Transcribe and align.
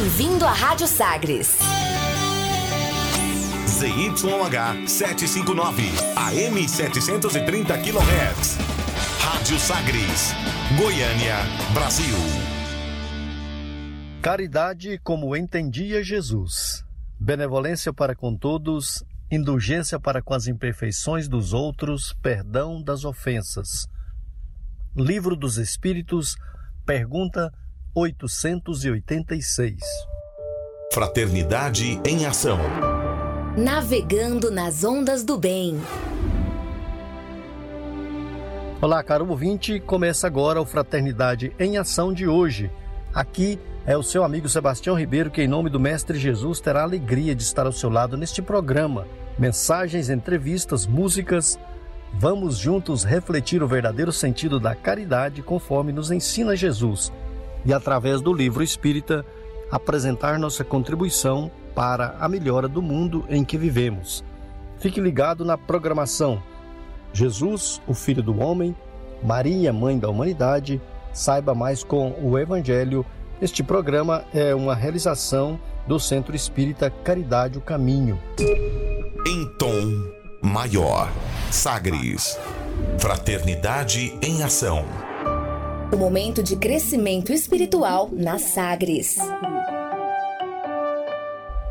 Bem-vindo 0.00 0.46
à 0.46 0.52
Rádio 0.52 0.86
Sagres. 0.86 1.58
ZYH 3.68 4.88
759, 4.88 5.82
AM 6.16 6.66
730 6.66 7.76
kHz. 7.76 8.56
Rádio 9.20 9.58
Sagres, 9.58 10.32
Goiânia, 10.78 11.36
Brasil. 11.74 12.14
Caridade 14.22 14.98
como 15.04 15.36
entendia 15.36 16.02
Jesus. 16.02 16.82
Benevolência 17.20 17.92
para 17.92 18.16
com 18.16 18.34
todos, 18.34 19.04
indulgência 19.30 20.00
para 20.00 20.22
com 20.22 20.32
as 20.32 20.46
imperfeições 20.46 21.28
dos 21.28 21.52
outros, 21.52 22.16
perdão 22.22 22.82
das 22.82 23.04
ofensas. 23.04 23.86
Livro 24.96 25.36
dos 25.36 25.58
Espíritos, 25.58 26.36
pergunta 26.86 27.52
886. 27.94 29.74
Fraternidade 30.92 32.00
em 32.06 32.24
ação. 32.24 32.58
Navegando 33.58 34.48
nas 34.48 34.84
ondas 34.84 35.24
do 35.24 35.36
bem. 35.36 35.76
Olá, 38.80 39.02
caro 39.02 39.28
ouvinte, 39.28 39.80
começa 39.80 40.28
agora 40.28 40.60
o 40.60 40.64
Fraternidade 40.64 41.52
em 41.58 41.78
Ação 41.78 42.12
de 42.12 42.28
hoje. 42.28 42.70
Aqui 43.12 43.58
é 43.84 43.96
o 43.96 44.04
seu 44.04 44.22
amigo 44.22 44.48
Sebastião 44.48 44.96
Ribeiro 44.96 45.28
que, 45.28 45.42
em 45.42 45.48
nome 45.48 45.68
do 45.68 45.80
Mestre 45.80 46.16
Jesus, 46.16 46.60
terá 46.60 46.80
a 46.80 46.84
alegria 46.84 47.34
de 47.34 47.42
estar 47.42 47.66
ao 47.66 47.72
seu 47.72 47.90
lado 47.90 48.16
neste 48.16 48.40
programa. 48.40 49.04
Mensagens, 49.36 50.08
entrevistas, 50.10 50.86
músicas. 50.86 51.58
Vamos 52.14 52.56
juntos 52.56 53.02
refletir 53.02 53.64
o 53.64 53.68
verdadeiro 53.68 54.12
sentido 54.12 54.60
da 54.60 54.76
caridade 54.76 55.42
conforme 55.42 55.90
nos 55.92 56.12
ensina 56.12 56.54
Jesus 56.54 57.12
e, 57.64 57.72
através 57.72 58.20
do 58.20 58.32
livro 58.32 58.62
espírita, 58.62 59.24
apresentar 59.70 60.38
nossa 60.38 60.64
contribuição 60.64 61.50
para 61.74 62.16
a 62.18 62.28
melhora 62.28 62.68
do 62.68 62.82
mundo 62.82 63.24
em 63.28 63.44
que 63.44 63.56
vivemos. 63.56 64.24
Fique 64.78 65.00
ligado 65.00 65.44
na 65.44 65.56
programação. 65.56 66.42
Jesus, 67.12 67.80
o 67.86 67.94
Filho 67.94 68.22
do 68.22 68.38
Homem, 68.38 68.74
Maria, 69.22 69.72
Mãe 69.72 69.98
da 69.98 70.08
Humanidade, 70.08 70.80
saiba 71.12 71.54
mais 71.54 71.84
com 71.84 72.14
o 72.22 72.38
Evangelho. 72.38 73.04
Este 73.40 73.62
programa 73.62 74.24
é 74.32 74.54
uma 74.54 74.74
realização 74.74 75.58
do 75.86 75.98
Centro 75.98 76.34
Espírita 76.34 76.90
Caridade 76.90 77.58
o 77.58 77.60
Caminho. 77.60 78.18
Em 79.26 79.46
tom 79.58 80.20
maior. 80.42 81.10
Sagres. 81.50 82.38
Fraternidade 82.98 84.16
em 84.22 84.42
ação. 84.42 85.09
O 85.92 85.96
momento 85.96 86.40
de 86.40 86.54
crescimento 86.54 87.32
espiritual 87.32 88.08
na 88.12 88.38
Sagres. 88.38 89.16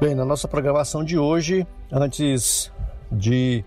Bem, 0.02 0.14
na 0.14 0.26
nossa 0.26 0.46
programação 0.46 1.06
de 1.06 1.18
hoje, 1.18 1.66
antes 1.90 2.70
de 3.10 3.64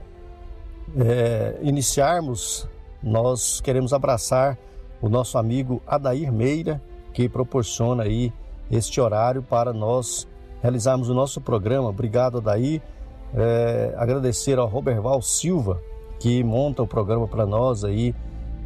é, 0.95 1.59
iniciarmos, 1.63 2.69
nós 3.03 3.63
queremos 3.63 3.95
abraçar 3.95 4.59
o 5.01 5.09
nosso 5.09 5.39
amigo 5.39 5.83
Adair 5.87 6.31
Meira, 6.31 6.83
que 7.15 7.31
proporciona 7.31 8.03
aí 8.03 8.31
este 8.71 9.01
horário 9.01 9.43
para 9.43 9.73
nós 9.73 10.29
realizarmos 10.61 11.09
o 11.09 11.15
nosso 11.15 11.41
programa. 11.41 11.89
Obrigado, 11.89 12.39
Adair. 12.39 12.83
É, 13.35 13.95
agradecer 13.97 14.59
ao 14.59 14.69
Roberval 14.69 15.23
Silva, 15.23 15.81
que 16.21 16.45
monta 16.45 16.83
o 16.83 16.87
programa 16.87 17.27
para 17.27 17.47
nós 17.47 17.85
aí 17.85 18.15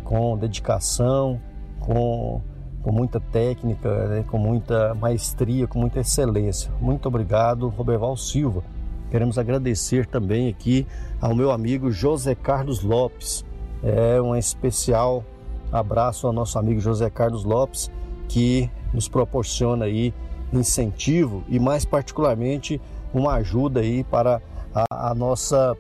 com 0.02 0.36
dedicação, 0.36 1.40
com, 1.86 2.42
com 2.82 2.92
muita 2.92 3.20
técnica, 3.20 4.08
né, 4.08 4.24
com 4.28 4.36
muita 4.36 4.92
maestria, 4.94 5.66
com 5.66 5.78
muita 5.78 6.00
excelência. 6.00 6.70
Muito 6.80 7.06
obrigado, 7.06 7.68
Roberval 7.68 8.16
Silva. 8.16 8.62
Queremos 9.10 9.38
agradecer 9.38 10.04
também 10.06 10.48
aqui 10.48 10.86
ao 11.20 11.34
meu 11.34 11.52
amigo 11.52 11.92
José 11.92 12.34
Carlos 12.34 12.82
Lopes. 12.82 13.44
É 13.82 14.20
um 14.20 14.34
especial 14.34 15.24
abraço 15.70 16.26
ao 16.26 16.32
nosso 16.32 16.58
amigo 16.58 16.80
José 16.80 17.08
Carlos 17.08 17.44
Lopes, 17.44 17.90
que 18.28 18.68
nos 18.92 19.08
proporciona 19.08 19.84
aí 19.84 20.12
incentivo 20.52 21.44
e 21.48 21.60
mais 21.60 21.84
particularmente 21.84 22.80
uma 23.14 23.34
ajuda 23.34 23.80
aí 23.80 24.02
para 24.02 24.40
a, 24.74 25.10
a 25.10 25.14
nossa 25.14 25.76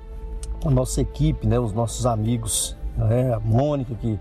a 0.64 0.70
nossa 0.70 1.00
equipe, 1.00 1.46
né, 1.46 1.60
os 1.60 1.72
nossos 1.72 2.06
amigos, 2.06 2.76
né, 2.96 3.32
a 3.32 3.38
Mônica 3.38 3.94
que 3.94 4.18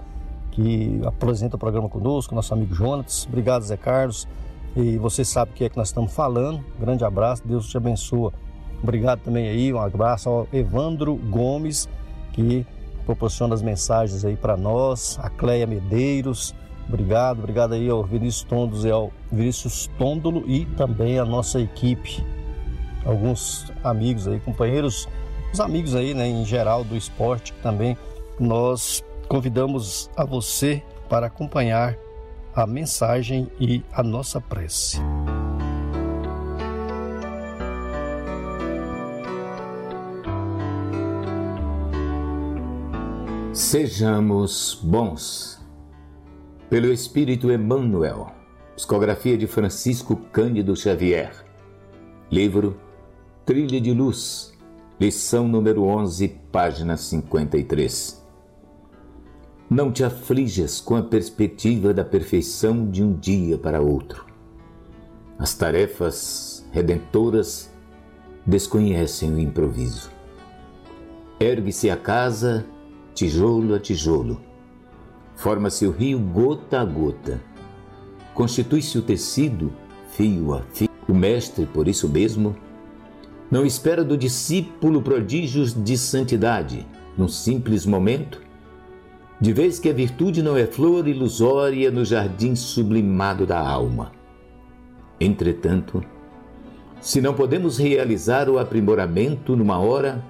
que 0.55 1.01
apresenta 1.05 1.57
o 1.57 1.59
programa 1.59 1.89
conosco, 1.89 2.33
nosso 2.33 2.53
amigo 2.53 2.73
Jonas. 2.73 3.25
Obrigado, 3.27 3.63
Zé 3.63 3.75
Carlos. 3.75 4.25
E 4.73 4.97
você 4.97 5.25
sabe 5.25 5.51
o 5.51 5.53
que 5.53 5.65
é 5.65 5.69
que 5.69 5.75
nós 5.75 5.89
estamos 5.89 6.13
falando. 6.13 6.63
Grande 6.79 7.03
abraço, 7.03 7.43
Deus 7.45 7.67
te 7.67 7.75
abençoe. 7.75 8.31
Obrigado 8.81 9.19
também 9.19 9.49
aí, 9.49 9.73
um 9.73 9.79
abraço 9.79 10.29
ao 10.29 10.47
Evandro 10.53 11.15
Gomes, 11.15 11.89
que 12.31 12.65
proporciona 13.05 13.53
as 13.53 13.61
mensagens 13.61 14.23
aí 14.23 14.35
para 14.35 14.55
nós, 14.55 15.17
a 15.21 15.29
Cleia 15.29 15.65
Medeiros, 15.67 16.53
obrigado, 16.87 17.39
obrigado 17.39 17.73
aí 17.73 17.89
ao 17.89 18.03
Vinícius 18.03 18.43
Tondos 18.43 18.85
e 18.85 18.89
ao 18.89 19.11
Vinícius 19.31 19.89
Tôndolo 19.97 20.43
e 20.47 20.65
também 20.65 21.19
a 21.19 21.25
nossa 21.25 21.59
equipe, 21.59 22.25
alguns 23.05 23.71
amigos 23.83 24.27
aí, 24.27 24.39
companheiros, 24.39 25.07
os 25.53 25.59
amigos 25.59 25.95
aí, 25.95 26.13
né, 26.13 26.27
em 26.27 26.43
geral 26.43 26.83
do 26.83 26.95
esporte 26.95 27.53
também 27.63 27.97
nós 28.39 29.03
Convidamos 29.27 30.09
a 30.15 30.23
você 30.23 30.83
para 31.09 31.27
acompanhar 31.27 31.97
a 32.53 32.65
mensagem 32.65 33.51
e 33.59 33.83
a 33.91 34.01
nossa 34.01 34.39
prece. 34.39 34.99
Sejamos 43.51 44.79
bons. 44.83 45.59
Pelo 46.69 46.91
Espírito 46.91 47.51
Emmanuel. 47.51 48.27
Psicografia 48.75 49.37
de 49.37 49.47
Francisco 49.47 50.15
Cândido 50.31 50.75
Xavier. 50.75 51.31
Livro 52.31 52.79
Trilha 53.45 53.79
de 53.79 53.93
Luz. 53.93 54.53
Lição 54.99 55.47
número 55.47 55.83
11, 55.83 56.27
página 56.51 56.95
53. 56.97 58.24
Não 59.67 59.91
te 59.91 60.03
aflijas 60.03 60.79
com 60.79 60.95
a 60.95 61.01
perspectiva 61.01 61.91
da 61.91 62.05
perfeição 62.05 62.87
de 62.87 63.03
um 63.03 63.13
dia 63.13 63.57
para 63.57 63.81
outro. 63.81 64.23
As 65.39 65.55
tarefas 65.55 66.63
redentoras 66.71 67.71
desconhecem 68.45 69.33
o 69.33 69.39
improviso. 69.39 70.11
Ergue-se 71.39 71.89
a 71.89 71.97
casa, 71.97 72.63
tijolo 73.15 73.73
a 73.73 73.79
tijolo. 73.79 74.39
Forma-se 75.35 75.87
o 75.87 75.91
rio 75.91 76.19
gota 76.19 76.79
a 76.79 76.85
gota. 76.85 77.41
Constitui-se 78.35 78.99
o 78.99 79.01
tecido, 79.01 79.73
fio 80.11 80.53
a 80.53 80.61
fio. 80.61 80.89
O 81.09 81.13
mestre, 81.13 81.65
por 81.65 81.87
isso 81.87 82.07
mesmo, 82.07 82.55
não 83.49 83.65
espera 83.65 84.03
do 84.03 84.15
discípulo 84.15 85.01
prodígios 85.01 85.73
de 85.73 85.97
santidade. 85.97 86.85
Num 87.17 87.27
simples 87.27 87.83
momento, 87.83 88.44
de 89.39 89.51
vez 89.51 89.79
que 89.79 89.89
a 89.89 89.93
virtude 89.93 90.41
não 90.41 90.55
é 90.55 90.65
flor 90.65 91.07
ilusória 91.07 91.91
no 91.91 92.05
jardim 92.05 92.55
sublimado 92.55 93.45
da 93.45 93.59
alma. 93.59 94.11
Entretanto, 95.19 96.03
se 97.01 97.21
não 97.21 97.33
podemos 97.33 97.77
realizar 97.77 98.49
o 98.49 98.57
aprimoramento 98.57 99.55
numa 99.55 99.77
hora, 99.77 100.23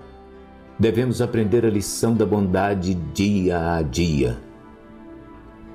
devemos 0.77 1.21
aprender 1.21 1.65
a 1.65 1.69
lição 1.69 2.15
da 2.15 2.25
bondade 2.25 2.93
dia 3.13 3.75
a 3.75 3.81
dia. 3.81 4.37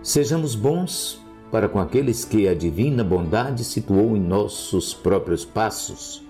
Sejamos 0.03 0.55
bons 0.55 1.21
para 1.51 1.69
com 1.69 1.79
aqueles 1.79 2.25
que 2.25 2.49
a 2.49 2.55
divina 2.55 3.03
bondade 3.03 3.65
situou 3.65 4.17
em 4.17 4.21
nossos 4.21 4.95
próprios 4.95 5.45
passos, 5.45 6.25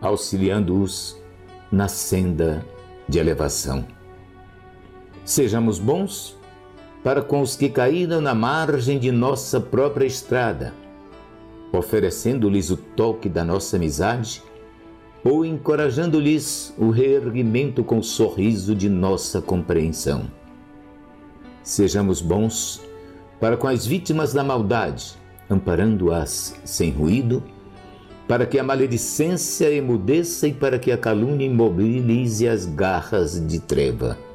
auxiliando-os 0.00 1.16
na 1.70 1.88
senda 1.88 2.64
de 3.08 3.18
elevação. 3.18 3.95
Sejamos 5.26 5.80
bons 5.80 6.38
para 7.02 7.20
com 7.20 7.40
os 7.40 7.56
que 7.56 7.68
caíram 7.68 8.20
na 8.20 8.32
margem 8.32 8.96
de 8.96 9.10
nossa 9.10 9.60
própria 9.60 10.06
estrada, 10.06 10.72
oferecendo-lhes 11.72 12.70
o 12.70 12.76
toque 12.76 13.28
da 13.28 13.44
nossa 13.44 13.76
amizade 13.76 14.40
ou 15.24 15.44
encorajando-lhes 15.44 16.72
o 16.78 16.90
reerguimento 16.90 17.82
com 17.82 17.98
o 17.98 18.04
sorriso 18.04 18.72
de 18.72 18.88
nossa 18.88 19.42
compreensão. 19.42 20.30
Sejamos 21.60 22.20
bons 22.20 22.80
para 23.40 23.56
com 23.56 23.66
as 23.66 23.84
vítimas 23.84 24.32
da 24.32 24.44
maldade, 24.44 25.16
amparando-as 25.50 26.54
sem 26.64 26.92
ruído, 26.92 27.42
para 28.28 28.46
que 28.46 28.60
a 28.60 28.62
maledicência 28.62 29.72
emudeça 29.72 30.46
e 30.46 30.52
para 30.52 30.78
que 30.78 30.92
a 30.92 30.96
calúnia 30.96 31.46
imobilize 31.46 32.46
as 32.46 32.64
garras 32.64 33.44
de 33.44 33.58
treva. 33.58 34.25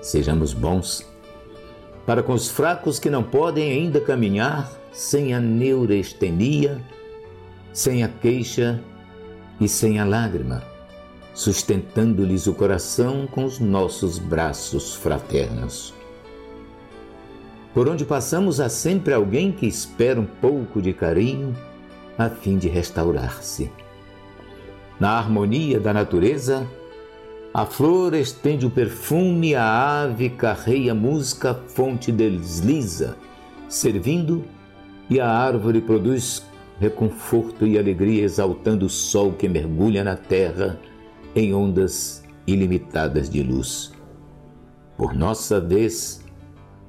Sejamos 0.00 0.52
bons 0.52 1.10
para 2.06 2.22
com 2.22 2.32
os 2.32 2.50
fracos 2.50 2.98
que 2.98 3.08
não 3.08 3.22
podem 3.22 3.70
ainda 3.70 4.00
caminhar, 4.00 4.72
sem 4.90 5.32
a 5.32 5.38
neurastenia, 5.38 6.80
sem 7.72 8.02
a 8.02 8.08
queixa 8.08 8.82
e 9.60 9.68
sem 9.68 10.00
a 10.00 10.04
lágrima, 10.04 10.62
sustentando-lhes 11.32 12.48
o 12.48 12.54
coração 12.54 13.28
com 13.28 13.44
os 13.44 13.60
nossos 13.60 14.18
braços 14.18 14.94
fraternos. 14.94 15.94
Por 17.72 17.88
onde 17.88 18.04
passamos 18.04 18.58
há 18.58 18.68
sempre 18.68 19.14
alguém 19.14 19.52
que 19.52 19.66
espera 19.66 20.20
um 20.20 20.26
pouco 20.26 20.82
de 20.82 20.92
carinho 20.92 21.54
a 22.18 22.28
fim 22.28 22.58
de 22.58 22.68
restaurar-se. 22.68 23.70
Na 24.98 25.12
harmonia 25.12 25.78
da 25.78 25.92
natureza, 25.92 26.66
a 27.52 27.66
flor 27.66 28.14
estende 28.14 28.64
o 28.64 28.70
perfume, 28.70 29.56
a 29.56 30.02
ave 30.02 30.30
carreia 30.30 30.92
a 30.92 30.94
música, 30.94 31.50
a 31.50 31.54
fonte 31.54 32.12
desliza, 32.12 33.16
servindo, 33.68 34.44
e 35.08 35.18
a 35.18 35.28
árvore 35.28 35.80
produz 35.80 36.44
reconforto 36.78 37.66
e 37.66 37.76
alegria, 37.76 38.22
exaltando 38.22 38.86
o 38.86 38.88
sol 38.88 39.32
que 39.32 39.48
mergulha 39.48 40.04
na 40.04 40.16
terra 40.16 40.78
em 41.34 41.52
ondas 41.52 42.22
ilimitadas 42.46 43.28
de 43.28 43.42
luz. 43.42 43.92
Por 44.96 45.12
nossa 45.12 45.60
vez, 45.60 46.24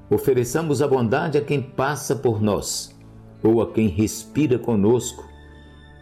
ofereçamos 0.08 0.80
a 0.80 0.86
bondade 0.86 1.36
a 1.36 1.40
quem 1.40 1.60
passa 1.60 2.14
por 2.14 2.40
nós 2.40 2.96
ou 3.42 3.60
a 3.60 3.72
quem 3.72 3.88
respira 3.88 4.60
conosco 4.60 5.28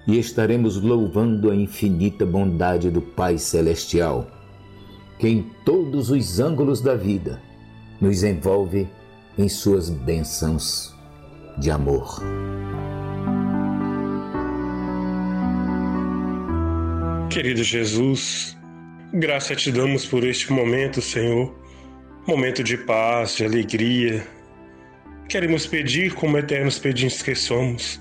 e 0.06 0.18
estaremos 0.18 0.80
louvando 0.80 1.50
a 1.50 1.54
infinita 1.54 2.26
bondade 2.26 2.90
do 2.90 3.00
Pai 3.00 3.38
Celestial, 3.38 4.39
que 5.20 5.28
em 5.28 5.48
todos 5.64 6.10
os 6.10 6.40
ângulos 6.40 6.80
da 6.80 6.96
vida 6.96 7.40
nos 8.00 8.24
envolve 8.24 8.88
em 9.38 9.48
suas 9.48 9.88
bênçãos 9.88 10.92
de 11.58 11.70
amor. 11.70 12.20
Querido 17.30 17.62
Jesus, 17.62 18.58
graça 19.12 19.54
te 19.54 19.70
damos 19.70 20.04
por 20.04 20.24
este 20.24 20.52
momento, 20.52 21.00
Senhor 21.00 21.60
momento 22.26 22.62
de 22.62 22.76
paz, 22.76 23.36
de 23.36 23.44
alegria. 23.44 24.24
Queremos 25.28 25.66
pedir, 25.66 26.14
como 26.14 26.38
eternos 26.38 26.78
pedintes 26.78 27.22
que 27.22 27.34
somos, 27.34 28.00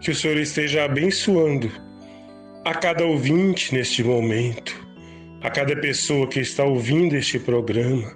que 0.00 0.10
o 0.10 0.14
Senhor 0.14 0.36
esteja 0.36 0.84
abençoando 0.84 1.70
a 2.64 2.74
cada 2.74 3.04
ouvinte 3.04 3.74
neste 3.74 4.02
momento, 4.02 4.83
a 5.44 5.50
cada 5.50 5.76
pessoa 5.76 6.26
que 6.26 6.40
está 6.40 6.64
ouvindo 6.64 7.14
este 7.14 7.38
programa. 7.38 8.12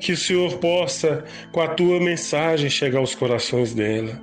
Que 0.00 0.12
o 0.12 0.16
Senhor 0.16 0.56
possa, 0.58 1.24
com 1.52 1.60
a 1.60 1.68
tua 1.68 1.98
mensagem, 1.98 2.70
chegar 2.70 3.00
aos 3.00 3.16
corações 3.16 3.74
dela. 3.74 4.22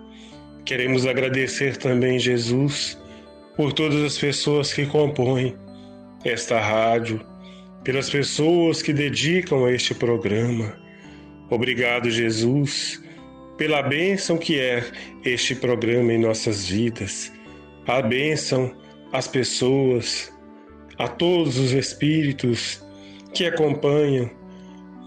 Queremos 0.63 1.05
agradecer 1.05 1.75
também, 1.75 2.17
Jesus, 2.17 2.97
por 3.57 3.73
todas 3.73 4.01
as 4.01 4.17
pessoas 4.17 4.73
que 4.73 4.85
compõem 4.85 5.55
esta 6.23 6.59
rádio 6.59 7.19
pelas 7.83 8.09
pessoas 8.09 8.81
que 8.81 8.93
dedicam 8.93 9.65
a 9.65 9.71
este 9.73 9.93
programa. 9.93 10.73
Obrigado, 11.49 12.09
Jesus, 12.09 13.03
pela 13.57 13.81
bênção 13.81 14.37
que 14.37 14.57
é 14.57 14.81
este 15.25 15.53
programa 15.55 16.13
em 16.13 16.19
nossas 16.19 16.69
vidas. 16.69 17.33
A 17.85 18.01
bênção 18.01 18.73
às 19.11 19.27
pessoas, 19.27 20.32
a 20.97 21.07
todos 21.07 21.57
os 21.57 21.71
espíritos 21.71 22.83
que 23.33 23.45
acompanham 23.45 24.29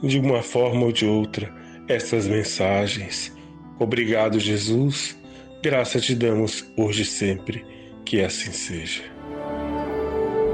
de 0.02 0.18
uma 0.18 0.42
forma 0.42 0.86
ou 0.86 0.92
de 0.92 1.06
outra 1.06 1.52
estas 1.88 2.26
mensagens. 2.26 3.32
Obrigado, 3.78 4.38
Jesus. 4.38 5.16
Graça 5.62 6.00
te 6.00 6.14
damos 6.14 6.64
hoje 6.76 7.02
e 7.02 7.04
sempre. 7.04 7.64
Que 8.04 8.20
assim 8.20 8.52
seja. 8.52 9.02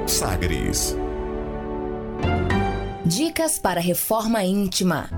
Sagres 0.06 0.96
Dicas 3.04 3.58
para 3.58 3.80
reforma 3.80 4.42
íntima. 4.42 5.08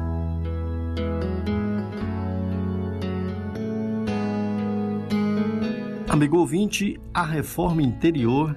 Amigo 6.09 6.39
ouvinte, 6.39 6.99
a 7.13 7.25
reforma 7.25 7.83
interior 7.83 8.57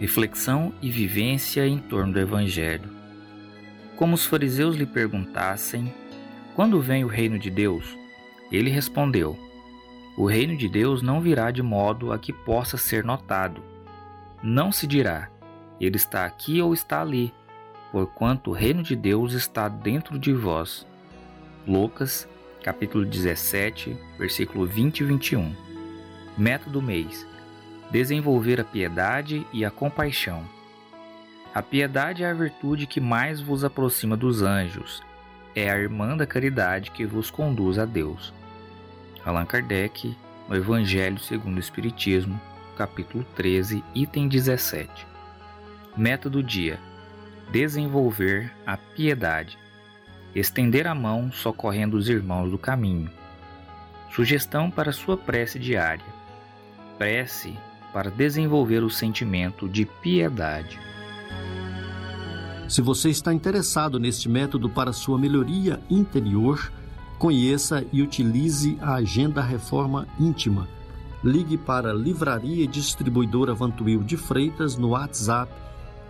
reflexão 0.00 0.72
e 0.82 0.90
vivência 0.90 1.64
em 1.66 1.78
torno 1.78 2.12
do 2.12 2.18
Evangelho. 2.18 2.90
Como 3.96 4.14
os 4.14 4.26
fariseus 4.26 4.74
lhe 4.74 4.86
perguntassem: 4.86 5.94
Quando 6.56 6.80
vem 6.80 7.04
o 7.04 7.08
reino 7.08 7.38
de 7.38 7.50
Deus? 7.50 7.96
Ele 8.50 8.70
respondeu: 8.70 9.38
O 10.16 10.26
reino 10.26 10.56
de 10.56 10.68
Deus 10.68 11.02
não 11.02 11.20
virá 11.20 11.52
de 11.52 11.62
modo 11.62 12.12
a 12.12 12.18
que 12.18 12.32
possa 12.32 12.76
ser 12.76 13.04
notado. 13.04 13.62
Não 14.42 14.72
se 14.72 14.86
dirá: 14.86 15.30
Ele 15.80 15.96
está 15.96 16.24
aqui 16.24 16.60
ou 16.60 16.74
está 16.74 17.00
ali 17.00 17.32
porquanto 17.90 18.50
o 18.50 18.54
reino 18.54 18.82
de 18.82 18.94
Deus 18.94 19.32
está 19.32 19.68
dentro 19.68 20.18
de 20.18 20.32
vós. 20.32 20.86
Lucas, 21.66 22.28
capítulo 22.62 23.04
17, 23.04 23.96
versículo 24.18 24.66
20 24.66 25.00
e 25.00 25.04
21. 25.04 25.54
Método 26.38 26.80
mês: 26.80 27.26
desenvolver 27.90 28.60
a 28.60 28.64
piedade 28.64 29.46
e 29.52 29.64
a 29.64 29.70
compaixão. 29.70 30.44
A 31.52 31.60
piedade 31.60 32.22
é 32.22 32.30
a 32.30 32.34
virtude 32.34 32.86
que 32.86 33.00
mais 33.00 33.40
vos 33.40 33.64
aproxima 33.64 34.16
dos 34.16 34.42
anjos. 34.42 35.02
É 35.54 35.68
a 35.68 35.76
irmã 35.76 36.16
da 36.16 36.26
caridade 36.26 36.92
que 36.92 37.04
vos 37.04 37.30
conduz 37.30 37.78
a 37.78 37.84
Deus. 37.84 38.32
Allan 39.24 39.44
Kardec, 39.44 40.16
no 40.48 40.56
Evangelho 40.56 41.18
segundo 41.18 41.56
o 41.56 41.60
Espiritismo, 41.60 42.40
capítulo 42.76 43.24
13, 43.34 43.82
item 43.92 44.28
17. 44.28 45.06
Método 45.96 46.40
dia: 46.40 46.78
desenvolver 47.50 48.52
a 48.64 48.76
piedade, 48.76 49.58
estender 50.34 50.86
a 50.86 50.94
mão 50.94 51.32
socorrendo 51.32 51.96
os 51.96 52.08
irmãos 52.08 52.50
do 52.52 52.58
caminho. 52.58 53.10
Sugestão 54.14 54.70
para 54.70 54.92
sua 54.92 55.16
prece 55.16 55.58
diária: 55.58 56.06
prece 56.96 57.58
para 57.92 58.10
desenvolver 58.10 58.82
o 58.82 58.90
sentimento 58.90 59.68
de 59.68 59.84
piedade. 59.84 60.78
Se 62.68 62.80
você 62.80 63.10
está 63.10 63.34
interessado 63.34 63.98
neste 63.98 64.28
método 64.28 64.70
para 64.70 64.92
sua 64.92 65.18
melhoria 65.18 65.80
interior, 65.90 66.72
conheça 67.18 67.84
e 67.92 68.00
utilize 68.00 68.78
a 68.80 68.94
Agenda 68.94 69.42
Reforma 69.42 70.06
Íntima. 70.18 70.68
Ligue 71.22 71.58
para 71.58 71.92
Livraria 71.92 72.64
e 72.64 72.68
Distribuidora 72.68 73.52
Vantuil 73.54 74.02
de 74.02 74.16
Freitas 74.16 74.76
no 74.76 74.90
WhatsApp 74.90 75.52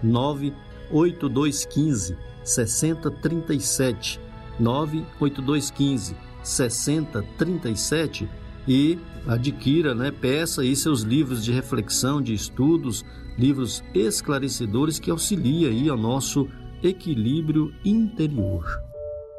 9 0.02 0.52
8215 0.90 2.16
6037 2.44 4.20
98215 4.58 6.14
6037 6.42 8.28
e 8.66 8.98
adquira, 9.26 9.94
né, 9.94 10.10
peça 10.10 10.62
aí 10.62 10.74
seus 10.74 11.02
livros 11.02 11.44
de 11.44 11.52
reflexão, 11.52 12.20
de 12.20 12.34
estudos, 12.34 13.04
livros 13.38 13.82
esclarecedores 13.94 14.98
que 14.98 15.10
auxiliam 15.10 15.70
aí 15.70 15.88
ao 15.88 15.96
nosso 15.96 16.48
equilíbrio 16.82 17.72
interior. 17.84 18.64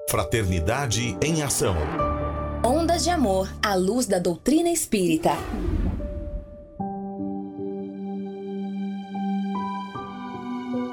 Fraternidade 0.09 1.17
em 1.21 1.41
ação. 1.41 1.75
Ondas 2.63 3.03
de 3.03 3.09
amor 3.09 3.49
à 3.63 3.75
luz 3.75 4.05
da 4.05 4.19
doutrina 4.19 4.69
espírita. 4.69 5.31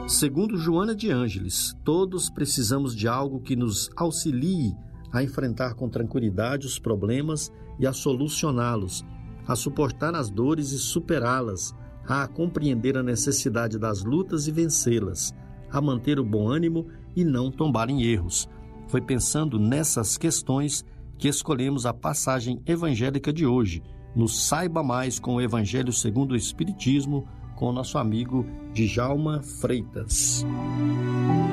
Segundo 0.08 0.56
Joana 0.56 0.94
de 0.94 1.10
Ângeles, 1.10 1.76
todos 1.84 2.30
precisamos 2.30 2.96
de 2.96 3.06
algo 3.06 3.40
que 3.40 3.54
nos 3.54 3.90
auxilie 3.94 4.74
a 5.12 5.22
enfrentar 5.22 5.74
com 5.74 5.88
tranquilidade 5.88 6.66
os 6.66 6.78
problemas 6.78 7.52
e 7.78 7.86
a 7.86 7.92
solucioná-los, 7.92 9.04
a 9.46 9.54
suportar 9.54 10.14
as 10.14 10.30
dores 10.30 10.72
e 10.72 10.78
superá-las, 10.78 11.74
a 12.06 12.26
compreender 12.26 12.96
a 12.96 13.02
necessidade 13.02 13.78
das 13.78 14.02
lutas 14.02 14.46
e 14.46 14.50
vencê-las, 14.50 15.34
a 15.70 15.80
manter 15.80 16.18
o 16.18 16.24
bom 16.24 16.48
ânimo 16.48 16.86
e 17.14 17.24
não 17.24 17.50
tombar 17.50 17.90
em 17.90 18.02
erros. 18.02 18.48
Foi 18.88 19.00
pensando 19.00 19.58
nessas 19.58 20.16
questões 20.16 20.84
que 21.18 21.28
escolhemos 21.28 21.84
a 21.84 21.92
passagem 21.92 22.62
evangélica 22.64 23.32
de 23.32 23.44
hoje, 23.44 23.82
no 24.14 24.28
Saiba 24.28 24.82
Mais 24.82 25.18
com 25.18 25.34
o 25.34 25.40
Evangelho 25.40 25.92
segundo 25.92 26.32
o 26.32 26.36
Espiritismo, 26.36 27.26
com 27.56 27.72
nosso 27.72 27.98
amigo 27.98 28.46
Djalma 28.72 29.42
Freitas. 29.42 30.44
Olá, 30.44 31.47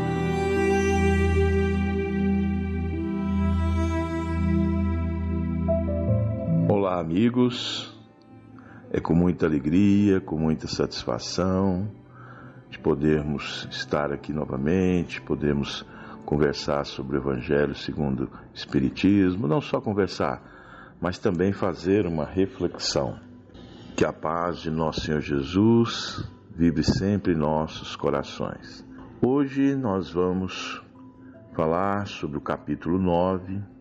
amigos. 7.06 7.96
É 8.92 9.00
com 9.00 9.14
muita 9.14 9.46
alegria, 9.46 10.20
com 10.20 10.40
muita 10.40 10.68
satisfação 10.68 11.88
de 12.68 12.80
podermos 12.80 13.68
estar 13.70 14.12
aqui 14.12 14.34
novamente, 14.34 15.22
podemos 15.22 15.86
conversar 16.26 16.84
sobre 16.84 17.16
o 17.16 17.20
Evangelho 17.22 17.76
segundo 17.76 18.24
o 18.24 18.30
Espiritismo, 18.56 19.48
não 19.48 19.62
só 19.62 19.80
conversar, 19.80 20.42
mas 21.00 21.20
também 21.20 21.54
fazer 21.54 22.08
uma 22.08 22.26
reflexão. 22.26 23.20
Que 23.96 24.04
a 24.04 24.12
paz 24.12 24.58
de 24.58 24.72
nosso 24.72 25.02
Senhor 25.02 25.22
Jesus 25.22 26.28
vive 26.56 26.84
sempre 26.84 27.34
em 27.34 27.38
nossos 27.38 27.96
corações. 27.96 28.84
Hoje 29.22 29.76
nós 29.76 30.12
vamos 30.12 30.82
falar 31.54 32.08
sobre 32.08 32.38
o 32.38 32.42
capítulo 32.42 32.98
9, 32.98 33.75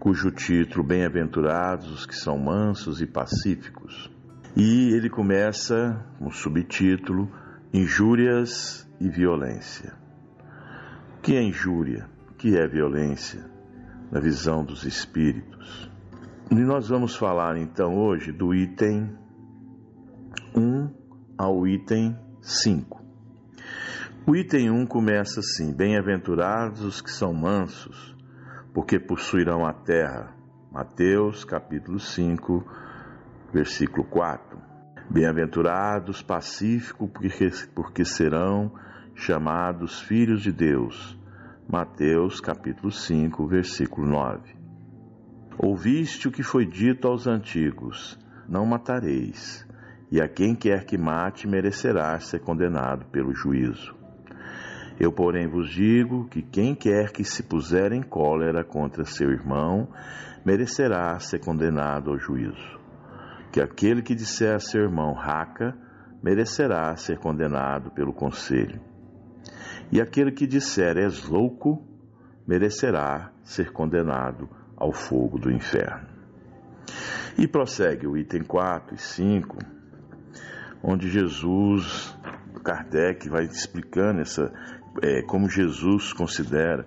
cujo 0.00 0.30
título 0.30 0.82
Bem-aventurados 0.82 1.92
os 1.92 2.06
que 2.06 2.16
são 2.16 2.38
mansos 2.38 3.02
e 3.02 3.06
pacíficos. 3.06 4.10
E 4.56 4.94
ele 4.94 5.10
começa 5.10 6.04
com 6.18 6.28
o 6.28 6.32
subtítulo 6.32 7.30
Injúrias 7.72 8.90
e 8.98 9.08
Violência. 9.08 9.94
O 11.18 11.20
que 11.20 11.36
é 11.36 11.42
injúria? 11.42 12.08
O 12.30 12.34
que 12.34 12.56
é 12.56 12.66
violência? 12.66 13.44
Na 14.10 14.18
visão 14.18 14.64
dos 14.64 14.84
espíritos. 14.84 15.90
E 16.50 16.54
nós 16.54 16.88
vamos 16.88 17.14
falar 17.14 17.58
então 17.58 17.94
hoje 17.94 18.32
do 18.32 18.54
item 18.54 19.14
1 20.56 20.88
ao 21.36 21.68
item 21.68 22.18
5. 22.40 23.04
O 24.26 24.34
item 24.34 24.70
1 24.70 24.86
começa 24.86 25.40
assim: 25.40 25.74
Bem-aventurados 25.74 26.82
os 26.82 27.02
que 27.02 27.10
são 27.10 27.34
mansos, 27.34 28.16
porque 28.72 28.98
possuirão 28.98 29.64
a 29.66 29.72
terra. 29.72 30.34
Mateus 30.70 31.44
capítulo 31.44 31.98
5, 31.98 32.64
versículo 33.52 34.04
4. 34.04 34.58
Bem-aventurados 35.10 36.22
pacíficos, 36.22 37.10
porque, 37.10 37.50
porque 37.74 38.04
serão 38.04 38.72
chamados 39.14 40.00
filhos 40.00 40.42
de 40.42 40.52
Deus. 40.52 41.18
Mateus 41.68 42.40
capítulo 42.40 42.92
5, 42.92 43.46
versículo 43.46 44.06
9. 44.06 44.56
Ouviste 45.58 46.28
o 46.28 46.32
que 46.32 46.42
foi 46.42 46.64
dito 46.64 47.08
aos 47.08 47.26
antigos: 47.26 48.18
Não 48.48 48.64
matareis, 48.64 49.66
e 50.10 50.20
a 50.20 50.28
quem 50.28 50.54
quer 50.54 50.84
que 50.84 50.96
mate 50.96 51.46
merecerá 51.46 52.18
ser 52.20 52.40
condenado 52.40 53.06
pelo 53.06 53.34
juízo. 53.34 53.99
Eu, 55.00 55.10
porém, 55.10 55.48
vos 55.48 55.70
digo 55.70 56.28
que 56.28 56.42
quem 56.42 56.74
quer 56.74 57.10
que 57.10 57.24
se 57.24 57.42
puser 57.42 57.90
em 57.90 58.02
cólera 58.02 58.62
contra 58.62 59.02
seu 59.06 59.30
irmão 59.30 59.88
merecerá 60.44 61.18
ser 61.18 61.38
condenado 61.40 62.10
ao 62.10 62.18
juízo. 62.18 62.78
Que 63.50 63.62
aquele 63.62 64.02
que 64.02 64.14
disser 64.14 64.54
a 64.54 64.58
seu 64.58 64.82
irmão 64.82 65.14
raca 65.14 65.74
merecerá 66.22 66.94
ser 66.96 67.18
condenado 67.18 67.90
pelo 67.92 68.12
conselho. 68.12 68.78
E 69.90 70.02
aquele 70.02 70.32
que 70.32 70.46
disser 70.46 70.98
és 70.98 71.26
louco 71.26 71.82
merecerá 72.46 73.32
ser 73.42 73.72
condenado 73.72 74.50
ao 74.76 74.92
fogo 74.92 75.38
do 75.38 75.50
inferno. 75.50 76.08
E 77.38 77.48
prossegue 77.48 78.06
o 78.06 78.18
item 78.18 78.42
4 78.42 78.94
e 78.94 78.98
5, 78.98 79.56
onde 80.82 81.08
Jesus, 81.08 82.14
Kardec 82.62 83.28
vai 83.28 83.44
explicando 83.44 84.20
essa, 84.20 84.52
é, 85.02 85.22
como 85.22 85.48
Jesus 85.48 86.12
considera 86.12 86.86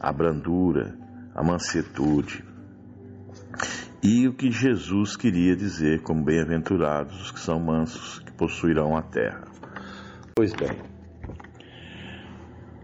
a 0.00 0.12
brandura, 0.12 0.96
a 1.34 1.42
mansetude. 1.42 2.44
E 4.02 4.28
o 4.28 4.34
que 4.34 4.50
Jesus 4.50 5.16
queria 5.16 5.56
dizer 5.56 6.02
como 6.02 6.22
bem-aventurados 6.22 7.20
os 7.22 7.30
que 7.30 7.40
são 7.40 7.58
mansos, 7.58 8.18
que 8.18 8.32
possuirão 8.32 8.96
a 8.96 9.02
terra. 9.02 9.44
Pois 10.36 10.52
bem, 10.52 10.78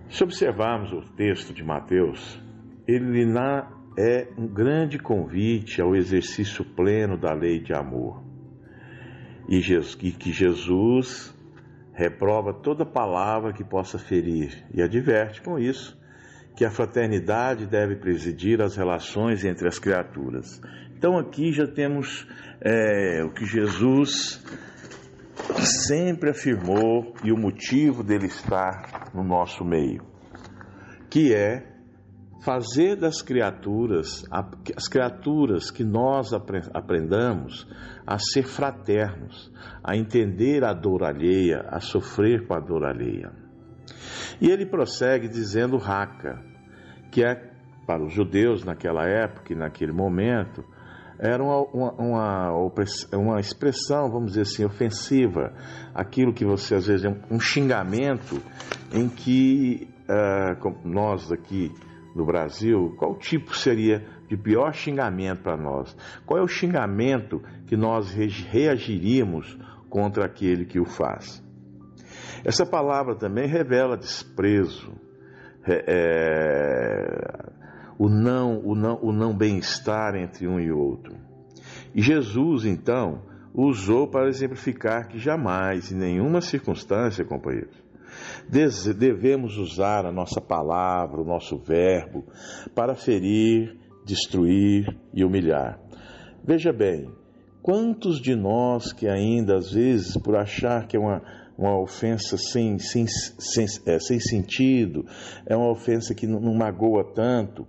se 0.08 0.24
observarmos 0.24 0.92
o 0.92 1.02
texto 1.14 1.52
de 1.52 1.62
Mateus, 1.62 2.40
ele 2.86 3.24
é 3.98 4.28
um 4.36 4.46
grande 4.46 4.98
convite 4.98 5.80
ao 5.80 5.94
exercício 5.94 6.64
pleno 6.64 7.18
da 7.18 7.32
lei 7.32 7.60
de 7.60 7.72
amor. 7.72 8.22
E, 9.48 9.60
que 10.12 10.32
Jesus 10.32 11.34
reprova 12.00 12.54
toda 12.54 12.86
palavra 12.86 13.52
que 13.52 13.62
possa 13.62 13.98
ferir 13.98 14.64
e 14.72 14.80
adverte 14.80 15.42
com 15.42 15.58
isso 15.58 16.00
que 16.56 16.64
a 16.64 16.70
fraternidade 16.70 17.66
deve 17.66 17.96
presidir 17.96 18.60
as 18.62 18.74
relações 18.74 19.44
entre 19.44 19.68
as 19.68 19.78
criaturas. 19.78 20.60
Então 20.96 21.18
aqui 21.18 21.52
já 21.52 21.66
temos 21.66 22.26
é, 22.60 23.22
o 23.22 23.30
que 23.30 23.44
Jesus 23.44 24.42
sempre 25.58 26.30
afirmou 26.30 27.14
e 27.22 27.32
o 27.32 27.36
motivo 27.36 28.02
dele 28.02 28.26
estar 28.26 29.10
no 29.14 29.22
nosso 29.22 29.62
meio, 29.62 30.02
que 31.10 31.34
é 31.34 31.69
fazer 32.40 32.96
das 32.96 33.22
criaturas, 33.22 34.24
as 34.76 34.88
criaturas 34.88 35.70
que 35.70 35.84
nós 35.84 36.32
aprendamos 36.32 37.66
a 38.06 38.18
ser 38.18 38.44
fraternos, 38.44 39.52
a 39.84 39.96
entender 39.96 40.64
a 40.64 40.72
dor 40.72 41.04
alheia, 41.04 41.66
a 41.68 41.80
sofrer 41.80 42.46
com 42.46 42.54
a 42.54 42.60
dor 42.60 42.84
alheia. 42.84 43.30
E 44.40 44.50
ele 44.50 44.64
prossegue 44.64 45.28
dizendo 45.28 45.76
raca, 45.76 46.42
que 47.10 47.22
é 47.22 47.50
para 47.86 48.02
os 48.02 48.12
judeus 48.12 48.64
naquela 48.64 49.04
época 49.04 49.52
e 49.52 49.56
naquele 49.56 49.92
momento, 49.92 50.64
era 51.18 51.42
uma, 51.42 51.60
uma, 51.98 52.52
uma, 53.12 53.40
expressão, 53.40 54.10
vamos 54.10 54.28
dizer 54.30 54.42
assim, 54.42 54.64
ofensiva, 54.64 55.52
aquilo 55.94 56.32
que 56.32 56.46
você 56.46 56.76
às 56.76 56.86
vezes 56.86 57.04
é 57.04 57.10
um, 57.10 57.36
um 57.36 57.40
xingamento 57.40 58.40
em 58.90 59.06
que 59.06 59.86
uh, 60.08 60.88
nós 60.88 61.30
aqui 61.30 61.70
no 62.14 62.24
Brasil, 62.24 62.94
qual 62.98 63.16
tipo 63.16 63.56
seria 63.56 64.04
de 64.28 64.36
pior 64.36 64.72
xingamento 64.72 65.42
para 65.42 65.56
nós? 65.56 65.96
Qual 66.26 66.38
é 66.38 66.42
o 66.42 66.48
xingamento 66.48 67.42
que 67.66 67.76
nós 67.76 68.12
reagiríamos 68.12 69.58
contra 69.88 70.24
aquele 70.24 70.64
que 70.64 70.80
o 70.80 70.84
faz? 70.84 71.42
Essa 72.44 72.64
palavra 72.64 73.14
também 73.14 73.46
revela 73.46 73.96
desprezo, 73.96 74.92
é, 75.66 77.50
o 77.98 78.08
não, 78.08 78.60
o 78.64 78.74
não, 78.74 78.98
o 79.02 79.12
não 79.12 79.36
bem-estar 79.36 80.14
entre 80.16 80.48
um 80.48 80.58
e 80.58 80.72
outro. 80.72 81.14
E 81.94 82.00
Jesus, 82.00 82.64
então, 82.64 83.22
usou 83.52 84.08
para 84.08 84.28
exemplificar 84.28 85.08
que 85.08 85.18
jamais, 85.18 85.92
em 85.92 85.96
nenhuma 85.96 86.40
circunstância, 86.40 87.24
companheiros, 87.24 87.76
devemos 88.50 89.56
usar 89.56 90.04
a 90.04 90.12
nossa 90.12 90.40
palavra, 90.40 91.20
o 91.20 91.24
nosso 91.24 91.56
verbo, 91.58 92.24
para 92.74 92.94
ferir, 92.94 93.76
destruir 94.04 94.86
e 95.14 95.24
humilhar. 95.24 95.80
Veja 96.44 96.72
bem, 96.72 97.08
quantos 97.62 98.20
de 98.20 98.34
nós 98.34 98.92
que 98.92 99.06
ainda, 99.06 99.56
às 99.56 99.72
vezes, 99.72 100.16
por 100.16 100.36
achar 100.36 100.86
que 100.86 100.96
é 100.96 101.00
uma, 101.00 101.22
uma 101.56 101.80
ofensa 101.80 102.36
sem, 102.36 102.78
sem, 102.78 103.06
sem, 103.06 103.66
é, 103.86 103.98
sem 103.98 104.18
sentido, 104.18 105.06
é 105.46 105.56
uma 105.56 105.70
ofensa 105.70 106.14
que 106.14 106.26
não, 106.26 106.40
não 106.40 106.54
magoa 106.54 107.04
tanto, 107.14 107.66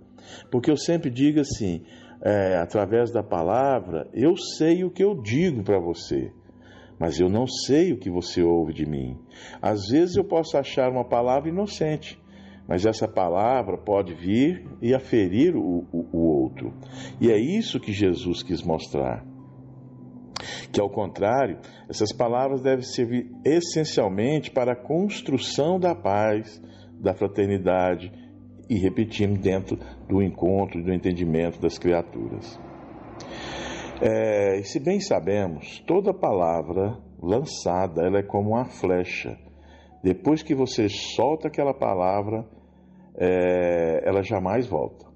porque 0.50 0.70
eu 0.70 0.76
sempre 0.76 1.10
digo 1.10 1.40
assim, 1.40 1.82
é, 2.22 2.56
através 2.56 3.12
da 3.12 3.22
palavra, 3.22 4.08
eu 4.12 4.36
sei 4.36 4.84
o 4.84 4.90
que 4.90 5.04
eu 5.04 5.20
digo 5.22 5.62
para 5.62 5.78
você 5.78 6.32
mas 7.02 7.18
eu 7.18 7.28
não 7.28 7.48
sei 7.48 7.92
o 7.92 7.98
que 7.98 8.08
você 8.08 8.44
ouve 8.44 8.72
de 8.72 8.86
mim. 8.86 9.18
Às 9.60 9.88
vezes 9.88 10.14
eu 10.14 10.22
posso 10.22 10.56
achar 10.56 10.88
uma 10.88 11.04
palavra 11.04 11.48
inocente, 11.48 12.16
mas 12.68 12.86
essa 12.86 13.08
palavra 13.08 13.76
pode 13.76 14.14
vir 14.14 14.64
e 14.80 14.94
aferir 14.94 15.56
o, 15.56 15.84
o, 15.92 16.06
o 16.12 16.42
outro. 16.44 16.72
E 17.20 17.28
é 17.28 17.36
isso 17.36 17.80
que 17.80 17.92
Jesus 17.92 18.44
quis 18.44 18.62
mostrar. 18.62 19.26
Que 20.70 20.80
ao 20.80 20.88
contrário, 20.88 21.58
essas 21.88 22.12
palavras 22.12 22.62
devem 22.62 22.84
servir 22.84 23.28
essencialmente 23.44 24.52
para 24.52 24.74
a 24.74 24.80
construção 24.80 25.80
da 25.80 25.96
paz, 25.96 26.62
da 27.00 27.12
fraternidade 27.12 28.12
e, 28.70 28.78
repetindo, 28.78 29.40
dentro 29.40 29.76
do 30.08 30.22
encontro 30.22 30.78
e 30.78 30.84
do 30.84 30.92
entendimento 30.92 31.60
das 31.60 31.78
criaturas. 31.78 32.60
É, 34.04 34.58
e 34.58 34.64
se 34.64 34.80
bem 34.80 34.98
sabemos, 34.98 35.78
toda 35.86 36.12
palavra 36.12 36.98
lançada 37.22 38.04
ela 38.04 38.18
é 38.18 38.22
como 38.24 38.50
uma 38.50 38.64
flecha. 38.64 39.38
Depois 40.02 40.42
que 40.42 40.56
você 40.56 40.88
solta 40.88 41.46
aquela 41.46 41.72
palavra, 41.72 42.44
é, 43.16 44.02
ela 44.04 44.20
jamais 44.20 44.66
volta. 44.66 45.06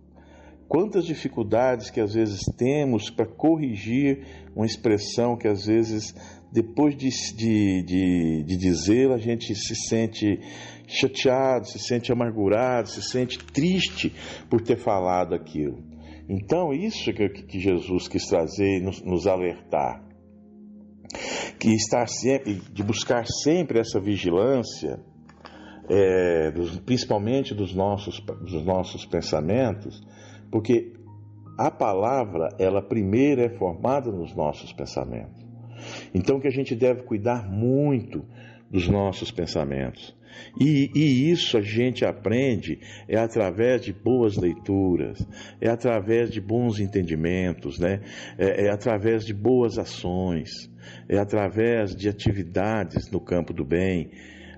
Quantas 0.68 1.04
dificuldades 1.04 1.90
que 1.90 2.00
às 2.00 2.14
vezes 2.14 2.38
temos 2.56 3.10
para 3.10 3.26
corrigir 3.26 4.24
uma 4.54 4.64
expressão 4.66 5.36
que 5.36 5.48
às 5.48 5.66
vezes, 5.66 6.14
depois 6.52 6.96
de, 6.96 7.08
de, 7.34 7.82
de, 7.82 8.44
de 8.44 8.56
dizê-la, 8.56 9.16
a 9.16 9.18
gente 9.18 9.52
se 9.52 9.74
sente 9.74 10.38
chateado, 10.86 11.66
se 11.66 11.80
sente 11.80 12.12
amargurado, 12.12 12.88
se 12.88 13.02
sente 13.02 13.44
triste 13.46 14.14
por 14.48 14.60
ter 14.60 14.76
falado 14.76 15.34
aquilo. 15.34 15.95
Então, 16.28 16.72
isso 16.72 17.12
que, 17.12 17.28
que 17.28 17.60
Jesus 17.60 18.08
quis 18.08 18.26
trazer 18.26 18.78
e 18.78 18.80
nos, 18.80 19.02
nos 19.02 19.26
alertar. 19.26 20.04
Que 21.58 21.74
estar 21.74 22.06
sempre, 22.08 22.54
de 22.54 22.82
buscar 22.82 23.24
sempre 23.26 23.78
essa 23.78 24.00
vigilância, 24.00 25.00
é, 25.88 26.50
dos, 26.50 26.78
principalmente 26.80 27.54
dos 27.54 27.74
nossos, 27.74 28.20
dos 28.20 28.64
nossos 28.64 29.06
pensamentos, 29.06 30.00
porque 30.50 30.92
a 31.58 31.70
palavra, 31.70 32.48
ela 32.58 32.82
primeiro 32.82 33.40
é 33.40 33.48
formada 33.48 34.10
nos 34.10 34.34
nossos 34.34 34.72
pensamentos. 34.72 35.46
Então 36.14 36.40
que 36.40 36.48
a 36.48 36.52
gente 36.52 36.74
deve 36.74 37.02
cuidar 37.02 37.48
muito 37.48 38.24
dos 38.70 38.88
nossos 38.88 39.30
pensamentos. 39.30 40.16
E, 40.60 40.90
e, 40.94 41.30
isso 41.30 41.56
a 41.56 41.62
gente 41.62 42.04
aprende 42.04 42.78
é 43.08 43.16
através 43.16 43.82
de 43.82 43.92
boas 43.92 44.36
leituras, 44.36 45.26
é 45.60 45.68
através 45.68 46.30
de 46.30 46.40
bons 46.40 46.78
entendimentos, 46.78 47.78
né? 47.78 48.00
é, 48.38 48.66
é 48.66 48.70
através 48.70 49.24
de 49.24 49.32
boas 49.32 49.78
ações, 49.78 50.50
é 51.08 51.18
através 51.18 51.94
de 51.94 52.08
atividades 52.08 53.10
no 53.10 53.20
campo 53.20 53.52
do 53.52 53.64
bem, 53.64 54.10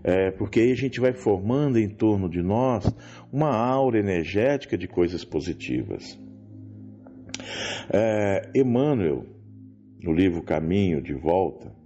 é, 0.03 0.31
porque 0.31 0.61
aí 0.61 0.73
a 0.73 0.77
gente 0.77 1.01
vai 1.01 1.13
formando 1.13 1.79
em 1.79 1.89
torno 1.89 2.29
de 2.29 2.43
nós 2.43 2.89
uma 3.33 3.55
aura 3.55 3.99
energética 3.99 4.77
de 4.77 4.87
coisas 4.87 5.25
positivas. 5.25 6.19
É, 7.93 8.51
Emmanuel, 8.55 9.27
no 10.03 10.13
livro 10.13 10.43
Caminho 10.43 11.03
de 11.03 11.15
Volta, 11.15 11.78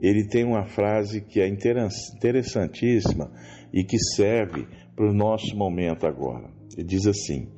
ele 0.00 0.28
tem 0.28 0.44
uma 0.44 0.66
frase 0.66 1.20
que 1.20 1.40
é 1.40 1.48
interessantíssima 1.48 3.30
e 3.72 3.84
que 3.84 3.98
serve 3.98 4.66
para 4.94 5.08
o 5.08 5.14
nosso 5.14 5.56
momento 5.56 6.06
agora. 6.06 6.50
Ele 6.76 6.86
diz 6.86 7.06
assim: 7.06 7.48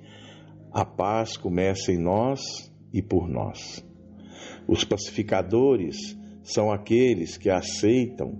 A 0.72 0.84
paz 0.84 1.36
começa 1.36 1.92
em 1.92 1.98
nós 1.98 2.40
e 2.92 3.02
por 3.02 3.28
nós. 3.28 3.84
Os 4.66 4.84
pacificadores 4.84 6.16
são 6.42 6.70
aqueles 6.70 7.36
que 7.36 7.50
aceitam 7.50 8.32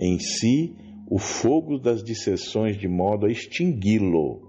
em 0.00 0.18
si 0.18 0.74
o 1.08 1.18
fogo 1.18 1.78
das 1.78 2.02
dissensões 2.02 2.76
de 2.76 2.88
modo 2.88 3.26
a 3.26 3.30
extingui-lo, 3.30 4.42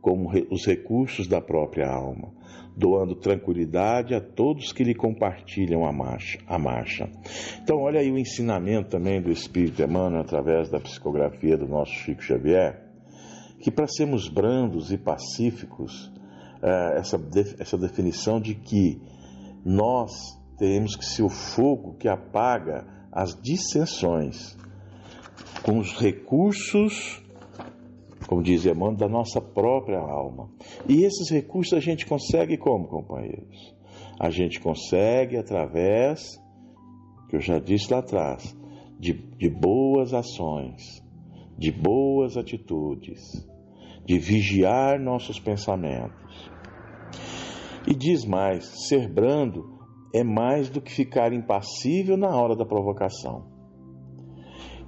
como 0.00 0.30
os 0.50 0.66
recursos 0.66 1.28
da 1.28 1.40
própria 1.40 1.88
alma, 1.88 2.32
doando 2.76 3.14
tranquilidade 3.14 4.14
a 4.14 4.20
todos 4.20 4.72
que 4.72 4.82
lhe 4.82 4.94
compartilham 4.94 5.84
a 5.84 5.92
marcha. 5.92 6.38
A 6.46 6.58
marcha. 6.58 7.10
Então, 7.62 7.78
olha 7.78 8.00
aí 8.00 8.10
o 8.10 8.18
ensinamento 8.18 8.90
também 8.90 9.20
do 9.20 9.30
Espírito 9.30 9.82
Emmanuel 9.82 10.22
através 10.22 10.70
da 10.70 10.80
psicografia 10.80 11.56
do 11.56 11.66
nosso 11.66 11.92
Chico 11.92 12.22
Xavier, 12.22 12.82
que 13.60 13.70
para 13.70 13.86
sermos 13.86 14.28
brandos 14.28 14.90
e 14.90 14.98
pacíficos, 14.98 16.10
é, 16.62 16.98
essa, 16.98 17.20
essa 17.58 17.76
definição 17.76 18.40
de 18.40 18.54
que 18.54 19.00
nós 19.64 20.12
temos 20.58 20.96
que 20.96 21.04
ser 21.04 21.22
o 21.22 21.28
fogo 21.28 21.94
que 21.94 22.08
apaga 22.08 22.86
as 23.12 23.34
dissensões 23.40 24.56
com 25.62 25.78
os 25.78 25.92
recursos, 25.92 27.21
como 28.32 28.42
diz 28.42 28.64
Emmanuel, 28.64 28.96
da 28.96 29.08
nossa 29.08 29.42
própria 29.42 29.98
alma. 29.98 30.48
E 30.88 31.04
esses 31.04 31.28
recursos 31.30 31.74
a 31.74 31.80
gente 31.80 32.06
consegue 32.06 32.56
como, 32.56 32.88
companheiros? 32.88 33.74
A 34.18 34.30
gente 34.30 34.58
consegue 34.58 35.36
através, 35.36 36.40
que 37.28 37.36
eu 37.36 37.40
já 37.40 37.58
disse 37.58 37.92
lá 37.92 37.98
atrás, 37.98 38.56
de, 38.98 39.12
de 39.12 39.50
boas 39.50 40.14
ações, 40.14 41.04
de 41.58 41.70
boas 41.70 42.38
atitudes, 42.38 43.20
de 44.06 44.18
vigiar 44.18 44.98
nossos 44.98 45.38
pensamentos. 45.38 46.50
E 47.86 47.94
diz 47.94 48.24
mais: 48.24 48.64
ser 48.88 49.12
brando 49.12 49.78
é 50.14 50.24
mais 50.24 50.70
do 50.70 50.80
que 50.80 50.90
ficar 50.90 51.34
impassível 51.34 52.16
na 52.16 52.34
hora 52.34 52.56
da 52.56 52.64
provocação. 52.64 53.44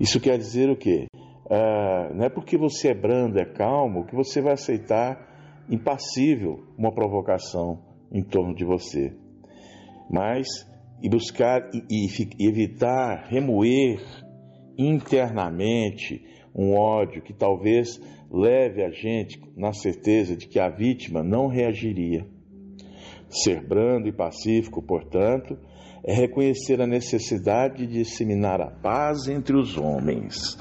Isso 0.01 0.19
quer 0.19 0.39
dizer 0.39 0.71
o 0.71 0.77
quê? 0.77 1.05
Ah, 1.51 2.11
não 2.15 2.25
é 2.25 2.29
porque 2.29 2.57
você 2.57 2.89
é 2.89 2.95
brando, 2.95 3.39
é 3.39 3.45
calmo, 3.45 4.07
que 4.07 4.15
você 4.15 4.41
vai 4.41 4.55
aceitar 4.55 5.65
impassível 5.69 6.65
uma 6.77 6.93
provocação 6.93 7.83
em 8.13 8.23
torno 8.23 8.55
de 8.55 8.65
você. 8.65 9.13
Mas 10.11 10.47
e 11.03 11.09
buscar 11.09 11.71
e, 11.75 12.07
e 12.39 12.49
evitar 12.49 13.27
remoer 13.29 14.01
internamente 14.79 16.25
um 16.55 16.75
ódio 16.75 17.23
que 17.23 17.33
talvez 17.33 18.01
leve 18.31 18.83
a 18.83 18.91
gente 18.91 19.41
na 19.57 19.73
certeza 19.73 20.37
de 20.37 20.47
que 20.47 20.59
a 20.59 20.69
vítima 20.69 21.23
não 21.23 21.49
reagiria. 21.49 22.27
Ser 23.29 23.67
brando 23.67 24.09
e 24.09 24.13
pacífico, 24.13 24.81
portanto, 24.81 25.59
é 26.05 26.15
reconhecer 26.15 26.81
a 26.81 26.87
necessidade 26.87 27.87
de 27.87 27.95
disseminar 27.95 28.61
a 28.61 28.71
paz 28.71 29.27
entre 29.29 29.57
os 29.57 29.77
homens. 29.77 30.57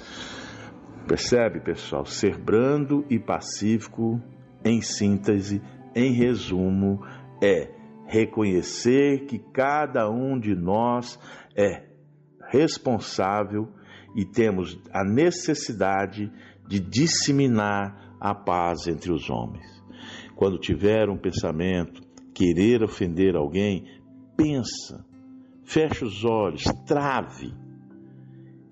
Percebe, 1.08 1.60
pessoal? 1.60 2.06
Ser 2.06 2.38
brando 2.38 3.06
e 3.10 3.20
pacífico, 3.20 4.22
em 4.64 4.82
síntese, 4.82 5.62
em 5.96 6.14
resumo, 6.14 7.00
é 7.42 7.70
reconhecer 8.08 9.26
que 9.26 9.40
cada 9.40 10.10
um 10.10 10.40
de 10.40 10.56
nós 10.56 11.20
é 11.56 11.86
responsável 12.50 13.68
e 14.16 14.26
temos 14.26 14.80
a 14.92 15.04
necessidade 15.04 16.32
de 16.68 16.80
disseminar 16.80 18.16
a 18.20 18.34
paz 18.34 18.88
entre 18.88 19.12
os 19.12 19.30
homens. 19.30 19.66
Quando 20.36 20.58
tiver 20.58 21.10
um 21.10 21.18
pensamento, 21.18 22.02
querer 22.34 22.84
ofender 22.84 23.36
alguém, 23.36 23.86
pensa 24.38 25.04
Feche 25.66 26.04
os 26.04 26.24
olhos, 26.26 26.64
trave. 26.86 27.54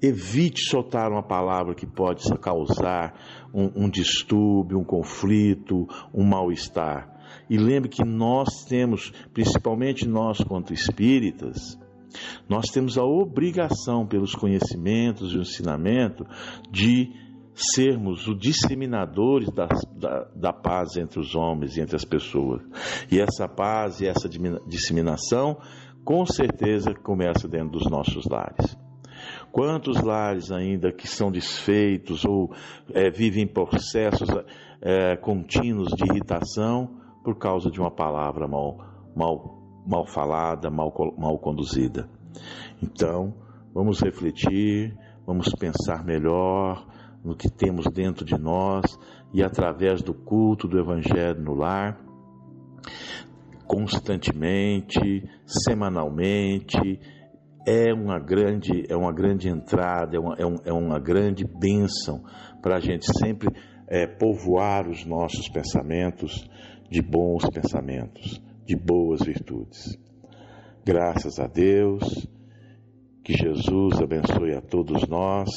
Evite 0.02 0.62
soltar 0.62 1.12
uma 1.12 1.22
palavra 1.22 1.76
que 1.76 1.86
pode 1.86 2.24
causar 2.40 3.14
um, 3.54 3.86
um 3.86 3.90
distúrbio, 3.90 4.80
um 4.80 4.84
conflito, 4.84 5.88
um 6.14 6.24
mal-estar. 6.24 7.12
E 7.50 7.58
lembre 7.58 7.90
que 7.90 8.04
nós 8.04 8.66
temos, 8.66 9.12
principalmente 9.34 10.08
nós 10.08 10.40
quanto 10.40 10.74
espíritas, 10.74 11.78
nós 12.50 12.66
temos 12.74 12.98
a 12.98 13.04
obrigação, 13.04 14.06
pelos 14.06 14.34
conhecimentos 14.34 15.34
e 15.34 15.38
o 15.38 15.42
ensinamento, 15.42 16.26
de 16.70 17.10
sermos 17.54 18.28
os 18.28 18.38
disseminadores 18.40 19.50
da, 19.52 19.68
da, 19.96 20.24
da, 20.36 20.54
paz 20.54 20.96
entre 20.98 21.20
os 21.20 21.36
homens 21.36 21.78
e 21.78 21.82
entre 21.82 21.96
as 21.96 22.06
pessoas. 22.06 22.62
E 23.12 23.20
essa 23.20 23.48
paz 23.48 24.02
e 24.02 24.08
essa 24.08 24.28
disseminação 24.68 25.58
com 26.04 26.26
certeza 26.26 26.94
começa 26.94 27.48
dentro 27.48 27.72
dos 27.72 27.90
nossos 27.90 28.26
lares. 28.26 28.81
Quantos 29.52 30.02
lares 30.02 30.52
ainda 30.52 30.92
que 30.92 31.08
são 31.08 31.30
desfeitos 31.30 32.24
ou 32.24 32.54
é, 32.94 33.10
vivem 33.10 33.46
processos 33.46 34.30
é, 34.82 35.18
contínuos 35.18 35.90
de 35.90 36.06
irritação 36.06 36.98
por 37.24 37.38
causa 37.38 37.70
de 37.70 37.80
uma 37.80 37.92
palavra 37.92 38.48
mal, 38.48 38.78
mal, 39.16 39.84
mal 39.86 40.06
falada, 40.06 40.70
mal, 40.70 40.94
mal 41.18 41.38
conduzida? 41.38 42.10
Então, 42.82 43.34
vamos 43.74 44.00
refletir, 44.00 44.98
vamos 45.26 45.50
pensar 45.60 46.06
melhor 46.06 46.88
no 47.24 47.36
que 47.36 47.50
temos 47.50 47.86
dentro 47.94 48.26
de 48.26 48.38
nós 48.38 48.98
e 49.34 49.44
através 49.44 50.02
do 50.02 50.14
culto 50.14 50.68
do 50.68 50.80
Evangelho 50.80 51.42
no 51.42 51.54
lar, 51.54 52.00
constantemente, 53.68 55.24
semanalmente, 55.46 57.00
é 57.66 57.94
uma 57.94 58.20
grande, 58.20 58.86
é 58.90 58.96
uma 58.96 59.14
grande 59.14 59.50
entrada, 59.50 60.16
é 60.16 60.20
uma, 60.20 60.36
é, 60.38 60.46
um, 60.46 60.56
é 60.66 60.74
uma 60.74 61.00
grande 61.00 61.46
bênção 61.46 62.24
para 62.62 62.78
a 62.78 62.80
gente 62.80 63.06
sempre 63.18 63.50
é, 63.88 64.08
povoar 64.08 64.88
os 64.88 65.06
nossos 65.06 65.50
pensamentos 65.50 66.50
de 66.90 67.02
bons 67.02 67.50
pensamentos, 67.50 68.42
de 68.66 68.76
boas 68.76 69.22
virtudes. 69.22 69.98
Graças 70.84 71.40
a 71.40 71.48
Deus, 71.48 72.28
que 73.24 73.34
Jesus 73.34 74.02
abençoe 74.02 74.56
a 74.56 74.62
todos 74.62 75.08
nós 75.08 75.50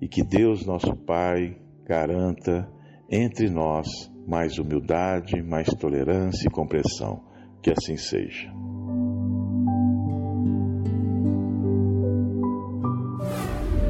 e 0.00 0.08
que 0.08 0.22
Deus, 0.22 0.64
nosso 0.64 0.94
Pai, 0.94 1.56
garanta 1.84 2.68
entre 3.10 3.50
nós 3.50 3.86
mais 4.26 4.58
humildade, 4.58 5.42
mais 5.42 5.68
tolerância 5.68 6.46
e 6.46 6.50
compreensão. 6.50 7.24
Que 7.62 7.70
assim 7.70 7.96
seja. 7.96 8.52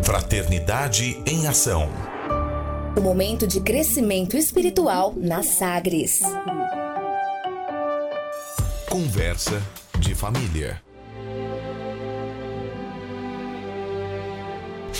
Fraternidade 0.07 1.21
em 1.27 1.49
Ação. 1.49 1.89
O 2.97 3.01
momento 3.01 3.45
de 3.45 3.61
crescimento 3.61 4.37
espiritual 4.37 5.13
na 5.17 5.43
Sagres. 5.43 6.21
Conversa 8.89 9.61
de 9.99 10.15
família. 10.15 10.81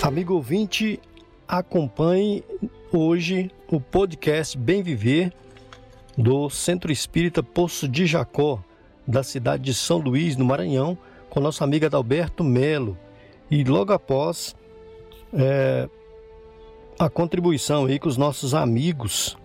Amigo 0.03 0.35
ouvinte, 0.35 0.99
acompanhe 1.47 2.43
hoje 2.93 3.49
o 3.69 3.81
podcast 3.81 4.59
Bem 4.59 4.83
Viver 4.83 5.33
do 6.19 6.51
Centro 6.51 6.91
Espírita 6.91 7.45
Poço 7.45 7.87
de 7.87 8.07
Jacó, 8.07 8.61
da 9.07 9.23
cidade 9.23 9.63
de 9.63 9.73
São 9.73 9.99
Luís, 9.99 10.37
no 10.37 10.45
Maranhão, 10.45 10.99
com 11.31 11.39
nosso 11.39 11.63
amigo 11.63 11.87
Adalberto 11.87 12.43
Melo. 12.43 12.99
E 13.49 13.63
logo 13.63 13.93
após 13.93 14.57
é, 15.37 15.89
a 16.99 17.11
contribuição 17.11 17.85
aí 17.85 17.99
com 17.99 18.09
os 18.09 18.17
nossos 18.17 18.55
amigos, 18.55 19.37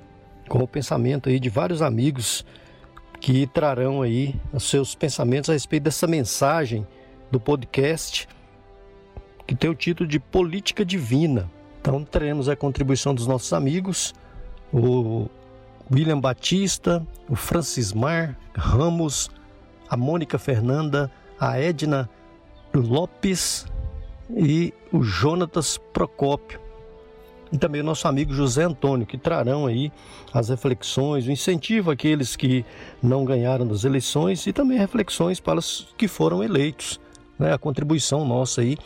com 0.48 0.60
o 0.60 0.68
pensamento 0.68 1.30
aí 1.30 1.40
de 1.40 1.50
vários 1.50 1.82
amigos 1.82 2.46
que 3.20 3.46
trarão 3.46 4.02
aí 4.02 4.36
os 4.52 4.64
seus 4.64 4.96
pensamentos 4.96 5.50
a 5.50 5.54
respeito 5.54 5.84
dessa 5.84 6.08
mensagem 6.08 6.88
do 7.30 7.40
podcast 7.40 8.28
que 9.46 9.54
tem 9.54 9.70
o 9.70 9.76
título 9.76 10.08
de 10.08 10.20
Política 10.20 10.86
Divina. 10.86 11.52
Então 11.82 12.04
teremos 12.06 12.48
a 12.48 12.56
contribuição 12.56 13.14
dos 13.14 13.28
nossos 13.28 13.52
amigos, 13.52 14.14
o 14.72 15.28
William 15.92 16.20
Batista, 16.20 17.06
o 17.28 17.36
Francismar 17.36 18.38
Ramos, 18.56 19.30
a 19.90 19.98
Mônica 19.98 20.40
Fernanda, 20.40 21.12
a 21.40 21.60
Edna 21.60 22.10
Lopes 22.74 23.66
e 24.36 24.74
o 24.92 25.04
Jonatas 25.04 25.78
Procópio. 25.78 26.60
E 27.52 27.58
também 27.58 27.82
o 27.82 27.84
nosso 27.84 28.08
amigo 28.08 28.34
José 28.34 28.64
Antônio, 28.64 29.06
que 29.06 29.18
trarão 29.18 29.68
aí 29.68 29.92
as 30.34 30.48
reflexões, 30.48 31.28
o 31.28 31.32
incentivo 31.32 31.92
àqueles 31.92 32.36
que 32.36 32.66
não 33.04 33.26
ganharam 33.26 33.68
das 33.68 33.84
eleições 33.84 34.48
e 34.48 34.54
também 34.54 34.78
reflexões 34.78 35.40
para 35.40 35.60
os 35.60 35.94
que 35.98 36.08
foram 36.08 36.42
eleitos. 36.42 37.00
Né? 37.38 37.54
A 37.54 37.58
contribuição 37.58 38.24
nossa 38.24 38.62
aí 38.62 38.78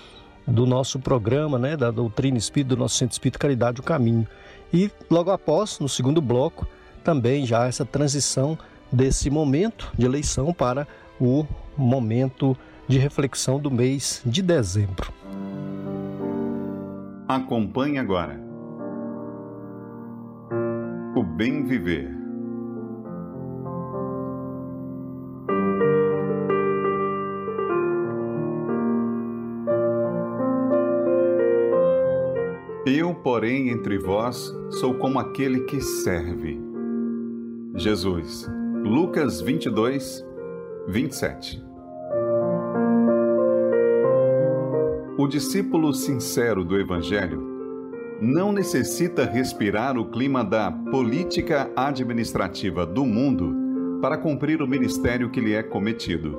do 0.47 0.65
nosso 0.65 0.99
programa, 0.99 1.60
né? 1.60 1.77
da 1.77 1.91
doutrina 1.91 2.38
espírita, 2.38 2.75
do 2.75 2.79
nosso 2.79 2.95
Centro 2.95 3.13
Espírito 3.13 3.38
Caridade, 3.38 3.79
o 3.81 3.84
Caminho. 3.84 4.27
E 4.73 4.89
logo 5.12 5.29
após, 5.29 5.77
no 5.79 5.88
segundo 5.88 6.19
bloco, 6.19 6.67
também 7.03 7.45
já 7.45 7.67
essa 7.67 7.86
transição 7.86 8.58
desse 8.91 9.29
momento 9.29 9.91
de 9.95 10.08
eleição 10.08 10.51
para 10.51 10.88
o 11.19 11.45
momento 11.77 12.58
de 12.87 12.97
reflexão 12.97 13.59
do 13.59 13.71
mês 13.71 14.21
de 14.25 14.41
dezembro. 14.41 15.11
Acompanhe 17.27 17.97
agora 17.97 18.39
o 21.15 21.23
Bem 21.23 21.63
Viver. 21.63 22.11
Eu, 32.85 33.15
porém, 33.15 33.69
entre 33.69 33.97
vós, 33.97 34.53
sou 34.79 34.93
como 34.95 35.17
aquele 35.17 35.61
que 35.61 35.81
serve. 35.81 36.61
Jesus, 37.75 38.47
Lucas 38.83 39.41
22, 39.41 40.23
27. 40.87 41.64
O 45.17 45.28
discípulo 45.28 45.93
sincero 45.93 46.65
do 46.65 46.78
Evangelho 46.78 47.41
não 48.21 48.51
necessita 48.51 49.23
respirar 49.23 49.97
o 49.97 50.12
clima 50.12 50.43
da 50.43 50.69
política 50.69 51.71
administrativa 51.73 52.86
do 52.86 53.06
mundo 53.06 53.56
para 54.01 54.17
cumprir 54.17 54.62
o 54.62 54.67
ministério 54.67 55.30
que 55.30 55.39
lhe 55.39 55.54
é 55.54 55.63
cometido. 55.63 56.38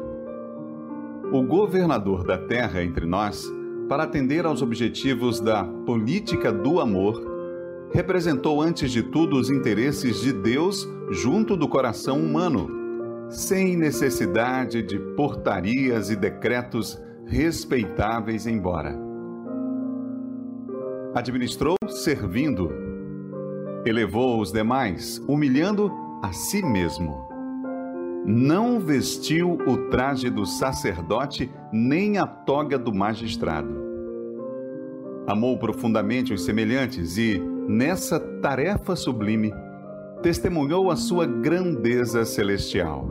O 1.32 1.42
governador 1.42 2.22
da 2.22 2.36
terra 2.36 2.84
entre 2.84 3.06
nós, 3.06 3.50
para 3.88 4.02
atender 4.02 4.44
aos 4.44 4.60
objetivos 4.60 5.40
da 5.40 5.64
política 5.64 6.52
do 6.52 6.78
amor, 6.78 7.18
representou 7.94 8.60
antes 8.60 8.90
de 8.90 9.02
tudo 9.02 9.38
os 9.38 9.48
interesses 9.48 10.20
de 10.20 10.34
Deus 10.34 10.86
junto 11.10 11.56
do 11.56 11.66
coração 11.66 12.20
humano 12.20 12.68
sem 13.30 13.74
necessidade 13.74 14.82
de 14.82 14.98
portarias 14.98 16.10
e 16.10 16.16
decretos 16.16 17.00
respeitáveis 17.26 18.46
embora. 18.46 18.96
Administrou 21.14 21.76
servindo, 21.88 22.70
elevou 23.84 24.40
os 24.40 24.52
demais, 24.52 25.20
humilhando 25.28 25.90
a 26.22 26.32
si 26.32 26.62
mesmo. 26.64 27.26
Não 28.24 28.80
vestiu 28.80 29.52
o 29.66 29.88
traje 29.88 30.30
do 30.30 30.46
sacerdote 30.46 31.50
nem 31.72 32.18
a 32.18 32.26
toga 32.26 32.78
do 32.78 32.92
magistrado. 32.92 33.84
Amou 35.26 35.58
profundamente 35.58 36.32
os 36.32 36.44
semelhantes 36.44 37.16
e, 37.18 37.38
nessa 37.68 38.20
tarefa 38.20 38.94
sublime, 38.94 39.52
testemunhou 40.22 40.90
a 40.90 40.96
sua 40.96 41.26
grandeza 41.26 42.24
celestial. 42.24 43.08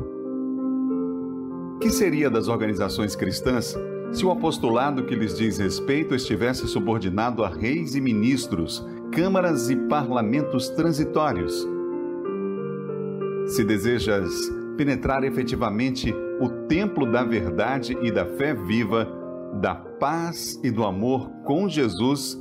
Que 1.82 1.90
seria 1.90 2.30
das 2.30 2.48
organizações 2.48 3.16
cristãs 3.16 3.76
se 4.16 4.26
o 4.26 4.32
apostolado 4.32 5.04
que 5.04 5.14
lhes 5.14 5.38
diz 5.38 5.58
respeito 5.58 6.16
estivesse 6.16 6.66
subordinado 6.70 7.44
a 7.44 7.50
reis 7.50 7.96
e 7.96 8.02
ministros, 8.02 8.86
câmaras 9.12 9.70
e 9.70 9.76
parlamentos 9.76 10.70
transitórios? 10.70 11.68
Se 13.48 13.66
desejas 13.66 14.32
penetrar 14.78 15.26
efetivamente 15.26 16.16
o 16.40 16.48
templo 16.66 17.12
da 17.12 17.24
verdade 17.24 17.98
e 18.02 18.10
da 18.10 18.26
fé 18.26 18.54
viva, 18.54 19.06
da 19.62 19.76
paz 19.76 20.58
e 20.64 20.72
do 20.72 20.86
amor 20.86 21.30
com 21.44 21.68
Jesus, 21.68 22.40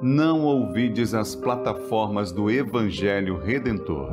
não 0.00 0.42
ouvides 0.42 1.12
as 1.12 1.34
plataformas 1.34 2.30
do 2.30 2.48
Evangelho 2.48 3.38
Redentor. 3.38 4.12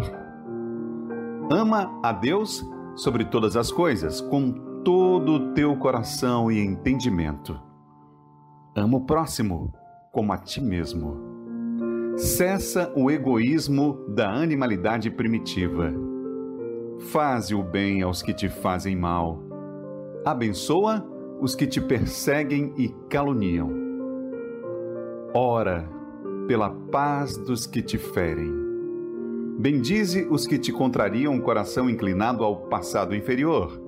Ama 1.52 2.00
a 2.04 2.12
Deus 2.12 2.66
sobre 2.96 3.24
todas 3.26 3.56
as 3.56 3.72
coisas, 3.72 4.20
com 4.20 4.71
todo 4.84 5.34
o 5.34 5.54
teu 5.54 5.76
coração 5.76 6.52
e 6.52 6.60
entendimento. 6.60 7.60
Ama 8.76 8.98
o 8.98 9.06
próximo 9.06 9.74
como 10.12 10.34
a 10.34 10.38
ti 10.38 10.62
mesmo. 10.62 11.18
Cessa 12.18 12.92
o 12.96 13.10
egoísmo 13.10 14.06
da 14.10 14.30
animalidade 14.30 15.10
primitiva. 15.10 15.94
Faze 17.12 17.56
o 17.56 17.64
bem 17.64 18.02
aos 18.02 18.22
que 18.22 18.34
te 18.34 18.50
fazem 18.50 18.96
mal. 18.96 19.40
Abençoa 20.26 21.06
os 21.40 21.56
que 21.56 21.66
te 21.66 21.82
perseguem 21.82 22.74
e 22.78 22.90
caluniam 23.10 23.82
Ora 25.34 25.90
pela 26.46 26.70
paz 26.70 27.38
dos 27.38 27.66
que 27.66 27.82
te 27.82 27.98
ferem. 27.98 28.52
Bendize 29.58 30.28
os 30.30 30.46
que 30.46 30.58
te 30.60 30.74
contrariam 30.74 31.38
o 31.38 31.42
coração 31.42 31.90
inclinado 31.90 32.44
ao 32.44 32.68
passado 32.68 33.16
inferior. 33.16 33.81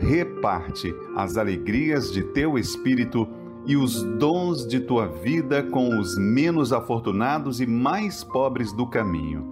Reparte 0.00 0.92
as 1.14 1.36
alegrias 1.36 2.10
de 2.10 2.22
teu 2.22 2.58
espírito 2.58 3.28
e 3.66 3.76
os 3.76 4.02
dons 4.02 4.66
de 4.66 4.80
tua 4.80 5.06
vida 5.06 5.62
com 5.62 5.98
os 5.98 6.16
menos 6.18 6.72
afortunados 6.72 7.60
e 7.60 7.66
mais 7.66 8.24
pobres 8.24 8.72
do 8.72 8.86
caminho. 8.86 9.46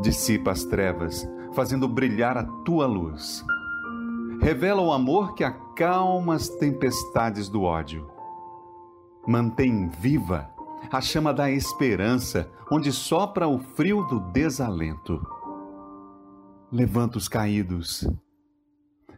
Dissipa 0.00 0.52
as 0.52 0.64
trevas, 0.64 1.28
fazendo 1.52 1.86
brilhar 1.86 2.38
a 2.38 2.44
tua 2.64 2.86
luz. 2.86 3.44
Revela 4.40 4.80
o 4.80 4.92
amor 4.92 5.34
que 5.34 5.44
acalma 5.44 6.34
as 6.34 6.48
tempestades 6.48 7.48
do 7.48 7.62
ódio 7.62 8.14
mantém 9.26 9.88
viva 9.88 10.50
a 10.92 11.00
chama 11.00 11.32
da 11.32 11.50
esperança, 11.50 12.50
onde 12.70 12.92
sopra 12.92 13.48
o 13.48 13.58
frio 13.58 14.04
do 14.04 14.20
desalento. 14.20 15.20
Levanta 16.70 17.18
os 17.18 17.26
caídos. 17.26 18.06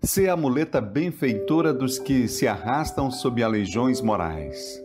Sê 0.02 0.28
a 0.28 0.37
muleta 0.37 0.80
benfeitora 0.80 1.72
dos 1.72 1.98
que 1.98 2.28
se 2.28 2.46
arrastam 2.46 3.11
sob 3.11 3.42
aleijões 3.42 4.00
morais. 4.00 4.82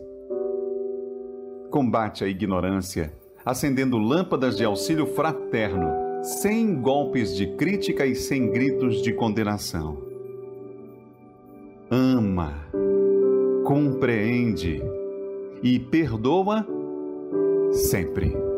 Combate 1.70 2.24
a 2.24 2.28
ignorância, 2.28 3.12
acendendo 3.44 3.98
lâmpadas 3.98 4.56
de 4.56 4.64
auxílio 4.64 5.06
fraterno, 5.06 5.88
sem 6.22 6.80
golpes 6.80 7.36
de 7.36 7.46
crítica 7.56 8.06
e 8.06 8.14
sem 8.14 8.50
gritos 8.50 9.02
de 9.02 9.12
condenação. 9.12 10.02
Ama, 11.90 12.54
compreende, 13.64 14.82
e 15.62 15.78
perdoa 15.78 16.66
sempre. 17.72 18.51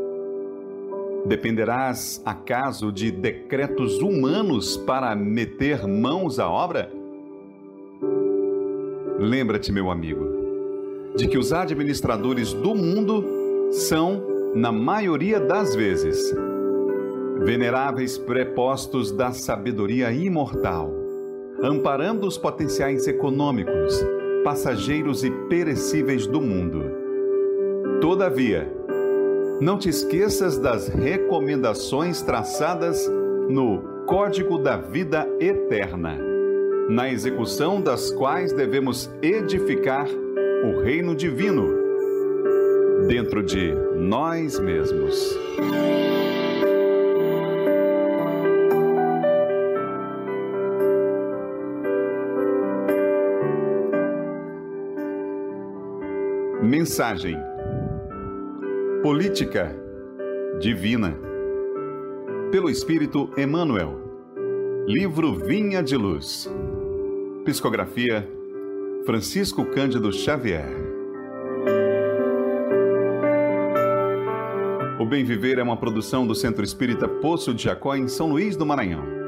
Dependerás 1.27 2.23
acaso 2.25 2.93
de 2.93 3.11
decretos 3.11 3.99
humanos 4.01 4.77
para 4.77 5.17
meter 5.17 5.87
mãos 5.87 6.39
à 6.39 6.51
obra? 6.51 6.93
Lembra-te, 9.19 9.73
meu 9.73 9.91
amigo, 9.91 10.27
de 11.17 11.27
que 11.27 11.39
os 11.39 11.51
administradores 11.53 12.53
do 12.53 12.75
mundo 12.75 13.25
são, 13.71 14.23
na 14.55 14.71
maioria 14.71 15.41
das 15.41 15.75
vezes, 15.75 16.35
veneráveis 17.43 18.19
prepostos 18.19 19.11
da 19.11 19.33
sabedoria 19.33 20.13
imortal, 20.13 20.93
amparando 21.63 22.27
os 22.27 22.37
potenciais 22.37 23.07
econômicos, 23.07 24.05
passageiros 24.45 25.25
e 25.25 25.31
perecíveis 25.49 26.27
do 26.27 26.41
mundo. 26.41 26.85
Todavia, 28.01 28.71
não 29.61 29.79
te 29.79 29.89
esqueças 29.89 30.59
das 30.59 30.89
recomendações 30.89 32.21
traçadas 32.23 33.09
no 33.49 34.05
Código 34.07 34.59
da 34.59 34.77
Vida 34.77 35.29
Eterna, 35.41 36.19
na 36.89 37.11
execução 37.11 37.81
das 37.81 38.11
quais 38.11 38.53
devemos 38.53 39.11
edificar 39.23 40.09
o 40.65 40.81
reino 40.81 41.15
divino 41.15 41.69
dentro 43.07 43.43
de 43.43 43.75
nós 43.97 44.59
mesmos. 44.59 45.39
Mensagem 56.63 57.37
Política 59.05 59.71
Divina. 60.59 61.15
Pelo 62.51 62.71
Espírito 62.71 63.29
Emmanuel. 63.37 64.01
Livro 64.87 65.35
Vinha 65.35 65.83
de 65.83 65.95
Luz. 65.95 66.51
Psicografia 67.45 68.27
Francisco 69.05 69.67
Cândido 69.67 70.11
Xavier. 70.11 70.71
O 74.99 75.05
Bem 75.05 75.23
Viver 75.23 75.59
é 75.59 75.63
uma 75.63 75.77
produção 75.77 76.27
do 76.27 76.35
Centro 76.35 76.65
Espírita 76.65 77.07
Poço 77.07 77.53
de 77.53 77.65
Jacó 77.65 77.95
em 77.95 78.09
São 78.09 78.31
Luís 78.31 78.57
do 78.57 78.65
Maranhão. 78.65 79.24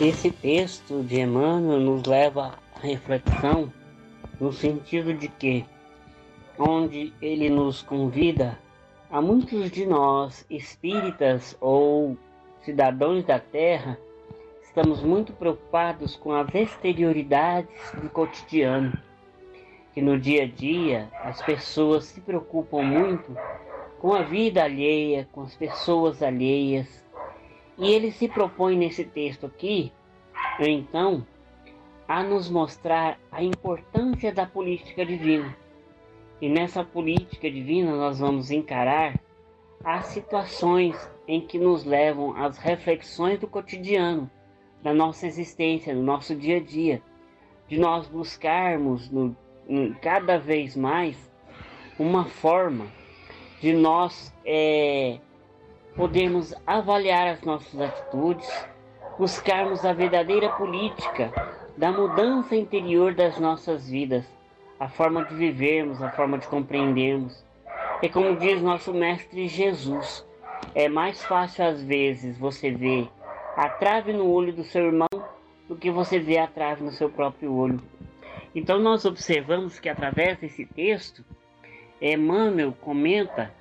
Esse 0.00 0.30
texto 0.30 1.02
de 1.02 1.20
Emmanuel 1.20 1.78
nos 1.78 2.04
leva 2.04 2.54
à 2.74 2.80
reflexão 2.80 3.70
no 4.40 4.50
sentido 4.50 5.12
de 5.12 5.28
que, 5.28 5.66
onde 6.58 7.12
ele 7.20 7.50
nos 7.50 7.82
convida 7.82 8.58
a 9.10 9.20
muitos 9.20 9.70
de 9.70 9.84
nós, 9.84 10.46
espíritas 10.48 11.54
ou 11.60 12.16
cidadãos 12.62 13.26
da 13.26 13.38
terra, 13.38 13.98
estamos 14.62 15.02
muito 15.02 15.34
preocupados 15.34 16.16
com 16.16 16.32
as 16.32 16.48
exterioridades 16.54 17.92
do 18.00 18.08
cotidiano. 18.08 18.94
Que 19.92 20.00
no 20.00 20.18
dia 20.18 20.44
a 20.44 20.48
dia 20.48 21.10
as 21.22 21.42
pessoas 21.42 22.04
se 22.04 22.22
preocupam 22.22 22.82
muito 22.82 23.36
com 24.00 24.14
a 24.14 24.22
vida 24.22 24.64
alheia, 24.64 25.28
com 25.30 25.42
as 25.42 25.54
pessoas 25.54 26.22
alheias, 26.22 26.99
e 27.80 27.90
ele 27.90 28.12
se 28.12 28.28
propõe 28.28 28.76
nesse 28.76 29.04
texto 29.04 29.46
aqui, 29.46 29.90
então, 30.58 31.26
a 32.06 32.22
nos 32.22 32.50
mostrar 32.50 33.18
a 33.32 33.42
importância 33.42 34.32
da 34.32 34.44
política 34.44 35.04
divina. 35.06 35.56
E 36.42 36.48
nessa 36.48 36.84
política 36.84 37.50
divina 37.50 37.96
nós 37.96 38.18
vamos 38.18 38.50
encarar 38.50 39.18
as 39.82 40.06
situações 40.06 40.94
em 41.26 41.40
que 41.40 41.58
nos 41.58 41.84
levam 41.84 42.36
às 42.36 42.58
reflexões 42.58 43.38
do 43.38 43.46
cotidiano, 43.46 44.30
da 44.82 44.92
nossa 44.92 45.26
existência, 45.26 45.94
do 45.94 46.02
nosso 46.02 46.34
dia 46.34 46.58
a 46.58 46.60
dia, 46.60 47.02
de 47.66 47.78
nós 47.78 48.06
buscarmos 48.08 49.10
no, 49.10 49.34
no, 49.66 49.94
cada 49.96 50.38
vez 50.38 50.76
mais 50.76 51.16
uma 51.98 52.26
forma 52.26 52.86
de 53.60 53.72
nós 53.72 54.34
é, 54.44 55.18
podermos 55.96 56.54
avaliar 56.66 57.28
as 57.28 57.42
nossas 57.42 57.80
atitudes, 57.80 58.48
buscarmos 59.18 59.84
a 59.84 59.92
verdadeira 59.92 60.48
política 60.50 61.32
da 61.76 61.90
mudança 61.92 62.56
interior 62.56 63.14
das 63.14 63.38
nossas 63.38 63.88
vidas, 63.88 64.24
a 64.78 64.88
forma 64.88 65.24
de 65.24 65.34
vivermos, 65.34 66.02
a 66.02 66.10
forma 66.10 66.38
de 66.38 66.46
compreendermos. 66.46 67.44
E 68.02 68.08
como 68.08 68.36
diz 68.36 68.62
nosso 68.62 68.94
Mestre 68.94 69.46
Jesus, 69.46 70.26
é 70.74 70.88
mais 70.88 71.22
fácil 71.24 71.64
às 71.64 71.82
vezes 71.82 72.38
você 72.38 72.70
ver 72.70 73.08
a 73.56 73.68
trave 73.68 74.12
no 74.12 74.30
olho 74.30 74.52
do 74.52 74.64
seu 74.64 74.86
irmão 74.86 75.08
do 75.68 75.76
que 75.76 75.90
você 75.90 76.18
vê 76.18 76.38
a 76.38 76.46
trave 76.46 76.82
no 76.82 76.92
seu 76.92 77.10
próprio 77.10 77.54
olho. 77.54 77.80
Então 78.54 78.78
nós 78.78 79.04
observamos 79.04 79.78
que 79.78 79.88
através 79.88 80.38
desse 80.38 80.64
texto, 80.64 81.24
Emmanuel 82.00 82.72
comenta 82.80 83.52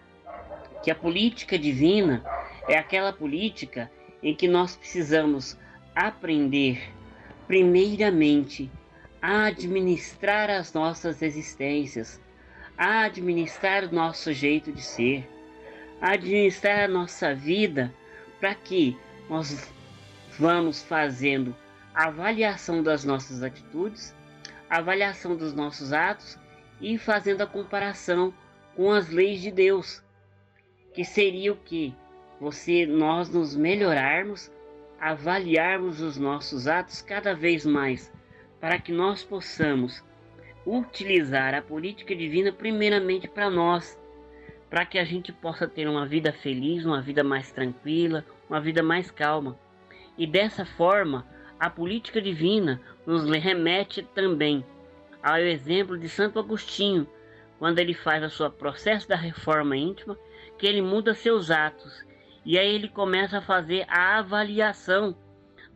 que 0.83 0.91
a 0.91 0.95
política 0.95 1.57
divina 1.57 2.23
é 2.67 2.77
aquela 2.77 3.11
política 3.11 3.91
em 4.21 4.35
que 4.35 4.47
nós 4.47 4.75
precisamos 4.75 5.57
aprender, 5.95 6.81
primeiramente, 7.47 8.71
a 9.21 9.45
administrar 9.45 10.49
as 10.49 10.73
nossas 10.73 11.21
existências, 11.21 12.21
a 12.77 13.03
administrar 13.03 13.85
o 13.85 13.93
nosso 13.93 14.31
jeito 14.31 14.71
de 14.71 14.81
ser, 14.81 15.29
a 16.01 16.11
administrar 16.11 16.85
a 16.85 16.87
nossa 16.87 17.35
vida 17.35 17.93
para 18.39 18.55
que 18.55 18.97
nós 19.29 19.71
vamos 20.37 20.81
fazendo 20.81 21.55
avaliação 21.93 22.81
das 22.81 23.03
nossas 23.03 23.43
atitudes, 23.43 24.15
avaliação 24.69 25.35
dos 25.35 25.53
nossos 25.53 25.91
atos 25.91 26.37
e 26.79 26.97
fazendo 26.97 27.41
a 27.41 27.47
comparação 27.47 28.33
com 28.75 28.91
as 28.91 29.09
leis 29.09 29.41
de 29.41 29.51
Deus, 29.51 30.01
que 30.93 31.03
seria 31.03 31.53
o 31.53 31.57
que 31.57 31.93
você 32.39 32.85
nós 32.85 33.29
nos 33.29 33.55
melhorarmos, 33.55 34.51
avaliarmos 34.99 36.01
os 36.01 36.17
nossos 36.17 36.67
atos 36.67 37.01
cada 37.01 37.33
vez 37.33 37.65
mais, 37.65 38.11
para 38.59 38.79
que 38.79 38.91
nós 38.91 39.23
possamos 39.23 40.03
utilizar 40.65 41.53
a 41.53 41.61
política 41.61 42.15
divina 42.15 42.51
primeiramente 42.51 43.27
para 43.27 43.49
nós, 43.49 43.97
para 44.69 44.85
que 44.85 44.99
a 44.99 45.03
gente 45.03 45.31
possa 45.31 45.67
ter 45.67 45.87
uma 45.87 46.05
vida 46.05 46.31
feliz, 46.31 46.85
uma 46.85 47.01
vida 47.01 47.23
mais 47.23 47.51
tranquila, 47.51 48.25
uma 48.49 48.61
vida 48.61 48.83
mais 48.83 49.09
calma. 49.09 49.57
E 50.17 50.27
dessa 50.27 50.65
forma, 50.65 51.25
a 51.59 51.69
política 51.69 52.21
divina 52.21 52.79
nos 53.05 53.27
remete 53.29 54.03
também 54.03 54.63
ao 55.21 55.37
exemplo 55.37 55.97
de 55.97 56.07
Santo 56.07 56.39
Agostinho, 56.39 57.07
quando 57.57 57.79
ele 57.79 57.93
faz 57.93 58.23
o 58.23 58.29
seu 58.29 58.49
processo 58.49 59.07
da 59.07 59.15
reforma 59.15 59.75
íntima, 59.75 60.17
que 60.59 60.67
ele 60.67 60.81
muda 60.81 61.13
seus 61.15 61.49
atos 61.49 62.05
e 62.45 62.59
aí 62.59 62.75
ele 62.75 62.89
começa 62.89 63.37
a 63.37 63.41
fazer 63.41 63.85
a 63.87 64.19
avaliação 64.19 65.15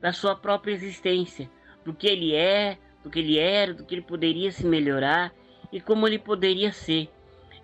da 0.02 0.12
sua 0.12 0.36
própria 0.36 0.74
existência, 0.74 1.50
do 1.86 1.94
que 1.94 2.06
ele 2.08 2.36
é, 2.36 2.78
do 3.02 3.10
que 3.10 3.20
ele 3.20 3.40
era, 3.40 3.74
do 3.74 3.86
que 3.86 3.96
ele 3.96 4.02
poderia 4.02 4.52
se 4.52 4.66
melhorar 4.66 5.34
e 5.72 5.80
como 5.80 6.06
ele 6.06 6.20
poderia 6.20 6.72
ser. 6.72 7.10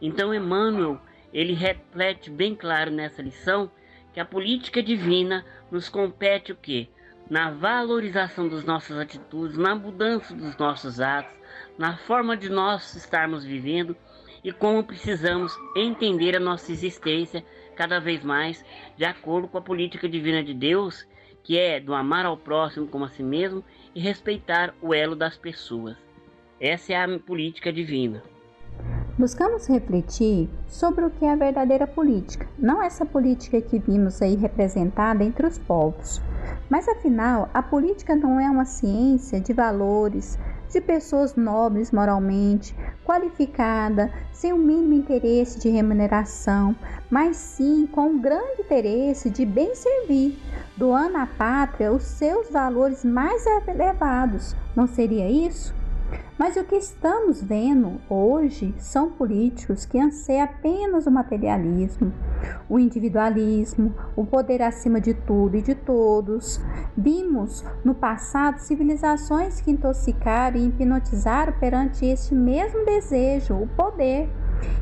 Então 0.02 0.34
Emmanuel, 0.34 1.00
ele 1.34 1.54
reflete 1.54 2.30
bem 2.30 2.56
claro 2.56 2.90
nessa 2.90 3.22
lição 3.22 3.70
que 4.14 4.20
a 4.20 4.26
política 4.26 4.82
divina 4.82 5.46
nos 5.70 5.90
compete 5.90 6.54
o 6.54 6.56
quê? 6.56 6.88
Na 7.30 7.52
valorização 7.52 8.48
das 8.48 8.64
nossas 8.64 8.98
atitudes, 8.98 9.58
na 9.58 9.76
mudança 9.76 10.34
dos 10.34 10.58
nossos 10.58 11.00
atos, 11.00 11.36
na 11.78 11.98
forma 11.98 12.36
de 12.36 12.50
nós 12.50 12.96
estarmos 12.96 13.44
vivendo 13.44 13.96
e 14.44 14.52
como 14.52 14.84
precisamos 14.84 15.54
entender 15.76 16.36
a 16.36 16.40
nossa 16.40 16.72
existência 16.72 17.44
cada 17.76 18.00
vez 18.00 18.24
mais 18.24 18.64
de 18.98 19.06
acordo 19.06 19.48
com 19.48 19.58
a 19.58 19.62
política 19.62 20.08
divina 20.08 20.44
de 20.44 20.54
Deus, 20.54 21.08
que 21.44 21.58
é 21.58 21.80
do 21.80 21.94
amar 21.94 22.26
ao 22.26 22.38
próximo 22.38 22.88
como 22.88 23.06
a 23.06 23.10
si 23.10 23.24
mesmo 23.24 23.64
e 23.96 24.00
respeitar 24.00 24.74
o 24.82 24.94
elo 24.94 25.16
das 25.16 25.38
pessoas. 25.38 25.98
Essa 26.60 26.94
é 26.94 26.96
a 26.98 27.20
política 27.20 27.72
divina. 27.72 28.22
Buscamos 29.18 29.68
refletir 29.68 30.50
sobre 30.68 31.04
o 31.04 31.10
que 31.10 31.26
é 31.26 31.34
a 31.34 31.36
verdadeira 31.36 31.86
política, 31.86 32.48
não 32.58 32.82
essa 32.82 33.06
política 33.06 33.62
que 33.62 33.78
vimos 33.78 34.22
aí 34.22 34.36
representada 34.36 35.24
entre 35.24 35.46
os 35.46 35.58
povos. 35.58 36.22
Mas 36.70 36.88
afinal, 36.88 37.50
a 37.54 37.62
política 37.62 38.16
não 38.16 38.40
é 38.40 38.50
uma 38.50 38.64
ciência 38.64 39.42
de 39.42 39.52
valores, 39.52 40.40
de 40.70 40.82
pessoas 40.82 41.36
nobres 41.36 41.92
moralmente, 41.92 42.76
qualificada, 43.04 44.12
sem 44.32 44.54
o 44.54 44.58
mínimo 44.58 44.94
interesse 44.94 45.60
de 45.60 45.70
remuneração, 45.70 46.76
mas 47.10 47.38
sim 47.38 47.88
com 47.88 48.10
um 48.10 48.22
grande 48.22 48.62
interesse 48.62 49.30
de 49.30 49.46
bem 49.46 49.74
servir, 49.76 50.40
doando 50.78 51.18
à 51.18 51.26
pátria 51.26 51.92
os 51.92 52.04
seus 52.04 52.50
valores 52.50 53.04
mais 53.04 53.46
elevados. 53.68 54.56
Não 54.76 54.88
seria 54.88 55.30
isso? 55.30 55.79
Mas 56.38 56.56
o 56.56 56.64
que 56.64 56.76
estamos 56.76 57.44
vendo 57.44 58.00
hoje 58.10 58.74
são 58.78 59.12
políticos 59.12 59.86
que 59.86 60.00
anseiam 60.00 60.46
apenas 60.46 61.06
o 61.06 61.12
materialismo, 61.12 62.14
o 62.70 62.80
individualismo, 62.80 63.94
o 64.16 64.26
poder 64.26 64.62
acima 64.62 65.02
de 65.02 65.14
tudo 65.14 65.58
e 65.58 65.62
de 65.62 65.76
todos. 65.76 66.62
Vimos 66.96 67.66
no 67.84 67.94
passado 67.94 68.60
civilizações 68.60 69.60
que 69.60 69.72
intoxicaram 69.72 70.58
e 70.58 70.68
hipnotizaram 70.68 71.54
perante 71.60 72.06
este 72.06 72.34
mesmo 72.34 72.86
desejo, 72.86 73.56
o 73.56 73.68
poder. 73.68 74.30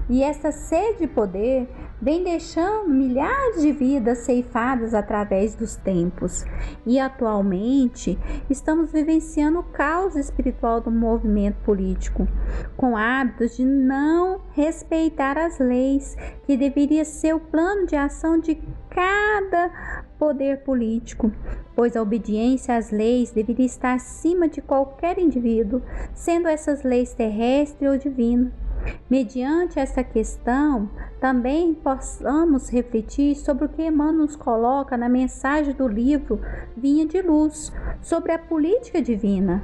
E 0.10 0.24
essa 0.24 0.52
sede 0.52 1.00
de 1.00 1.08
poder 1.08 1.68
vem 2.02 2.24
deixando 2.24 2.90
milhares 2.90 3.62
de 3.62 3.72
vidas 3.72 4.20
ceifadas 4.20 4.94
através 4.94 5.56
dos 5.56 5.76
tempos. 5.76 6.46
E 6.86 7.00
atualmente 7.00 8.18
estamos 8.50 8.92
vivenciando 8.92 9.60
o 9.60 9.64
caos 9.64 10.16
espiritual 10.16 10.80
do 10.80 10.92
movimento 10.92 11.58
político, 11.64 12.28
com 12.76 12.96
hábitos 12.96 13.58
de 13.58 13.66
não 13.66 14.42
respeitar 14.52 15.38
as 15.38 15.60
leis, 15.60 16.16
que 16.46 16.56
deveria 16.56 17.04
ser 17.04 17.34
o 17.34 17.40
plano 17.40 17.86
de 17.86 17.96
ação 17.96 18.40
de 18.40 18.56
cada 18.90 20.04
poder 20.18 20.64
político, 20.64 21.32
pois 21.76 21.96
a 21.96 22.02
obediência 22.02 22.76
às 22.76 22.92
leis 22.92 23.32
deveria 23.32 23.66
estar 23.66 23.94
acima 23.94 24.48
de 24.48 24.62
qualquer 24.62 25.20
indivíduo, 25.20 25.82
sendo 26.14 26.48
essas 26.48 26.84
leis 26.84 27.14
terrestres 27.14 27.90
ou 27.90 27.98
divinas. 27.98 28.67
Mediante 29.10 29.80
essa 29.80 30.04
questão, 30.04 30.90
também 31.20 31.74
possamos 31.74 32.70
refletir 32.70 33.36
sobre 33.36 33.66
o 33.66 33.70
que 33.70 33.84
Emmanuel 33.84 34.18
nos 34.18 34.36
coloca 34.36 34.98
na 34.98 35.08
mensagem 35.08 35.74
do 35.74 35.88
livro 35.88 36.42
Vinha 36.76 37.06
de 37.06 37.22
Luz, 37.22 37.72
sobre 38.02 38.32
a 38.32 38.40
política 38.40 39.02
divina. 39.02 39.64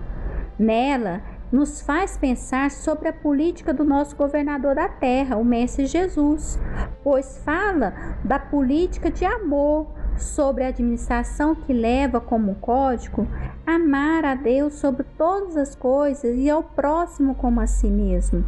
Nela, 0.58 1.22
nos 1.52 1.82
faz 1.82 2.18
pensar 2.18 2.72
sobre 2.72 3.10
a 3.10 3.14
política 3.14 3.74
do 3.74 3.84
nosso 3.84 4.16
governador 4.16 4.76
da 4.76 4.90
terra, 4.90 5.38
o 5.38 5.46
Mestre 5.46 5.86
Jesus, 5.86 6.60
pois 7.04 7.38
fala 7.40 7.94
da 8.24 8.40
política 8.40 9.12
de 9.12 9.24
amor, 9.24 9.88
sobre 10.18 10.64
a 10.64 10.68
administração 10.68 11.56
que 11.56 11.74
leva 11.74 12.20
como 12.20 12.56
código 12.56 13.28
amar 13.66 14.26
a 14.26 14.36
Deus 14.36 14.76
sobre 14.76 15.04
todas 15.18 15.58
as 15.58 15.76
coisas 15.76 16.36
e 16.38 16.50
ao 16.50 16.64
próximo 16.64 17.36
como 17.36 17.60
a 17.60 17.68
si 17.68 17.88
mesmo. 17.88 18.46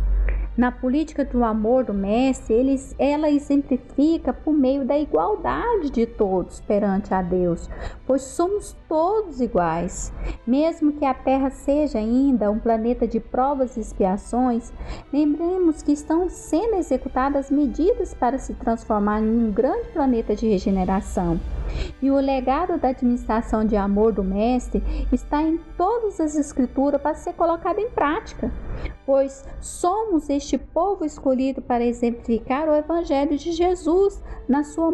Na 0.57 0.71
política 0.71 1.25
do 1.25 1.43
amor 1.43 1.83
do 1.83 1.93
Mestre, 1.93 2.53
ele, 2.53 2.79
ela 2.97 3.29
exemplifica 3.29 4.31
por 4.31 4.53
meio 4.53 4.85
da 4.85 4.97
igualdade 4.97 5.89
de 5.89 6.05
todos 6.05 6.61
perante 6.61 7.13
a 7.13 7.21
Deus, 7.21 7.69
pois 8.07 8.21
somos 8.21 8.73
todos 8.87 9.41
iguais. 9.41 10.13
Mesmo 10.47 10.93
que 10.93 11.03
a 11.03 11.13
Terra 11.13 11.49
seja 11.49 11.99
ainda 11.99 12.49
um 12.49 12.57
planeta 12.57 13.05
de 13.05 13.19
provas 13.19 13.75
e 13.75 13.81
expiações, 13.81 14.71
lembremos 15.11 15.81
que 15.81 15.91
estão 15.91 16.29
sendo 16.29 16.75
executadas 16.75 17.51
medidas 17.51 18.13
para 18.13 18.37
se 18.37 18.53
transformar 18.53 19.21
em 19.21 19.47
um 19.47 19.51
grande 19.51 19.89
planeta 19.89 20.33
de 20.35 20.47
regeneração. 20.47 21.37
E 22.01 22.09
o 22.11 22.15
legado 22.15 22.77
da 22.77 22.89
administração 22.89 23.65
de 23.65 23.75
amor 23.75 24.13
do 24.13 24.23
Mestre 24.23 24.81
está 25.11 25.41
em 25.41 25.57
todas 25.77 26.19
as 26.21 26.35
Escrituras 26.35 27.01
para 27.01 27.15
ser 27.15 27.33
colocado 27.33 27.79
em 27.79 27.89
prática, 27.89 28.51
pois 29.05 29.43
somos 29.59 30.29
este 30.29 30.44
povo 30.55 31.03
escolhido 31.03 31.61
para 31.61 31.83
exemplificar 31.83 32.69
o 32.69 32.75
Evangelho 32.75 33.35
de 33.37 33.51
Jesus 33.51 34.23
na 34.47 34.63
sua 34.63 34.91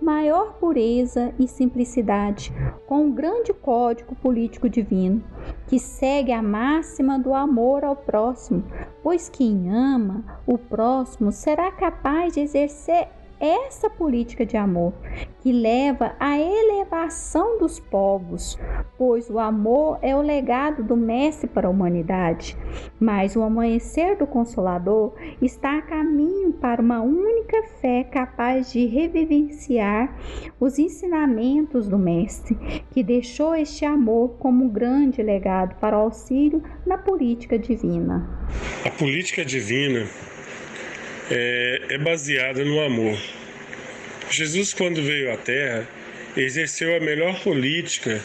maior 0.00 0.54
pureza 0.54 1.32
e 1.38 1.48
simplicidade, 1.48 2.52
com 2.86 3.06
um 3.06 3.12
grande 3.12 3.52
código 3.52 4.14
político 4.14 4.68
divino, 4.68 5.22
que 5.66 5.78
segue 5.78 6.32
a 6.32 6.42
máxima 6.42 7.18
do 7.18 7.34
amor 7.34 7.84
ao 7.84 7.96
próximo, 7.96 8.64
pois 9.02 9.28
quem 9.28 9.70
ama 9.70 10.24
o 10.46 10.56
próximo 10.56 11.32
será 11.32 11.72
capaz 11.72 12.34
de 12.34 12.40
exercer 12.40 13.08
essa 13.42 13.90
política 13.90 14.46
de 14.46 14.56
amor 14.56 14.94
que 15.40 15.50
leva 15.50 16.14
à 16.20 16.38
elevação 16.38 17.58
dos 17.58 17.80
povos, 17.80 18.56
pois 18.96 19.28
o 19.28 19.40
amor 19.40 19.98
é 20.00 20.14
o 20.14 20.22
legado 20.22 20.84
do 20.84 20.96
Mestre 20.96 21.48
para 21.48 21.66
a 21.66 21.70
humanidade. 21.70 22.56
Mas 23.00 23.34
o 23.34 23.42
amanhecer 23.42 24.16
do 24.16 24.28
Consolador 24.28 25.12
está 25.40 25.78
a 25.78 25.82
caminho 25.82 26.52
para 26.52 26.80
uma 26.80 27.00
única 27.00 27.64
fé 27.80 28.04
capaz 28.04 28.70
de 28.72 28.86
revivenciar 28.86 30.16
os 30.60 30.78
ensinamentos 30.78 31.88
do 31.88 31.98
Mestre, 31.98 32.56
que 32.92 33.02
deixou 33.02 33.56
este 33.56 33.84
amor 33.84 34.36
como 34.38 34.66
um 34.66 34.68
grande 34.68 35.20
legado 35.20 35.74
para 35.80 35.98
o 35.98 36.02
auxílio 36.02 36.62
na 36.86 36.96
política 36.96 37.58
divina. 37.58 38.24
A 38.86 38.90
política 38.90 39.44
divina 39.44 40.06
é, 41.32 41.80
é 41.88 41.98
baseada 41.98 42.62
no 42.64 42.80
amor. 42.80 43.18
Jesus, 44.30 44.74
quando 44.74 45.02
veio 45.02 45.32
à 45.32 45.36
Terra, 45.36 45.88
exerceu 46.36 46.94
a 46.96 47.00
melhor 47.00 47.40
política 47.42 48.22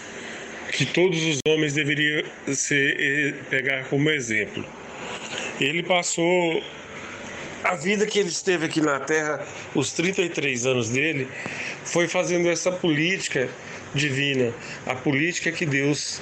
que 0.71 0.85
todos 0.85 1.23
os 1.23 1.39
homens 1.47 1.73
deveriam 1.73 2.23
ser, 2.53 3.35
pegar 3.49 3.85
como 3.85 4.09
exemplo. 4.09 4.65
Ele 5.59 5.81
passou 5.81 6.61
a 7.63 7.75
vida 7.75 8.05
que 8.05 8.19
ele 8.19 8.29
esteve 8.29 8.65
aqui 8.65 8.81
na 8.81 8.99
Terra, 8.99 9.45
os 9.73 9.91
33 9.93 10.65
anos 10.65 10.89
dele, 10.89 11.27
foi 11.85 12.07
fazendo 12.07 12.49
essa 12.49 12.71
política 12.71 13.49
divina, 13.95 14.53
a 14.85 14.95
política 14.95 15.51
que 15.51 15.65
Deus 15.65 16.21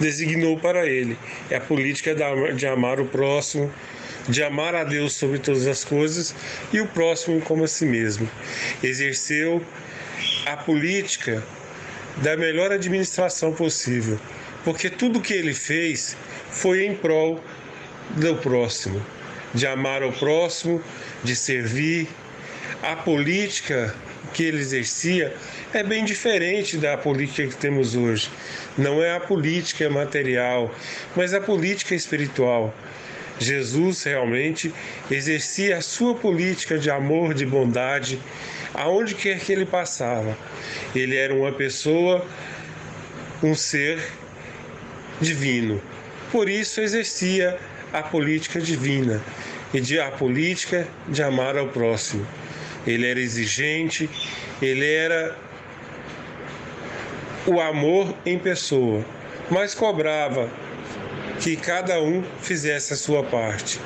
designou 0.00 0.58
para 0.58 0.86
ele. 0.86 1.18
É 1.50 1.56
a 1.56 1.60
política 1.60 2.14
de 2.54 2.66
amar 2.66 3.00
o 3.00 3.06
próximo, 3.06 3.72
de 4.28 4.42
amar 4.42 4.74
a 4.74 4.84
Deus 4.84 5.14
sobre 5.14 5.38
todas 5.38 5.66
as 5.66 5.84
coisas 5.84 6.34
e 6.72 6.80
o 6.80 6.86
próximo 6.86 7.40
como 7.40 7.64
a 7.64 7.68
si 7.68 7.84
mesmo. 7.84 8.28
Exerceu 8.82 9.64
a 10.46 10.56
política 10.56 11.42
da 12.18 12.36
melhor 12.36 12.72
administração 12.72 13.52
possível, 13.52 14.18
porque 14.64 14.88
tudo 14.88 15.20
que 15.20 15.32
ele 15.34 15.54
fez 15.54 16.16
foi 16.50 16.86
em 16.86 16.94
prol 16.94 17.42
do 18.10 18.36
próximo, 18.36 19.04
de 19.52 19.66
amar 19.66 20.02
o 20.02 20.12
próximo, 20.12 20.82
de 21.22 21.34
servir. 21.34 22.08
A 22.82 22.96
política 22.96 23.94
que 24.32 24.42
ele 24.42 24.58
exercia 24.58 25.34
é 25.72 25.82
bem 25.82 26.04
diferente 26.04 26.76
da 26.76 26.96
política 26.96 27.48
que 27.48 27.56
temos 27.56 27.94
hoje. 27.94 28.30
Não 28.76 29.02
é 29.02 29.16
a 29.16 29.20
política 29.20 29.88
material, 29.88 30.74
mas 31.16 31.32
a 31.32 31.40
política 31.40 31.94
espiritual. 31.94 32.74
Jesus 33.38 34.04
realmente 34.04 34.72
exercia 35.10 35.78
a 35.78 35.82
sua 35.82 36.14
política 36.14 36.78
de 36.78 36.90
amor, 36.90 37.34
de 37.34 37.44
bondade, 37.44 38.18
aonde 38.72 39.14
quer 39.14 39.38
que 39.40 39.52
ele 39.52 39.66
passava. 39.66 40.36
Ele 40.94 41.16
era 41.16 41.34
uma 41.34 41.52
pessoa, 41.52 42.24
um 43.42 43.54
ser 43.54 43.98
divino. 45.20 45.82
Por 46.30 46.48
isso 46.48 46.80
exercia 46.80 47.58
a 47.92 48.02
política 48.02 48.60
divina 48.60 49.22
e 49.72 49.80
de, 49.80 49.98
a 49.98 50.10
política 50.10 50.86
de 51.08 51.22
amar 51.22 51.56
ao 51.56 51.68
próximo. 51.68 52.26
Ele 52.86 53.06
era 53.06 53.20
exigente, 53.20 54.08
ele 54.60 54.92
era 54.92 55.36
o 57.46 57.60
amor 57.60 58.14
em 58.24 58.38
pessoa, 58.38 59.04
mas 59.50 59.74
cobrava 59.74 60.50
que 61.40 61.56
cada 61.56 62.00
um 62.00 62.22
fizesse 62.40 62.92
a 62.92 62.96
sua 62.96 63.22
parte. 63.22 63.80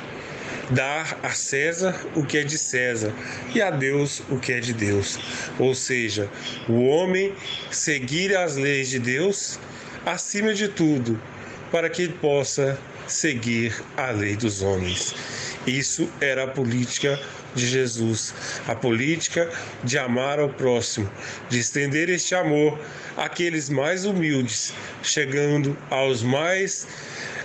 Dar 0.71 1.19
a 1.23 1.31
César 1.31 1.99
o 2.15 2.23
que 2.23 2.37
é 2.37 2.43
de 2.43 2.57
César 2.57 3.11
e 3.55 3.61
a 3.61 3.71
Deus 3.71 4.21
o 4.29 4.37
que 4.37 4.53
é 4.53 4.59
de 4.59 4.73
Deus. 4.73 5.17
Ou 5.57 5.73
seja, 5.73 6.29
o 6.67 6.85
homem 6.85 7.33
seguir 7.71 8.37
as 8.37 8.55
leis 8.55 8.89
de 8.89 8.99
Deus 8.99 9.59
acima 10.05 10.53
de 10.53 10.67
tudo, 10.67 11.19
para 11.71 11.89
que 11.89 12.07
possa 12.07 12.79
seguir 13.07 13.73
a 13.97 14.11
lei 14.11 14.35
dos 14.35 14.61
homens. 14.61 15.15
Isso 15.65 16.09
era 16.21 16.43
a 16.43 16.47
política 16.47 17.19
de 17.55 17.67
Jesus, 17.67 18.33
a 18.67 18.75
política 18.75 19.49
de 19.83 19.97
amar 19.97 20.39
ao 20.39 20.49
próximo, 20.49 21.09
de 21.49 21.59
estender 21.59 22.09
este 22.09 22.35
amor 22.35 22.79
àqueles 23.17 23.69
mais 23.69 24.05
humildes, 24.05 24.73
chegando 25.01 25.75
aos 25.89 26.21
mais 26.21 26.87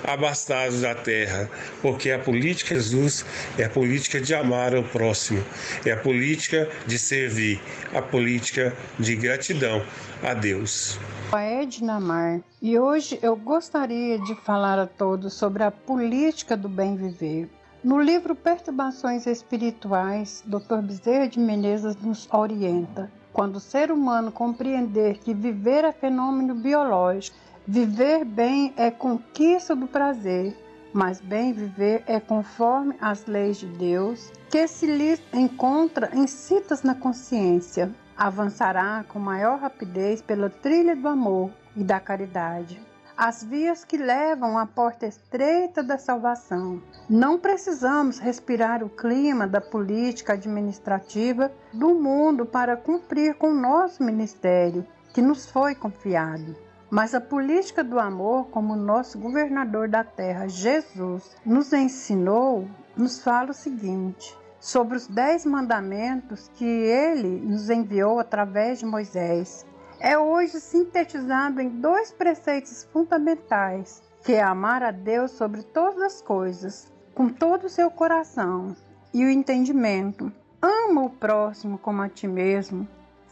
abastados 0.04 0.82
da 0.82 0.94
terra, 0.94 1.50
porque 1.80 2.10
a 2.10 2.18
política 2.18 2.74
de 2.74 2.80
Jesus 2.80 3.24
é 3.58 3.64
a 3.64 3.70
política 3.70 4.20
de 4.20 4.34
amar 4.34 4.74
ao 4.74 4.84
próximo, 4.84 5.42
é 5.84 5.92
a 5.92 5.96
política 5.96 6.68
de 6.86 6.98
servir, 6.98 7.60
a 7.94 8.02
política 8.02 8.76
de 8.98 9.16
gratidão 9.16 9.82
a 10.22 10.34
Deus. 10.34 10.98
É 11.32 11.62
Edna 11.62 11.98
Mar, 11.98 12.40
e 12.62 12.78
hoje 12.78 13.18
eu 13.22 13.34
gostaria 13.34 14.18
de 14.18 14.34
falar 14.36 14.78
a 14.78 14.86
todos 14.86 15.34
sobre 15.34 15.62
a 15.62 15.70
política 15.70 16.56
do 16.56 16.68
bem 16.68 16.96
viver. 16.96 17.48
No 17.82 18.00
livro 18.00 18.34
Perturbações 18.34 19.26
Espirituais, 19.26 20.42
Dr. 20.46 20.80
Bezerra 20.82 21.28
de 21.28 21.38
Menezes 21.38 21.96
nos 21.96 22.26
orienta. 22.32 23.10
Quando 23.32 23.56
o 23.56 23.60
ser 23.60 23.90
humano 23.90 24.30
compreender 24.30 25.18
que 25.18 25.34
viver 25.34 25.84
é 25.84 25.92
fenômeno 25.92 26.54
biológico 26.54 27.36
Viver 27.66 28.26
bem 28.26 28.74
é 28.76 28.90
conquista 28.90 29.74
do 29.74 29.86
prazer. 29.86 30.54
mas 30.92 31.20
bem 31.20 31.52
viver 31.52 32.04
é 32.06 32.20
conforme 32.20 32.94
as 33.00 33.26
leis 33.26 33.56
de 33.56 33.66
Deus, 33.66 34.30
que 34.48 34.68
se 34.68 34.86
lhe 34.86 35.18
encontra 35.32 36.14
incitas 36.14 36.84
na 36.84 36.94
consciência. 36.94 37.90
Avançará 38.16 39.04
com 39.08 39.18
maior 39.18 39.58
rapidez 39.58 40.22
pela 40.22 40.48
trilha 40.48 40.94
do 40.94 41.08
amor 41.08 41.50
e 41.74 41.82
da 41.82 41.98
caridade. 41.98 42.80
As 43.16 43.42
vias 43.42 43.84
que 43.84 43.96
levam 43.96 44.56
à 44.56 44.66
porta 44.66 45.06
estreita 45.06 45.82
da 45.82 45.98
salvação. 45.98 46.80
Não 47.08 47.38
precisamos 47.40 48.18
respirar 48.18 48.84
o 48.84 48.88
clima 48.88 49.48
da 49.48 49.60
política 49.60 50.34
administrativa 50.34 51.50
do 51.72 51.94
mundo 51.94 52.46
para 52.46 52.76
cumprir 52.76 53.34
com 53.34 53.50
o 53.50 53.60
nosso 53.60 54.02
ministério, 54.04 54.86
que 55.12 55.22
nos 55.22 55.50
foi 55.50 55.74
confiado. 55.74 56.54
Mas 56.90 57.14
a 57.14 57.20
política 57.20 57.82
do 57.82 57.98
amor, 57.98 58.48
como 58.48 58.76
nosso 58.76 59.18
governador 59.18 59.88
da 59.88 60.04
terra, 60.04 60.46
Jesus, 60.46 61.34
nos 61.44 61.72
ensinou, 61.72 62.68
nos 62.96 63.22
fala 63.22 63.50
o 63.50 63.54
seguinte: 63.54 64.36
sobre 64.60 64.96
os 64.96 65.06
dez 65.06 65.44
mandamentos 65.44 66.50
que 66.54 66.64
ele 66.64 67.40
nos 67.40 67.70
enviou 67.70 68.18
através 68.18 68.78
de 68.78 68.86
Moisés. 68.86 69.66
É 69.98 70.18
hoje 70.18 70.60
sintetizado 70.60 71.60
em 71.60 71.68
dois 71.68 72.12
preceitos 72.12 72.84
fundamentais, 72.92 74.02
que 74.22 74.32
é 74.32 74.42
amar 74.42 74.82
a 74.82 74.90
Deus 74.90 75.30
sobre 75.32 75.62
todas 75.62 76.00
as 76.02 76.22
coisas, 76.22 76.92
com 77.14 77.28
todo 77.28 77.64
o 77.64 77.70
seu 77.70 77.90
coração 77.90 78.76
e 79.12 79.24
o 79.24 79.30
entendimento. 79.30 80.30
Ama 80.60 81.04
o 81.04 81.10
próximo 81.10 81.78
como 81.78 82.02
a 82.02 82.08
ti 82.08 82.28
mesmo. 82.28 82.86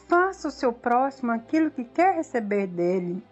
Faça 0.09 0.49
o 0.49 0.51
seu 0.51 0.73
próximo 0.73 1.33
aquilo 1.33 1.71
que 1.71 1.85
quer 1.85 2.15
receber 2.15 2.67
dele 2.67 3.23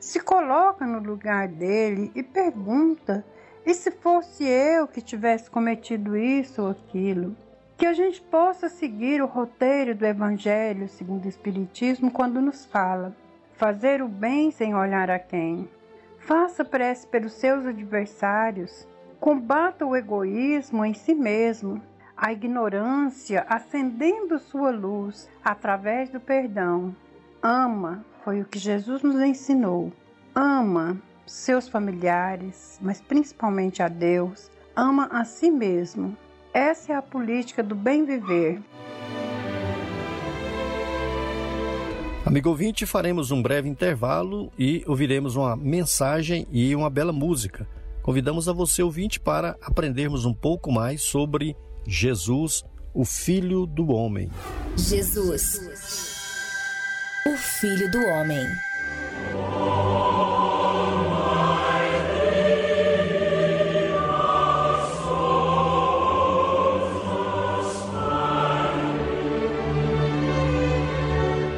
se 0.00 0.18
coloca 0.18 0.86
no 0.86 0.98
lugar 0.98 1.46
dele 1.46 2.10
e 2.14 2.22
pergunta: 2.22 3.24
e 3.64 3.74
se 3.74 3.90
fosse 3.90 4.44
eu 4.44 4.88
que 4.88 5.02
tivesse 5.02 5.50
cometido 5.50 6.16
isso 6.16 6.62
ou 6.62 6.70
aquilo? 6.70 7.36
Que 7.76 7.86
a 7.86 7.92
gente 7.92 8.20
possa 8.20 8.68
seguir 8.68 9.22
o 9.22 9.26
roteiro 9.26 9.94
do 9.94 10.06
Evangelho 10.06 10.88
segundo 10.88 11.26
o 11.26 11.28
Espiritismo 11.28 12.10
quando 12.10 12.40
nos 12.40 12.64
fala: 12.64 13.14
fazer 13.52 14.02
o 14.02 14.08
bem 14.08 14.50
sem 14.50 14.74
olhar 14.74 15.10
a 15.10 15.18
quem. 15.18 15.68
Faça 16.18 16.64
prece 16.64 17.06
pelos 17.06 17.34
seus 17.34 17.66
adversários. 17.66 18.88
Combata 19.18 19.84
o 19.84 19.94
egoísmo 19.94 20.82
em 20.82 20.94
si 20.94 21.14
mesmo, 21.14 21.82
a 22.16 22.32
ignorância 22.32 23.44
acendendo 23.48 24.38
sua 24.38 24.70
luz 24.70 25.28
através 25.44 26.08
do 26.08 26.18
perdão. 26.18 26.96
Ama, 27.42 28.04
foi 28.24 28.40
o 28.40 28.44
que 28.44 28.58
Jesus 28.58 29.02
nos 29.02 29.20
ensinou. 29.20 29.92
Ama 30.34 31.00
seus 31.26 31.68
familiares, 31.68 32.78
mas 32.80 33.00
principalmente 33.00 33.82
a 33.82 33.88
Deus. 33.88 34.50
Ama 34.74 35.08
a 35.12 35.24
si 35.24 35.50
mesmo. 35.50 36.16
Essa 36.52 36.92
é 36.92 36.96
a 36.96 37.02
política 37.02 37.62
do 37.62 37.74
bem 37.74 38.04
viver. 38.04 38.60
Amigo 42.24 42.48
ouvinte, 42.50 42.86
faremos 42.86 43.30
um 43.30 43.42
breve 43.42 43.68
intervalo 43.68 44.52
e 44.58 44.84
ouviremos 44.86 45.36
uma 45.36 45.56
mensagem 45.56 46.46
e 46.50 46.74
uma 46.74 46.90
bela 46.90 47.12
música. 47.12 47.66
Convidamos 48.02 48.48
a 48.48 48.52
você, 48.52 48.82
ouvinte, 48.82 49.18
para 49.18 49.56
aprendermos 49.62 50.24
um 50.24 50.34
pouco 50.34 50.70
mais 50.70 51.02
sobre 51.02 51.56
Jesus, 51.86 52.64
o 52.94 53.04
Filho 53.04 53.66
do 53.66 53.88
Homem. 53.90 54.30
Jesus 54.76 56.09
o 57.26 57.36
Filho 57.36 57.90
do 57.90 58.04
Homem. 58.06 58.48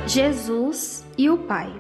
Jesus 0.07 1.05
e 1.17 1.31
o 1.31 1.39
Pai. 1.39 1.73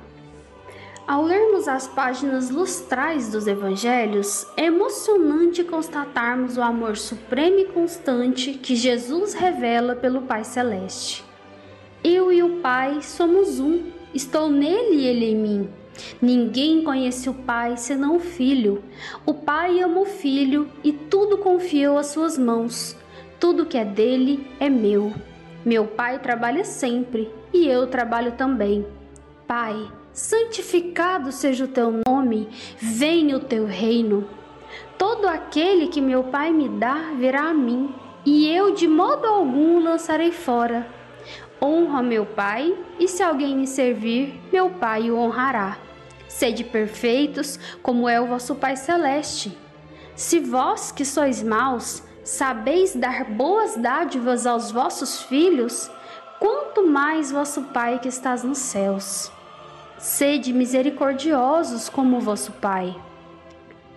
Ao 1.07 1.22
lermos 1.22 1.66
as 1.66 1.89
páginas 1.89 2.49
lustrais 2.49 3.30
dos 3.30 3.49
evangelhos, 3.49 4.47
é 4.57 4.66
emocionante 4.66 5.64
constatarmos 5.64 6.57
o 6.57 6.62
amor 6.62 6.97
supremo 6.97 7.59
e 7.59 7.64
constante 7.66 8.55
que 8.55 8.76
Jesus 8.76 9.35
revela 9.35 9.97
pelo 9.97 10.22
Pai 10.22 10.45
Celeste. 10.45 11.32
Eu 12.05 12.32
e 12.32 12.42
o 12.42 12.61
Pai 12.61 13.00
somos 13.00 13.61
um. 13.61 13.84
Estou 14.12 14.50
nele 14.50 14.96
e 14.96 15.07
ele 15.07 15.26
em 15.26 15.36
mim. 15.36 15.68
Ninguém 16.20 16.82
conhece 16.82 17.30
o 17.30 17.34
Pai 17.34 17.76
senão 17.76 18.16
o 18.16 18.20
Filho. 18.20 18.82
O 19.24 19.32
Pai 19.32 19.78
ama 19.78 20.00
o 20.00 20.05
Filho 20.05 20.68
e 20.82 20.92
tudo 20.92 21.38
confiou 21.38 21.96
às 21.96 22.09
suas 22.09 22.36
mãos. 22.36 22.96
Tudo 23.38 23.66
que 23.66 23.78
é 23.78 23.84
dele 23.84 24.44
é 24.59 24.68
meu. 24.68 25.12
Meu 25.64 25.86
Pai 25.86 26.18
trabalha 26.18 26.64
sempre 26.64 27.30
e 27.53 27.68
eu 27.68 27.86
trabalho 27.86 28.32
também. 28.32 28.84
Pai, 29.46 29.88
santificado 30.12 31.30
seja 31.30 31.66
o 31.66 31.68
teu 31.68 32.00
nome, 32.05 32.48
venha 32.78 33.36
o 33.36 33.40
teu 33.40 33.64
reino. 33.64 34.28
Todo 34.98 35.28
aquele 35.28 35.86
que 35.86 36.00
meu 36.00 36.24
Pai 36.24 36.50
me 36.50 36.68
dá 36.68 37.12
virá 37.16 37.50
a 37.50 37.55
mim, 37.55 37.94
e 38.26 38.48
eu 38.48 38.74
de 38.74 38.88
modo 38.88 39.24
algum 39.24 39.78
lançarei 39.78 40.32
fora 40.32 41.00
Honra 41.64 42.02
meu 42.02 42.26
Pai, 42.26 42.76
e 42.98 43.06
se 43.06 43.22
alguém 43.22 43.56
me 43.56 43.68
servir, 43.68 44.40
meu 44.52 44.68
Pai 44.68 45.12
o 45.12 45.16
honrará. 45.16 45.78
Sede 46.26 46.64
perfeitos, 46.64 47.56
como 47.80 48.08
é 48.08 48.20
o 48.20 48.26
vosso 48.26 48.56
Pai 48.56 48.74
celeste. 48.74 49.56
Se 50.16 50.40
vós 50.40 50.90
que 50.90 51.04
sois 51.04 51.40
maus, 51.40 52.02
sabeis 52.24 52.96
dar 52.96 53.24
boas 53.26 53.76
dádivas 53.76 54.44
aos 54.44 54.72
vossos 54.72 55.22
filhos, 55.22 55.88
quanto 56.40 56.84
mais 56.84 57.30
vosso 57.30 57.62
Pai 57.64 58.00
que 58.00 58.08
estás 58.08 58.42
nos 58.42 58.58
céus. 58.58 59.30
Sede 59.98 60.52
misericordiosos 60.52 61.88
como 61.88 62.18
vosso 62.18 62.50
Pai. 62.54 62.96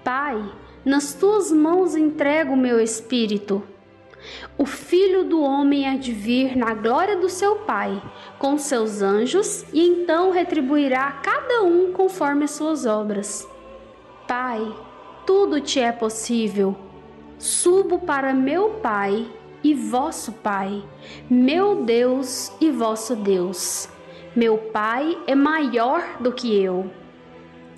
Pai, 0.03 0.39
nas 0.85 1.15
tuas 1.15 1.51
mãos 1.51 1.95
entrego 1.95 2.53
o 2.53 2.57
meu 2.57 2.79
espírito 2.79 3.63
o 4.57 4.65
filho 4.65 5.23
do 5.23 5.41
homem 5.41 5.87
há 5.87 5.97
de 5.97 6.11
vir 6.11 6.55
na 6.55 6.73
glória 6.73 7.15
do 7.15 7.29
seu 7.29 7.57
Pai, 7.57 8.01
com 8.39 8.57
seus 8.57 9.01
anjos, 9.01 9.65
e 9.73 9.85
então 9.85 10.31
retribuirá 10.31 11.07
a 11.07 11.11
cada 11.11 11.63
um 11.63 11.91
conforme 11.91 12.45
as 12.45 12.51
suas 12.51 12.85
obras. 12.85 13.47
Pai, 14.27 14.61
tudo 15.25 15.59
te 15.59 15.79
é 15.79 15.91
possível. 15.91 16.75
Subo 17.37 17.99
para 17.99 18.33
meu 18.33 18.71
Pai 18.81 19.27
e 19.63 19.73
vosso 19.73 20.31
Pai, 20.31 20.83
meu 21.29 21.83
Deus 21.83 22.51
e 22.61 22.71
vosso 22.71 23.15
Deus. 23.15 23.89
Meu 24.35 24.57
Pai 24.57 25.17
é 25.27 25.35
maior 25.35 26.17
do 26.19 26.31
que 26.31 26.55
eu. 26.61 26.89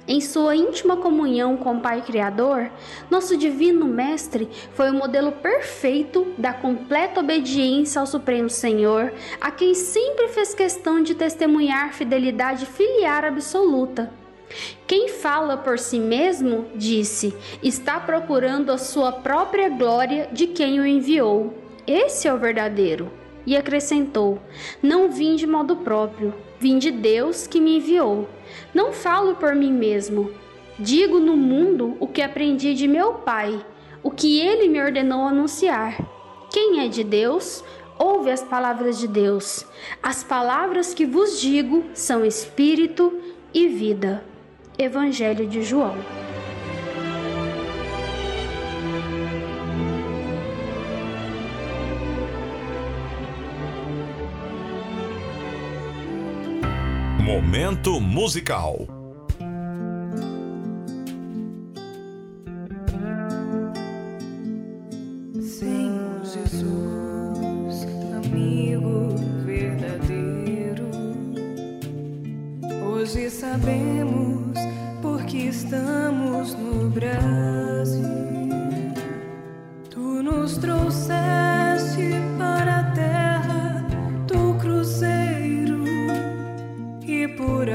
Em 0.07 0.21
sua 0.21 0.55
íntima 0.55 0.95
comunhão 0.95 1.57
com 1.57 1.75
o 1.75 1.81
Pai 1.81 2.01
Criador, 2.01 2.71
nosso 3.11 3.35
Divino 3.35 3.85
Mestre 3.85 4.47
foi 4.73 4.89
o 4.89 4.93
modelo 4.93 5.33
perfeito 5.33 6.25
da 6.37 6.53
completa 6.53 7.19
obediência 7.19 7.99
ao 7.99 8.07
Supremo 8.07 8.49
Senhor, 8.49 9.11
a 9.41 9.51
quem 9.51 9.73
sempre 9.73 10.29
fez 10.29 10.53
questão 10.53 11.03
de 11.03 11.13
testemunhar 11.13 11.93
fidelidade 11.93 12.65
filiar 12.65 13.25
absoluta. 13.25 14.09
Quem 14.87 15.09
fala 15.09 15.57
por 15.57 15.77
si 15.77 15.99
mesmo, 15.99 16.67
disse, 16.73 17.35
está 17.61 17.99
procurando 17.99 18.71
a 18.71 18.77
sua 18.77 19.11
própria 19.11 19.67
glória 19.67 20.29
de 20.31 20.47
quem 20.47 20.79
o 20.79 20.85
enviou. 20.85 21.53
Esse 21.85 22.29
é 22.29 22.33
o 22.33 22.37
verdadeiro. 22.37 23.11
E 23.45 23.55
acrescentou: 23.55 24.39
Não 24.81 25.09
vim 25.09 25.35
de 25.35 25.47
modo 25.47 25.77
próprio, 25.77 26.33
vim 26.59 26.77
de 26.77 26.91
Deus 26.91 27.47
que 27.47 27.59
me 27.59 27.77
enviou. 27.77 28.27
Não 28.73 28.91
falo 28.91 29.35
por 29.35 29.55
mim 29.55 29.71
mesmo. 29.71 30.31
Digo 30.79 31.19
no 31.19 31.35
mundo 31.35 31.97
o 31.99 32.07
que 32.07 32.21
aprendi 32.21 32.73
de 32.73 32.87
meu 32.87 33.15
Pai, 33.15 33.65
o 34.03 34.11
que 34.11 34.39
ele 34.39 34.67
me 34.67 34.81
ordenou 34.81 35.27
anunciar. 35.27 35.97
Quem 36.51 36.85
é 36.85 36.87
de 36.87 37.03
Deus, 37.03 37.63
ouve 37.97 38.31
as 38.31 38.43
palavras 38.43 38.99
de 38.99 39.07
Deus. 39.07 39.65
As 40.01 40.23
palavras 40.23 40.93
que 40.93 41.05
vos 41.05 41.41
digo 41.41 41.85
são 41.93 42.23
espírito 42.23 43.11
e 43.53 43.67
vida. 43.67 44.23
Evangelho 44.77 45.47
de 45.47 45.63
João. 45.63 45.95
Momento 57.47 58.01
musical. 58.01 58.75
Senhor 65.39 66.25
Jesus, 66.25 67.87
amigo 68.17 69.15
verdadeiro, 69.45 70.89
hoje 72.85 73.29
sabemos 73.29 74.53
por 75.01 75.21
porque 75.21 75.47
estamos 75.47 76.53
no 76.53 76.89
Brasil. 76.89 78.03
Tu 79.89 80.21
nos 80.21 80.57
trouxeste 80.57 81.56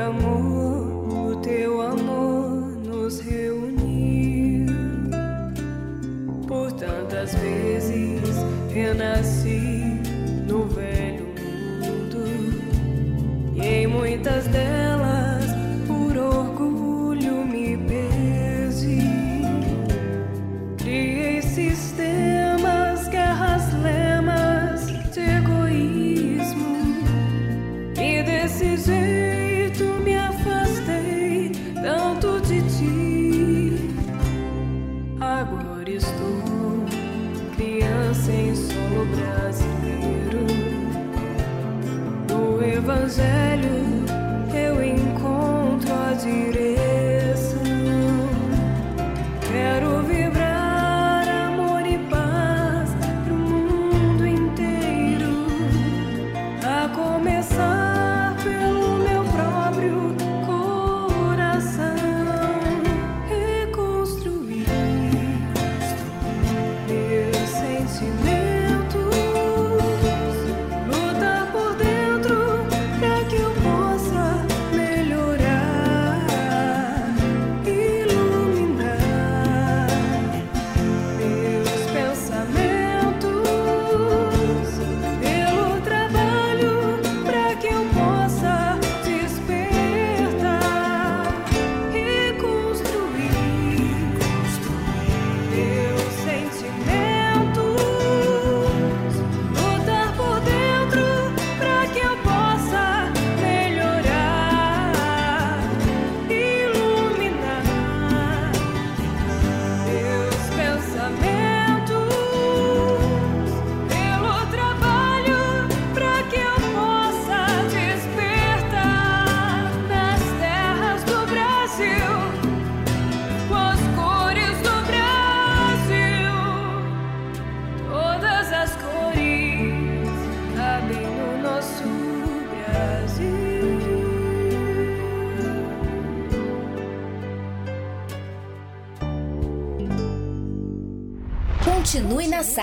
amor, 0.03 1.31
o 1.31 1.37
teu 1.37 1.81
amor 1.81 2.77
nos 2.85 3.21
reuniu. 3.21 4.67
Por 6.47 6.73
tantas 6.73 7.35
vezes 7.37 8.37
renasci 8.73 10.01
no 10.47 10.67
velho 10.67 11.27
mundo 11.81 12.25
e 13.55 13.67
em 13.67 13.87
muitas 13.87 14.47
delas 14.49 15.45
por 15.87 16.17
orgulho 16.17 17.47
me 17.47 17.77
perdi. 17.77 19.03
Criei 20.79 21.43
sistemas, 21.43 23.09
guerras, 23.09 23.73
lemas 23.83 24.87
de 25.13 25.21
egoísmo. 25.21 26.77
E 27.97 28.23
desse 28.23 28.77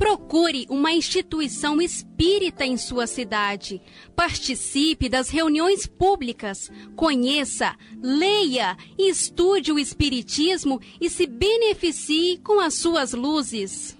Procure 0.00 0.66
uma 0.70 0.94
instituição 0.94 1.78
espírita 1.78 2.64
em 2.64 2.78
sua 2.78 3.06
cidade. 3.06 3.82
Participe 4.16 5.10
das 5.10 5.28
reuniões 5.28 5.86
públicas. 5.86 6.70
Conheça, 6.96 7.76
leia 8.02 8.78
e 8.98 9.10
estude 9.10 9.70
o 9.70 9.78
Espiritismo 9.78 10.80
e 10.98 11.10
se 11.10 11.26
beneficie 11.26 12.38
com 12.38 12.60
as 12.60 12.76
suas 12.76 13.12
luzes. 13.12 13.94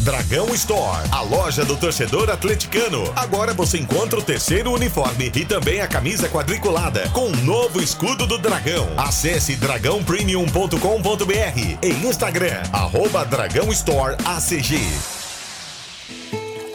Dragão 0.00 0.54
Store, 0.54 1.08
a 1.10 1.22
loja 1.22 1.64
do 1.64 1.76
torcedor 1.76 2.30
atleticano. 2.30 3.02
Agora 3.16 3.54
você 3.54 3.78
encontra 3.78 4.18
o 4.18 4.22
terceiro 4.22 4.72
uniforme 4.72 5.32
e 5.34 5.44
também 5.44 5.80
a 5.80 5.88
camisa 5.88 6.28
quadriculada 6.28 7.08
com 7.10 7.26
o 7.26 7.36
novo 7.38 7.80
escudo 7.80 8.26
do 8.26 8.38
Dragão. 8.38 8.86
Acesse 8.96 9.56
dragãopremium.com.br 9.56 11.78
e 11.82 12.06
Instagram, 12.06 12.62
arroba 12.72 13.24
Dragão 13.24 13.72
Store 13.72 14.16
ACG. 14.24 14.78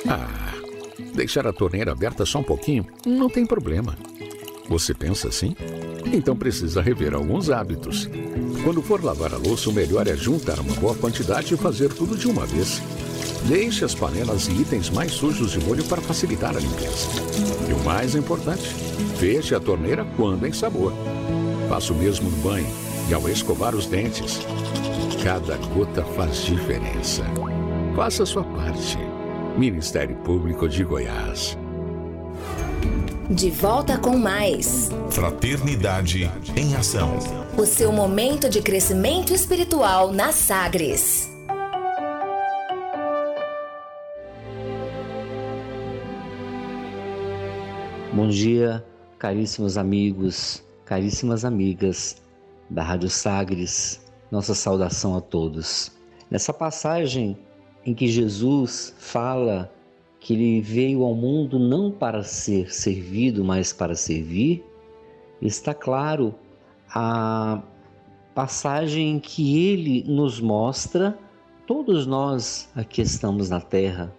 Ah, 0.08 0.54
deixar 1.14 1.48
a 1.48 1.54
torneira 1.54 1.92
aberta 1.92 2.26
só 2.26 2.40
um 2.40 2.44
pouquinho 2.44 2.86
não 3.06 3.30
tem 3.30 3.46
problema. 3.46 3.96
Você 4.68 4.94
pensa 4.94 5.28
assim? 5.28 5.56
então 6.14 6.36
precisa 6.36 6.82
rever 6.82 7.14
alguns 7.14 7.50
hábitos. 7.50 8.10
Quando 8.64 8.82
for 8.82 9.04
lavar 9.04 9.34
a 9.34 9.38
louça, 9.38 9.70
o 9.70 9.74
melhor 9.74 10.08
é 10.08 10.16
juntar 10.16 10.60
uma 10.60 10.76
boa 10.76 10.96
quantidade 10.96 11.54
e 11.54 11.58
fazer 11.58 11.94
tudo 11.94 12.18
de 12.18 12.28
uma 12.28 12.46
vez. 12.46 12.82
Deixe 13.46 13.84
as 13.84 13.96
panelas 13.96 14.48
e 14.48 14.52
itens 14.52 14.90
mais 14.90 15.12
sujos 15.12 15.52
de 15.52 15.60
molho 15.60 15.84
para 15.86 16.02
facilitar 16.02 16.56
a 16.56 16.60
limpeza. 16.60 17.08
E 17.70 17.74
o 17.74 17.84
mais 17.84 18.16
importante, 18.16 18.76
feche 19.18 19.56
a 19.56 19.60
torneira 19.60 20.06
quando 20.16 20.46
em 20.46 20.54
sabor. 20.54 20.94
Faça 21.68 21.94
o 21.94 21.96
mesmo 21.96 22.30
no 22.30 22.38
banho 22.38 22.68
e 23.10 23.14
ao 23.14 23.28
escovar 23.28 23.76
os 23.76 23.86
dentes. 23.86 24.40
Cada 25.24 25.58
gota 25.74 26.04
faz 26.04 26.44
diferença. 26.44 27.24
Faça 27.96 28.24
a 28.24 28.26
sua 28.26 28.44
parte. 28.44 28.98
Ministério 29.58 30.16
Público 30.18 30.68
de 30.68 30.84
Goiás. 30.84 31.58
De 33.30 33.50
volta 33.50 33.98
com 33.98 34.18
mais. 34.18 34.90
Fraternidade 35.10 36.30
em 36.56 36.76
ação. 36.76 37.18
O 37.58 37.66
seu 37.66 37.92
momento 37.92 38.50
de 38.50 38.62
crescimento 38.62 39.34
espiritual 39.34 40.12
na 40.12 40.32
Sagres. 40.32 41.31
Bom 48.14 48.28
dia, 48.28 48.86
caríssimos 49.18 49.78
amigos, 49.78 50.62
caríssimas 50.84 51.46
amigas 51.46 52.22
da 52.70 52.84
Rádio 52.84 53.10
Sagres. 53.10 54.06
Nossa 54.30 54.54
saudação 54.54 55.16
a 55.16 55.22
todos. 55.22 55.94
Nessa 56.30 56.52
passagem 56.52 57.38
em 57.86 57.94
que 57.94 58.08
Jesus 58.10 58.94
fala 59.00 59.74
que 60.20 60.34
ele 60.34 60.60
veio 60.60 61.04
ao 61.04 61.16
mundo 61.16 61.58
não 61.58 61.90
para 61.90 62.22
ser 62.22 62.74
servido, 62.74 63.46
mas 63.46 63.72
para 63.72 63.96
servir, 63.96 64.62
está 65.42 65.74
claro 65.74 66.36
a 66.94 67.64
passagem 68.36 69.12
em 69.12 69.20
que 69.22 69.70
ele 69.70 70.04
nos 70.06 70.42
mostra 70.42 71.18
todos 71.66 72.06
nós 72.06 72.70
aqui 72.76 73.02
estamos 73.02 73.50
na 73.50 73.62
terra, 73.62 74.14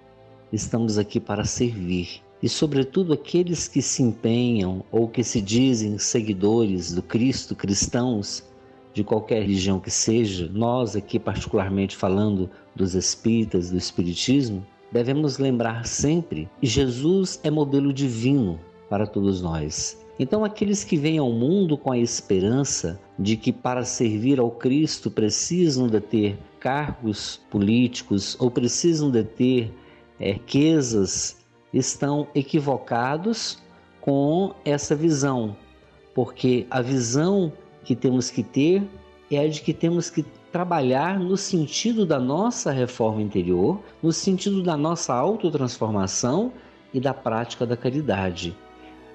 estamos 0.51 0.97
aqui 0.97 1.21
para 1.21 1.45
servir. 1.45 2.23
E, 2.43 2.49
sobretudo, 2.49 3.13
aqueles 3.13 3.69
que 3.69 3.81
se 3.81 4.03
empenham 4.03 4.85
ou 4.91 5.07
que 5.07 5.23
se 5.23 5.41
dizem 5.41 5.97
seguidores 5.99 6.93
do 6.93 7.03
Cristo, 7.03 7.55
cristãos, 7.55 8.43
de 8.93 9.03
qualquer 9.03 9.43
religião 9.43 9.81
que 9.81 9.91
seja, 9.91 10.51
nós 10.53 10.97
aqui, 10.97 11.19
particularmente 11.19 11.97
falando 11.97 12.51
dos 12.75 12.95
espíritas, 12.95 13.71
do 13.71 13.79
Espiritismo, 13.79 14.67
devemos 14.91 15.39
lembrar 15.39 15.87
sempre 15.87 16.49
que 16.61 16.67
Jesus 16.67 17.41
é 17.43 17.51
modelo 17.51 17.93
divino 17.93 18.61
para 18.91 19.07
todos 19.07 19.41
nós. 19.41 19.99
Então, 20.19 20.45
aqueles 20.45 20.85
que 20.85 20.97
vêm 20.97 21.19
ao 21.19 21.33
mundo 21.33 21.79
com 21.79 21.91
a 21.91 21.99
esperança 21.99 23.01
de 23.19 23.37
que 23.37 23.51
para 23.51 23.85
servir 23.85 24.39
ao 24.39 24.51
Cristo 24.51 25.11
precisam 25.11 25.89
de 25.89 26.01
ter 26.01 26.39
cargos 26.61 27.41
políticos 27.51 28.37
ou 28.39 28.51
precisam 28.51 29.11
de 29.11 29.25
ter 29.25 29.73
é, 30.21 30.33
riquezas, 30.33 31.42
estão 31.73 32.27
equivocados 32.35 33.59
com 34.01 34.55
essa 34.65 34.95
visão, 34.95 35.57
porque 36.15 36.67
a 36.71 36.81
visão 36.81 37.53
que 37.85 37.95
temos 37.95 38.31
que 38.31 38.43
ter 38.43 38.83
é 39.31 39.39
a 39.39 39.49
de 39.49 39.63
que 39.63 39.73
temos 39.73 40.11
que 40.11 40.25
trabalhar 40.53 41.19
no 41.19 41.37
sentido 41.37 42.05
da 42.05 42.21
nossa 42.21 42.71
reforma 42.71 43.23
interior, 43.23 43.81
no 44.03 44.13
sentido 44.13 44.63
da 44.63 44.77
nossa 44.77 45.15
autotransformação 45.15 46.53
e 46.93 47.01
da 47.01 47.15
prática 47.15 47.65
da 47.65 47.77
caridade. 47.77 48.55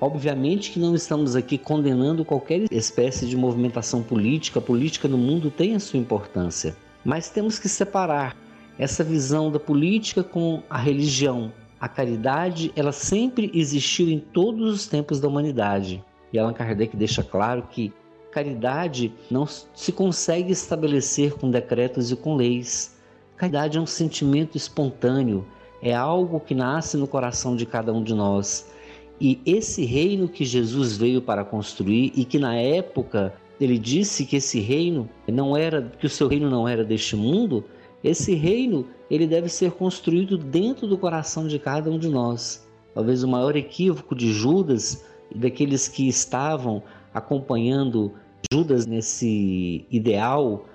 Obviamente 0.01 0.71
que 0.71 0.79
não 0.79 0.95
estamos 0.95 1.35
aqui 1.35 1.57
condenando 1.57 2.25
qualquer 2.25 2.65
espécie 2.71 3.27
de 3.27 3.37
movimentação 3.37 4.01
política, 4.01 4.59
a 4.59 4.61
política 4.61 5.07
no 5.07 5.17
mundo 5.17 5.51
tem 5.51 5.75
a 5.75 5.79
sua 5.79 5.99
importância, 5.99 6.75
mas 7.03 7.29
temos 7.29 7.59
que 7.59 7.69
separar 7.69 8.35
essa 8.77 9.03
visão 9.03 9.51
da 9.51 9.59
política 9.59 10.23
com 10.23 10.61
a 10.69 10.77
religião. 10.77 11.51
A 11.79 11.87
caridade, 11.87 12.71
ela 12.75 12.91
sempre 12.91 13.51
existiu 13.53 14.09
em 14.09 14.19
todos 14.19 14.73
os 14.73 14.87
tempos 14.87 15.19
da 15.19 15.27
humanidade. 15.27 16.03
E 16.33 16.39
Allan 16.39 16.53
Kardec 16.53 16.97
deixa 16.97 17.23
claro 17.23 17.63
que 17.69 17.93
caridade 18.31 19.13
não 19.29 19.45
se 19.45 19.91
consegue 19.91 20.51
estabelecer 20.51 21.33
com 21.33 21.49
decretos 21.49 22.11
e 22.11 22.15
com 22.15 22.35
leis. 22.35 22.95
Caridade 23.35 23.77
é 23.77 23.81
um 23.81 23.85
sentimento 23.85 24.57
espontâneo, 24.57 25.45
é 25.81 25.93
algo 25.93 26.39
que 26.39 26.55
nasce 26.55 26.97
no 26.97 27.07
coração 27.07 27.55
de 27.55 27.65
cada 27.65 27.93
um 27.93 28.03
de 28.03 28.13
nós. 28.13 28.71
E 29.21 29.39
esse 29.45 29.85
reino 29.85 30.27
que 30.27 30.45
Jesus 30.45 30.97
veio 30.97 31.21
para 31.21 31.43
construir 31.43 32.11
e 32.15 32.25
que 32.25 32.39
na 32.39 32.55
época 32.55 33.33
ele 33.59 33.77
disse 33.77 34.25
que 34.25 34.35
esse 34.35 34.59
reino 34.59 35.09
não 35.27 35.55
era, 35.55 35.81
que 35.81 36.05
o 36.05 36.09
seu 36.09 36.27
reino 36.27 36.49
não 36.49 36.67
era 36.67 36.83
deste 36.83 37.15
mundo, 37.15 37.63
esse 38.03 38.35
reino 38.35 38.87
ele 39.09 39.27
deve 39.27 39.49
ser 39.49 39.71
construído 39.71 40.37
dentro 40.37 40.87
do 40.87 40.97
coração 40.97 41.47
de 41.47 41.57
cada 41.59 41.89
um 41.89 41.97
de 41.97 42.09
nós. 42.09 42.67
Talvez 42.93 43.23
o 43.23 43.27
maior 43.27 43.55
equívoco 43.55 44.15
de 44.15 44.31
Judas 44.33 45.05
e 45.31 45.37
daqueles 45.37 45.87
que 45.87 46.07
estavam 46.07 46.81
acompanhando 47.13 48.11
Judas 48.51 48.85
nesse 48.85 49.85
ideal 49.89 50.65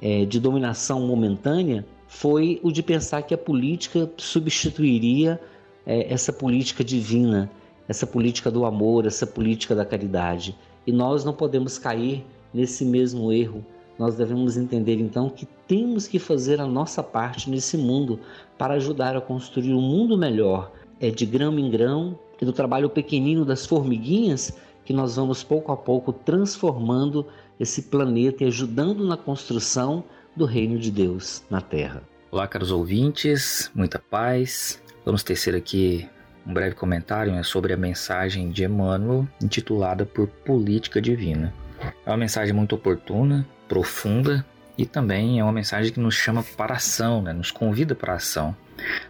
é, 0.00 0.24
de 0.24 0.38
dominação 0.38 1.06
momentânea 1.06 1.86
foi 2.08 2.60
o 2.62 2.70
de 2.70 2.82
pensar 2.82 3.22
que 3.22 3.34
a 3.34 3.38
política 3.38 4.10
substituiria 4.16 5.40
é, 5.84 6.12
essa 6.12 6.32
política 6.32 6.84
divina, 6.84 7.50
essa 7.88 8.06
política 8.06 8.50
do 8.50 8.64
amor, 8.64 9.06
essa 9.06 9.26
política 9.26 9.74
da 9.74 9.84
caridade. 9.84 10.56
E 10.86 10.92
nós 10.92 11.24
não 11.24 11.32
podemos 11.32 11.78
cair 11.78 12.24
nesse 12.52 12.84
mesmo 12.84 13.32
erro. 13.32 13.64
Nós 13.98 14.14
devemos 14.14 14.56
entender 14.56 14.96
então 14.96 15.28
que 15.30 15.46
temos 15.66 16.06
que 16.06 16.18
fazer 16.18 16.60
a 16.60 16.66
nossa 16.66 17.02
parte 17.02 17.48
nesse 17.48 17.76
mundo 17.76 18.20
para 18.58 18.74
ajudar 18.74 19.16
a 19.16 19.20
construir 19.20 19.72
um 19.72 19.80
mundo 19.80 20.16
melhor, 20.18 20.70
é 21.00 21.10
de 21.10 21.24
grão 21.24 21.58
em 21.58 21.70
grão, 21.70 22.18
e 22.40 22.44
do 22.44 22.52
trabalho 22.52 22.90
pequenino 22.90 23.44
das 23.44 23.66
formiguinhas 23.66 24.56
que 24.84 24.92
nós 24.92 25.16
vamos 25.16 25.42
pouco 25.42 25.72
a 25.72 25.76
pouco 25.76 26.12
transformando 26.12 27.26
esse 27.58 27.82
planeta 27.82 28.44
e 28.44 28.46
ajudando 28.46 29.04
na 29.04 29.16
construção 29.16 30.04
do 30.34 30.44
reino 30.44 30.78
de 30.78 30.90
Deus 30.90 31.42
na 31.50 31.60
Terra. 31.60 32.02
Olá, 32.30 32.46
caros 32.46 32.70
ouvintes, 32.70 33.70
muita 33.74 33.98
paz. 33.98 34.80
Vamos 35.04 35.22
tecer 35.22 35.54
aqui 35.54 36.06
um 36.46 36.52
breve 36.52 36.74
comentário 36.74 37.32
né, 37.32 37.42
sobre 37.42 37.72
a 37.72 37.76
mensagem 37.76 38.50
de 38.50 38.64
Emmanuel, 38.64 39.26
intitulada 39.42 40.04
por 40.04 40.28
Política 40.28 41.00
Divina. 41.00 41.52
É 42.04 42.10
uma 42.10 42.16
mensagem 42.16 42.54
muito 42.54 42.74
oportuna, 42.74 43.46
profunda 43.68 44.44
e 44.78 44.84
também 44.84 45.40
é 45.40 45.42
uma 45.42 45.52
mensagem 45.52 45.92
que 45.92 46.00
nos 46.00 46.14
chama 46.14 46.44
para 46.56 46.74
ação, 46.74 47.22
né, 47.22 47.32
nos 47.32 47.50
convida 47.50 47.94
para 47.94 48.14
ação, 48.14 48.54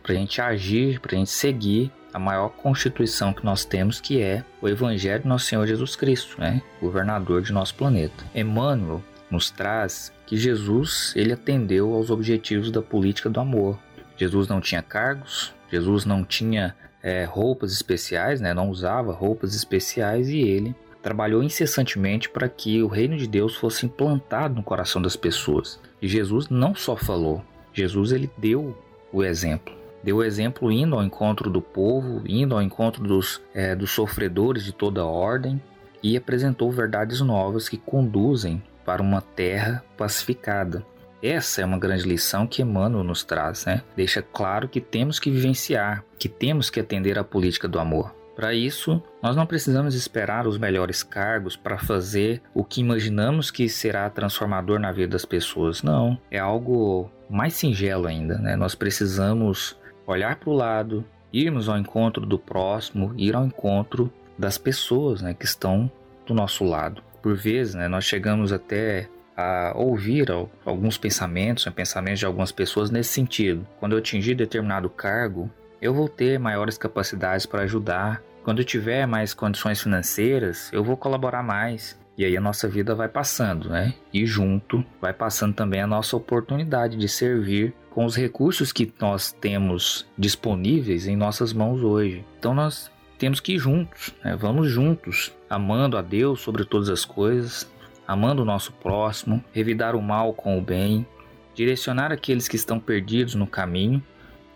para 0.03 0.13
a 0.13 0.17
gente 0.17 0.41
agir, 0.41 1.01
para 1.01 1.15
a 1.15 1.19
gente 1.19 1.31
seguir 1.31 1.91
a 2.17 2.19
maior 2.19 2.49
constituição 2.49 3.33
que 3.33 3.45
nós 3.45 3.67
temos, 3.67 4.01
que 4.01 4.23
é 4.23 4.43
o 4.63 4.69
Evangelho 4.69 5.23
do 5.23 5.29
nosso 5.29 5.45
Senhor 5.45 5.67
Jesus 5.67 5.97
Cristo, 5.97 6.41
né? 6.41 6.63
governador 6.81 7.43
de 7.43 7.53
nosso 7.53 7.75
planeta. 7.75 8.25
Emmanuel 8.35 9.03
nos 9.31 9.51
traz 9.51 10.11
que 10.25 10.35
Jesus 10.35 11.13
ele 11.15 11.35
atendeu 11.35 11.93
aos 11.93 12.09
objetivos 12.09 12.71
da 12.71 12.81
política 12.81 13.29
do 13.29 13.39
amor. 13.39 13.79
Jesus 14.17 14.49
não 14.49 14.63
tinha 14.63 14.81
cargos, 14.81 15.53
Jesus 15.71 16.07
não 16.07 16.25
tinha 16.25 16.75
é, 17.03 17.25
roupas 17.25 17.71
especiais, 17.73 18.41
né? 18.41 18.55
não 18.55 18.71
usava 18.71 19.13
roupas 19.13 19.55
especiais 19.55 20.31
e 20.31 20.39
ele 20.39 20.75
trabalhou 21.07 21.41
incessantemente 21.41 22.29
para 22.29 22.49
que 22.49 22.83
o 22.83 22.89
reino 22.89 23.17
de 23.17 23.29
Deus 23.29 23.55
fosse 23.55 23.87
implantado 23.87 24.57
no 24.57 24.63
coração 24.65 25.01
das 25.01 25.15
pessoas. 25.15 25.81
E 26.03 26.09
Jesus 26.09 26.49
não 26.49 26.75
só 26.75 26.97
falou, 26.97 27.45
Jesus 27.73 28.11
ele 28.11 28.29
deu 28.37 28.77
o 29.13 29.23
exemplo 29.23 29.73
deu 30.03 30.23
exemplo 30.23 30.71
indo 30.71 30.95
ao 30.95 31.03
encontro 31.03 31.49
do 31.51 31.61
povo, 31.61 32.23
indo 32.27 32.55
ao 32.55 32.63
encontro 32.63 33.03
dos, 33.03 33.41
é, 33.53 33.75
dos 33.75 33.91
sofredores 33.91 34.65
de 34.65 34.73
toda 34.73 35.05
ordem 35.05 35.61
e 36.01 36.17
apresentou 36.17 36.71
verdades 36.71 37.21
novas 37.21 37.69
que 37.69 37.77
conduzem 37.77 38.63
para 38.85 39.03
uma 39.03 39.21
terra 39.21 39.85
pacificada. 39.97 40.87
Essa 41.21 41.63
é 41.63 41.65
uma 41.65 41.79
grande 41.79 42.05
lição 42.05 42.47
que 42.47 42.63
Emmanuel 42.63 43.03
nos 43.03 43.25
traz, 43.25 43.65
né? 43.65 43.83
Deixa 43.97 44.23
claro 44.23 44.69
que 44.69 44.81
temos 44.81 45.19
que 45.19 45.29
vivenciar, 45.29 46.05
que 46.19 46.29
temos 46.29 46.71
que 46.71 46.79
atender 46.79 47.19
à 47.19 47.25
política 47.25 47.67
do 47.67 47.81
amor. 47.81 48.16
Para 48.37 48.53
isso, 48.53 49.03
nós 49.23 49.35
não 49.35 49.47
precisamos 49.47 49.95
esperar 49.95 50.47
os 50.47 50.59
melhores 50.59 51.03
cargos 51.03 51.57
para 51.57 51.79
fazer 51.79 52.43
o 52.55 52.63
que 52.63 52.83
imaginamos 52.83 53.51
que 53.51 53.67
será 53.67 54.11
transformador 54.11 54.79
na 54.79 54.93
vida 54.93 55.13
das 55.13 55.25
pessoas. 55.25 55.83
Não, 55.83 56.19
é 56.31 56.39
algo 56.39 57.11
mais 57.31 57.55
singelo 57.55 58.07
ainda, 58.07 58.37
né? 58.37 58.55
Nós 58.55 58.75
precisamos 58.75 59.75
olhar 60.07 60.37
para 60.37 60.51
o 60.51 60.55
lado, 60.55 61.03
irmos 61.33 61.67
ao 61.67 61.79
encontro 61.79 62.27
do 62.27 62.39
próximo, 62.39 63.15
ir 63.17 63.35
ao 63.35 63.47
encontro 63.47 64.13
das 64.39 64.59
pessoas 64.59 65.23
né, 65.23 65.33
que 65.33 65.47
estão 65.47 65.91
do 66.27 66.35
nosso 66.35 66.63
lado. 66.63 67.03
Por 67.23 67.35
vezes, 67.35 67.75
né, 67.75 67.89
nós 67.89 68.05
chegamos 68.05 68.53
até 68.53 69.09
a 69.37 69.73
ouvir 69.75 70.29
alguns 70.65 70.97
pensamentos, 70.97 71.67
né, 71.67 71.73
pensamentos 71.75 72.21
de 72.21 72.27
algumas 72.27 72.53
pessoas 72.53 72.91
nesse 72.91 73.13
sentido. 73.13 73.67
Quando 73.81 73.93
eu 73.93 73.99
atingir 73.99 74.35
determinado 74.35 74.89
cargo, 74.89 75.51
eu 75.81 75.93
vou 75.93 76.09
ter 76.09 76.39
maiores 76.39 76.79
capacidades 76.79 77.47
para 77.47 77.63
ajudar. 77.63 78.23
Quando 78.43 78.61
eu 78.61 78.65
tiver 78.65 79.07
mais 79.07 79.35
condições 79.35 79.81
financeiras, 79.81 80.71
eu 80.73 80.83
vou 80.83 80.97
colaborar 80.97 81.43
mais. 81.43 81.99
E 82.17 82.25
aí 82.25 82.37
a 82.37 82.41
nossa 82.41 82.67
vida 82.67 82.95
vai 82.95 83.09
passando, 83.09 83.69
né? 83.69 83.95
E 84.13 84.25
junto 84.25 84.85
vai 85.01 85.13
passando 85.13 85.55
também 85.55 85.83
a 85.83 85.87
nossa 85.87 86.17
oportunidade 86.17 86.97
de 86.97 87.09
servir 87.09 87.75
com 87.91 88.05
os 88.05 88.17
recursos 88.17 88.73
que 88.73 88.93
nós 89.01 89.33
temos 89.33 90.07
disponíveis 90.17 91.07
em 91.07 91.17
nossas 91.17 91.53
mãos 91.53 91.83
hoje. 91.83 92.25
Então 92.39 92.55
nós 92.55 92.91
temos 93.19 93.41
que 93.41 93.55
ir 93.55 93.59
juntos, 93.59 94.15
né? 94.25 94.37
vamos 94.37 94.69
juntos, 94.69 95.33
amando 95.49 95.97
a 95.97 96.03
Deus 96.03 96.41
sobre 96.41 96.65
todas 96.65 96.89
as 96.89 97.05
coisas, 97.05 97.71
amando 98.07 98.43
o 98.43 98.45
nosso 98.45 98.73
próximo, 98.73 99.43
revidar 99.53 99.95
o 99.97 100.03
mal 100.03 100.33
com 100.33 100.59
o 100.59 100.63
bem, 100.63 101.07
direcionar 101.55 102.13
aqueles 102.13 102.49
que 102.49 102.57
estão 102.57 102.79
perdidos 102.79 103.35
no 103.35 103.47
caminho 103.47 104.03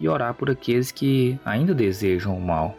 e 0.00 0.08
orar 0.08 0.34
por 0.34 0.50
aqueles 0.50 0.90
que 0.90 1.38
ainda 1.44 1.74
desejam 1.74 2.36
o 2.36 2.40
mal. 2.40 2.76